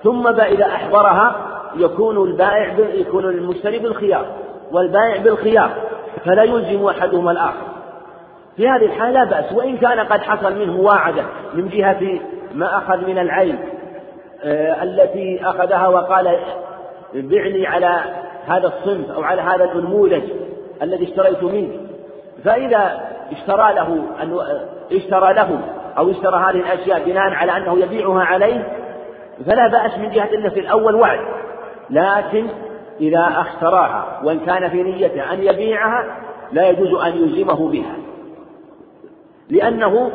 [0.02, 1.36] ثم إذا أحضرها
[1.76, 4.26] يكون البائع يكون المشتري بالخيار
[4.72, 5.70] والبائع بالخيار
[6.24, 7.66] فلا يلزم أحدهما الآخر.
[8.56, 9.52] في هذه الحالة لا بأس.
[9.52, 11.22] وإن كان قد حصل منه مواعدة
[11.54, 12.20] من جهة
[12.54, 13.58] ما أخذ من العين
[14.44, 16.38] آه التي أخذها وقال
[17.14, 18.00] بعني على
[18.46, 20.22] هذا الصنف أو على هذا النموذج
[20.82, 21.70] الذي اشتريت منه.
[22.44, 23.00] فإذا
[23.32, 24.38] اشترى له أن
[24.92, 25.60] اشترى له
[25.98, 28.66] أو اشترى هذه الأشياء بناء على أنه يبيعها عليه
[29.46, 31.20] فلا بأس من جهة إلا في الأول وعد.
[31.90, 32.46] لكن
[33.00, 36.04] إذا اشتراها وإن كان في نيته أن يبيعها
[36.52, 37.96] لا يجوز أن يلزمه بها.
[39.50, 40.10] لأنه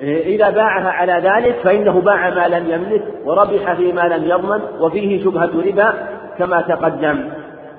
[0.00, 5.50] إذا باعها على ذلك فإنه باع ما لم يملك وربح فيما لم يضمن وفيه شبهة
[5.66, 5.92] ربا
[6.38, 7.30] كما تقدم.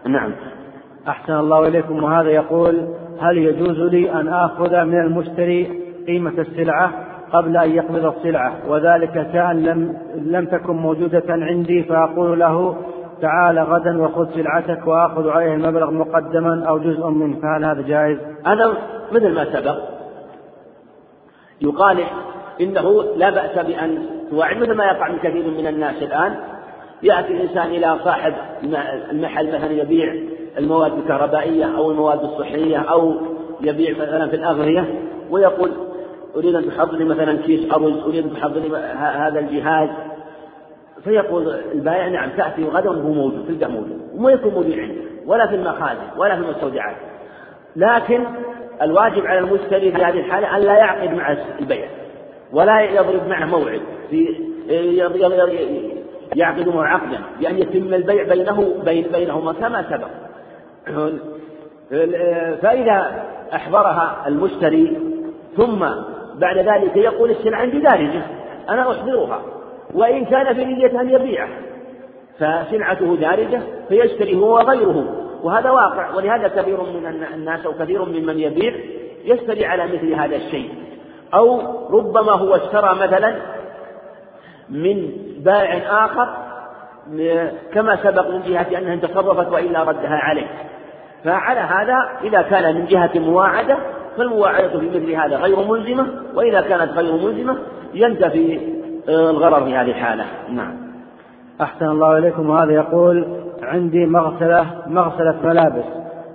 [0.05, 0.31] نعم.
[1.07, 2.03] أحسن الله إليكم.
[2.03, 2.87] وهذا يقول
[3.21, 6.91] هل يجوز لي أن آخذ من المشتري قيمة السلعة
[7.33, 12.75] قبل أن يقبض السلعة؟ وذلك كأن لم, لم تكن موجودة عندي فأقول له
[13.21, 17.37] تعال غدا وخذ سلعتك وآخذ عليه المبلغ مقدما أو جزء منه.
[17.41, 18.73] فهل هذا جائز؟ هذا
[19.11, 19.75] مثل ما سبق.
[21.61, 22.03] يقال
[22.61, 26.35] إنه لا بأس بأن توعد مثل ما يقع من كثير من الناس الآن.
[27.03, 28.33] يأتي الإنسان إلى صاحب
[29.11, 30.15] المحل مثلا يبيع
[30.57, 33.15] المواد الكهربائية أو المواد الصحية أو
[33.61, 34.85] يبيع مثلا في الأغذية
[35.29, 35.71] ويقول
[36.35, 39.89] أريد أن تحضر لي مثلا كيس أرز أريد أن تحضر لي هذا الجهاز.
[41.03, 44.01] فيقول البائع نعم تأتي غدا وهو موجود تلقى موجود.
[44.15, 46.95] وما يكون موجود عنده ولا في المخازن ولا في المستودعات.
[47.75, 48.23] لكن
[48.81, 51.87] الواجب على المشتري في هذه الحالة أن لا يعقد مع البيع
[52.53, 54.35] ولا يضرب معه موعد في
[56.35, 60.07] يعقد معه عقدا بأن يتم البيع بينه بين بينهما كما سبق.
[62.61, 64.97] فإذا أحضرها المشتري
[65.57, 65.85] ثم
[66.35, 68.21] بعد ذلك يقول السلعة عندي دارجة
[68.69, 69.41] أنا أحضرها
[69.93, 71.57] وإن كان في نية أن يبيعها
[72.39, 75.18] فسلعته دارجة فيشتري هو وغيره.
[75.43, 76.15] وهذا واقع.
[76.15, 78.73] ولهذا كثير من الناس أو كثير ممن يبيع
[79.25, 80.69] يشتري على مثل هذا الشيء.
[81.33, 81.61] أو
[81.97, 83.35] ربما هو اشترى مثلا
[84.69, 86.29] من بائع آخر
[87.73, 90.47] كما سبق من جهة أنها تصرفت وإلا ردها عليه.
[91.23, 93.77] فعلى هذا إذا كان من جهة مواعدة
[94.17, 96.07] فالمواعدة في مثل هذا غير ملزمة.
[96.35, 97.57] وإذا كانت غير ملزمة
[97.93, 98.59] ينتفي
[99.09, 100.25] الغرر في هذه الحالة.
[100.49, 100.89] نعم.
[101.61, 102.49] أحسن الله إليكم.
[102.49, 105.85] وهذا يقول عندي مغسلة مغسلة ملابس.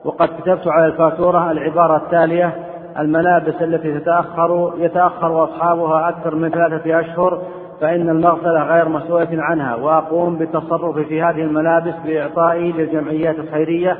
[0.04, 2.54] وقد كتبت على الفاتورة العبارة التالية
[2.98, 7.42] الملابس التي تتأخر يتأخر أصحابها أكثر من ثلاثة أشهر
[7.80, 9.74] فإن المغسلة غير مسؤولة عنها.
[9.74, 13.98] وأقوم بالتصرف في هذه الملابس بإعطائي للجمعيات الخيرية.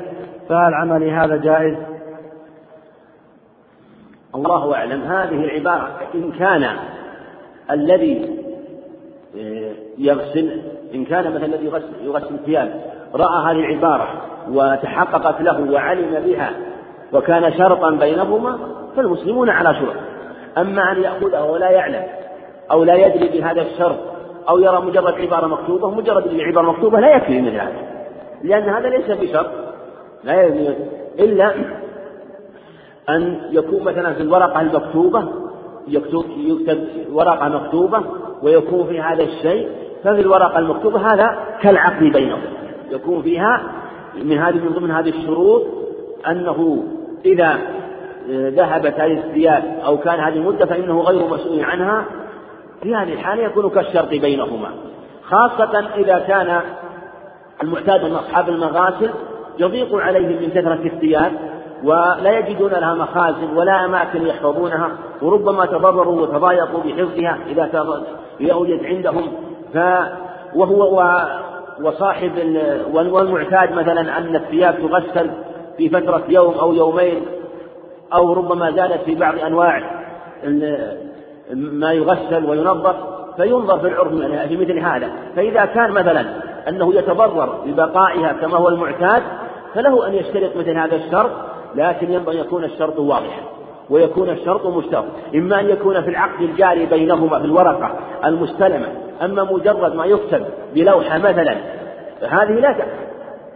[0.49, 1.77] فهل عملي هذا جائز؟
[4.35, 5.01] الله أعلم.
[5.01, 6.65] هذه العبارة إن كان
[7.71, 8.45] الذي
[9.37, 10.61] آه، يغسل
[10.93, 14.07] إن كان مثلا الذي يغسل, يغسل ثياب رأى هذه العبارة
[14.51, 16.51] وتحققت له وعلم بها
[17.13, 18.57] وكان شرطا بينهما
[18.95, 19.95] فالمسلمون على شرط.
[20.57, 22.03] أما أن يأخذه ولا يعلم
[22.71, 23.97] أو لا يدري بهذا الشرط
[24.49, 27.95] أو يرى مجرد عبارة مكتوبة مجرد العبارة مكتوبة لا يكفي من هذا
[28.43, 29.47] لأن هذا ليس بشرط.
[30.23, 30.47] لا
[31.19, 31.53] إلا
[33.09, 35.27] أن يكون مثلا في الورقة المكتوبة
[35.87, 38.03] يكتب, يكتب ورقة مكتوبة
[38.43, 39.69] ويكون في هذا الشيء
[40.03, 42.41] ففي الورقة المكتوبة هذا كالعقد بينهم.
[42.91, 43.61] يكون فيها
[44.23, 45.63] من هذه من ضمن هذه الشروط
[46.27, 46.83] أنه
[47.25, 47.57] إذا
[48.29, 52.05] ذهبت هذه الثياب أو كان هذه المدة فإنه غير مسؤول عنها
[52.83, 54.69] في هذه الحالة يكون كالشرط بينهما.
[55.23, 56.61] خاصة إذا كان
[57.63, 59.09] المعتاد من أصحاب المغاسل
[59.59, 61.31] يضيق عليهم من كثرة الثياب
[61.83, 64.89] ولا يجدون لها مخازن ولا أماكن يحفظونها
[65.21, 67.65] وربما تضرروا وتضايقوا بحفظها إذا
[68.39, 68.53] إذا
[68.85, 69.23] عندهم.
[69.73, 69.77] ف
[70.55, 70.95] وهو
[71.81, 72.31] وصاحب
[72.91, 75.31] والمعتاد مثلا أن الثياب تغسل
[75.77, 77.25] في فترة يوم أو يومين
[78.13, 79.81] أو ربما زادت في بعض أنواع
[81.53, 82.95] ما يغسل وينظف
[83.37, 84.11] فينظر في العرف
[84.47, 85.09] في مثل هذا.
[85.35, 86.25] فإذا كان مثلا
[86.67, 89.23] أنه يتضرر ببقائها كما هو المعتاد
[89.73, 91.31] فله أن يشترط مثل هذا الشرط
[91.75, 93.41] لكن ينبغي أن يكون الشرط واضحا
[93.89, 95.05] ويكون الشرط مشترط.
[95.35, 97.91] إما أن يكون في العقد الجاري بينهما في الورقة
[98.25, 98.87] المستلمة
[99.21, 101.57] أما مجرد ما يكتب بلوحة مثلا
[102.21, 103.05] هذه لا تأخذ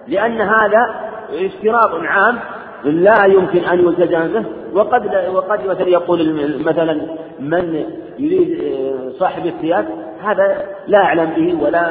[0.08, 0.96] لأن هذا
[1.34, 2.40] اشتراط عام
[2.84, 6.34] لا يمكن أن يلتزم به وقد وقد مثلا يقول
[6.66, 6.94] مثلا
[7.40, 7.86] من
[8.20, 9.86] يريد آه، صاحب الثياب
[10.24, 11.88] هذا لا أعلم به ولا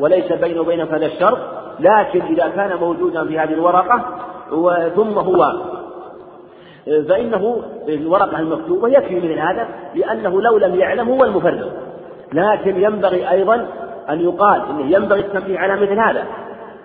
[0.00, 1.38] وليس بينه وبين هذا الشرط.
[1.80, 4.04] لكن إذا كان موجودا في هذه الورقة
[4.96, 5.42] ثم هو
[6.88, 11.72] آه، فإنه الورقة المكتوبة يكفي مثل هذا لأنه لو لم يعلم هو المفرد
[12.32, 13.66] لكن ينبغي أيضا
[14.10, 16.24] أن يقال أنه ينبغي التنبيه على مثل هذا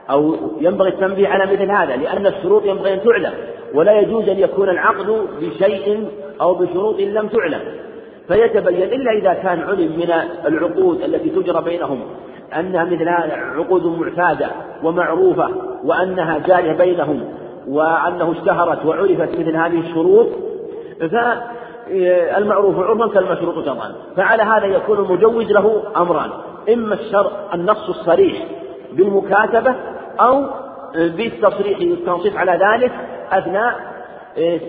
[0.10, 3.34] أو ينبغي التنبيه على مثل هذا لأن الشروط ينبغي أن تعلم
[3.74, 6.08] ولا يجوز أن يكون العقد بشيء
[6.42, 7.60] أو بشروط لم تعلم.
[8.28, 10.14] فيتبين إلا إذا كان علم من
[10.46, 12.02] العقود التي تجرى بينهم
[12.60, 13.10] أنها مثل
[13.58, 14.48] عقود معتادة
[14.84, 15.50] ومعروفة
[15.84, 17.24] وأنها جارية بينهم
[17.68, 20.28] وأنه اشتهرت وعرفت مثل هذه الشروط
[21.86, 26.30] فالمعروف عرفا كالمشروط شرعا فعلى هذا يكون المجوز له أمران.
[26.74, 28.46] إما الشرع النص الصريح
[28.92, 29.76] بالمكاتبة
[30.20, 30.46] أو
[30.96, 32.92] بالتصريح التنصيص على ذلك
[33.32, 33.76] أثناء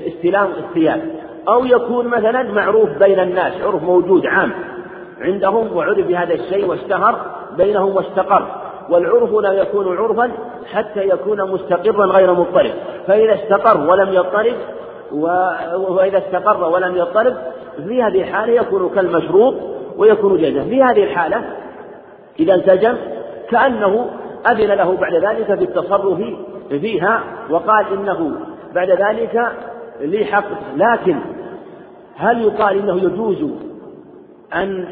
[0.06, 1.02] استلام الثياب.
[1.48, 4.52] أو يكون مثلا معروف بين الناس عرف موجود عام
[5.20, 7.16] عندهم وعرف بهذا الشيء واشتهر
[7.56, 8.46] بينهم واستقر
[8.90, 10.32] والعرف لا يكون عرفا
[10.72, 12.72] حتى يكون مستقرا غير مضطرب.
[13.06, 14.54] فإذا استقر ولم يضطرب
[15.12, 17.36] وإذا استقر ولم يضطرب
[17.88, 19.54] في هذه الحالة يكون كالمشروط
[19.96, 21.42] ويكون جيدا في هذه الحالة
[22.40, 22.96] إذا التزم
[23.50, 24.06] كأنه
[24.50, 26.22] أذن له بعد ذلك بالتصرف
[26.68, 27.20] فيها
[27.50, 28.32] وقال إنه
[28.74, 29.52] بعد ذلك
[30.00, 30.44] لي حق
[30.76, 31.16] لكن
[32.16, 33.50] هل يقال إنه يجوز
[34.54, 34.86] أن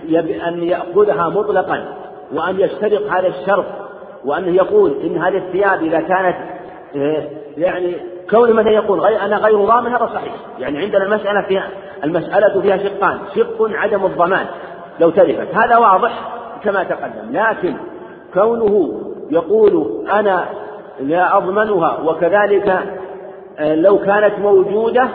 [0.49, 1.85] أن يأخذها مطلقا
[2.35, 3.65] وأن يشترط هذا الشرط
[4.25, 6.37] وأنه يقول إن هذه الثياب إذا كانت
[6.97, 7.97] آه، يعني
[8.31, 10.35] كون مثلا يقول غير أنا غير ضامن هذا صحيح.
[10.59, 11.69] يعني عندنا المسألة فيها
[12.05, 13.19] المسألة فيها شقان.
[13.35, 14.47] شق عدم الضمان.
[15.01, 15.55] لو تلفت.
[15.55, 16.29] هذا واضح
[16.65, 17.33] كما تقدم.
[17.33, 17.77] لكن
[18.35, 20.45] كونه يقول أنا
[21.01, 22.79] لا أضمنها وكذلك
[23.59, 25.09] آه، لو كانت موجودة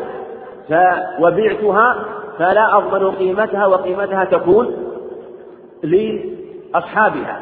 [1.19, 1.95] وبعتها
[2.39, 4.73] فلا أضمن قيمتها وقيمتها تكون
[5.83, 7.39] لأصحابها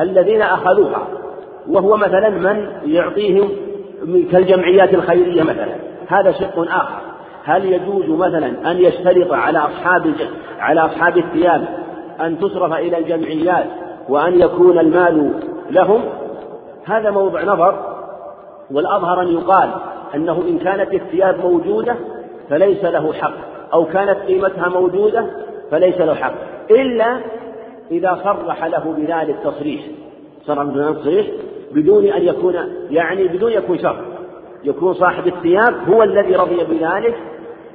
[0.00, 1.06] الذين أخذوها.
[1.68, 3.50] وهو مثلا من يعطيهم
[4.32, 5.74] كالجمعيات الخيرية مثلا.
[6.08, 7.00] هذا شق آخر.
[7.44, 10.14] هل يجوز مثلا أن يشترط على أصحاب
[10.58, 11.64] على أصحاب الثياب
[12.20, 13.66] أن تصرف إلى الجمعيات
[14.08, 15.32] وأن يكون المال
[15.70, 16.02] لهم؟
[16.84, 17.90] هذا موضع نظر.
[18.70, 19.70] والأظهر أن يقال
[20.14, 21.96] أنه إن كانت الثياب موجودة
[22.50, 23.34] فليس له حق.
[23.72, 25.26] أو كانت قيمتها موجودة
[25.70, 26.34] فليس له حق.
[26.70, 27.20] إلا
[27.90, 29.80] إذا صرح له بذلك تصريح.
[30.46, 31.26] صرح بدون تصريح.
[31.74, 32.54] بدون أن يكون
[32.90, 33.96] يعني بدون يكون شرط
[34.64, 37.16] يكون صاحب الثياب هو الذي رضي بذلك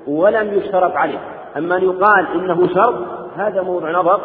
[0.07, 1.19] ولم يشترط عليه.
[1.57, 2.95] أما أن يقال إنه شرط
[3.35, 4.19] هذا موضع نظر.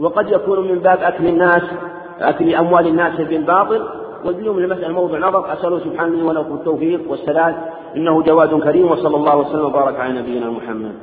[0.00, 1.62] وقد يكون من باب أكل الناس
[2.20, 3.88] أكل أموال الناس بالباطل.
[4.24, 5.52] واليوم المسألة موضع نظر.
[5.52, 7.54] أسأله سبحانه وله التوفيق والسداد.
[7.96, 10.94] إنه جواد كريم وصلى الله وسلم وبارك على نبينا محمد.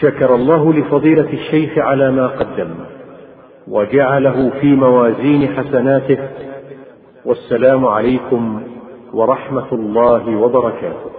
[0.00, 2.95] شكر الله لفضيلة الشيخ على ما قدم
[3.68, 6.18] وجعله في موازين حسناته.
[7.24, 8.62] والسلام عليكم
[9.12, 11.15] ورحمة الله وبركاته.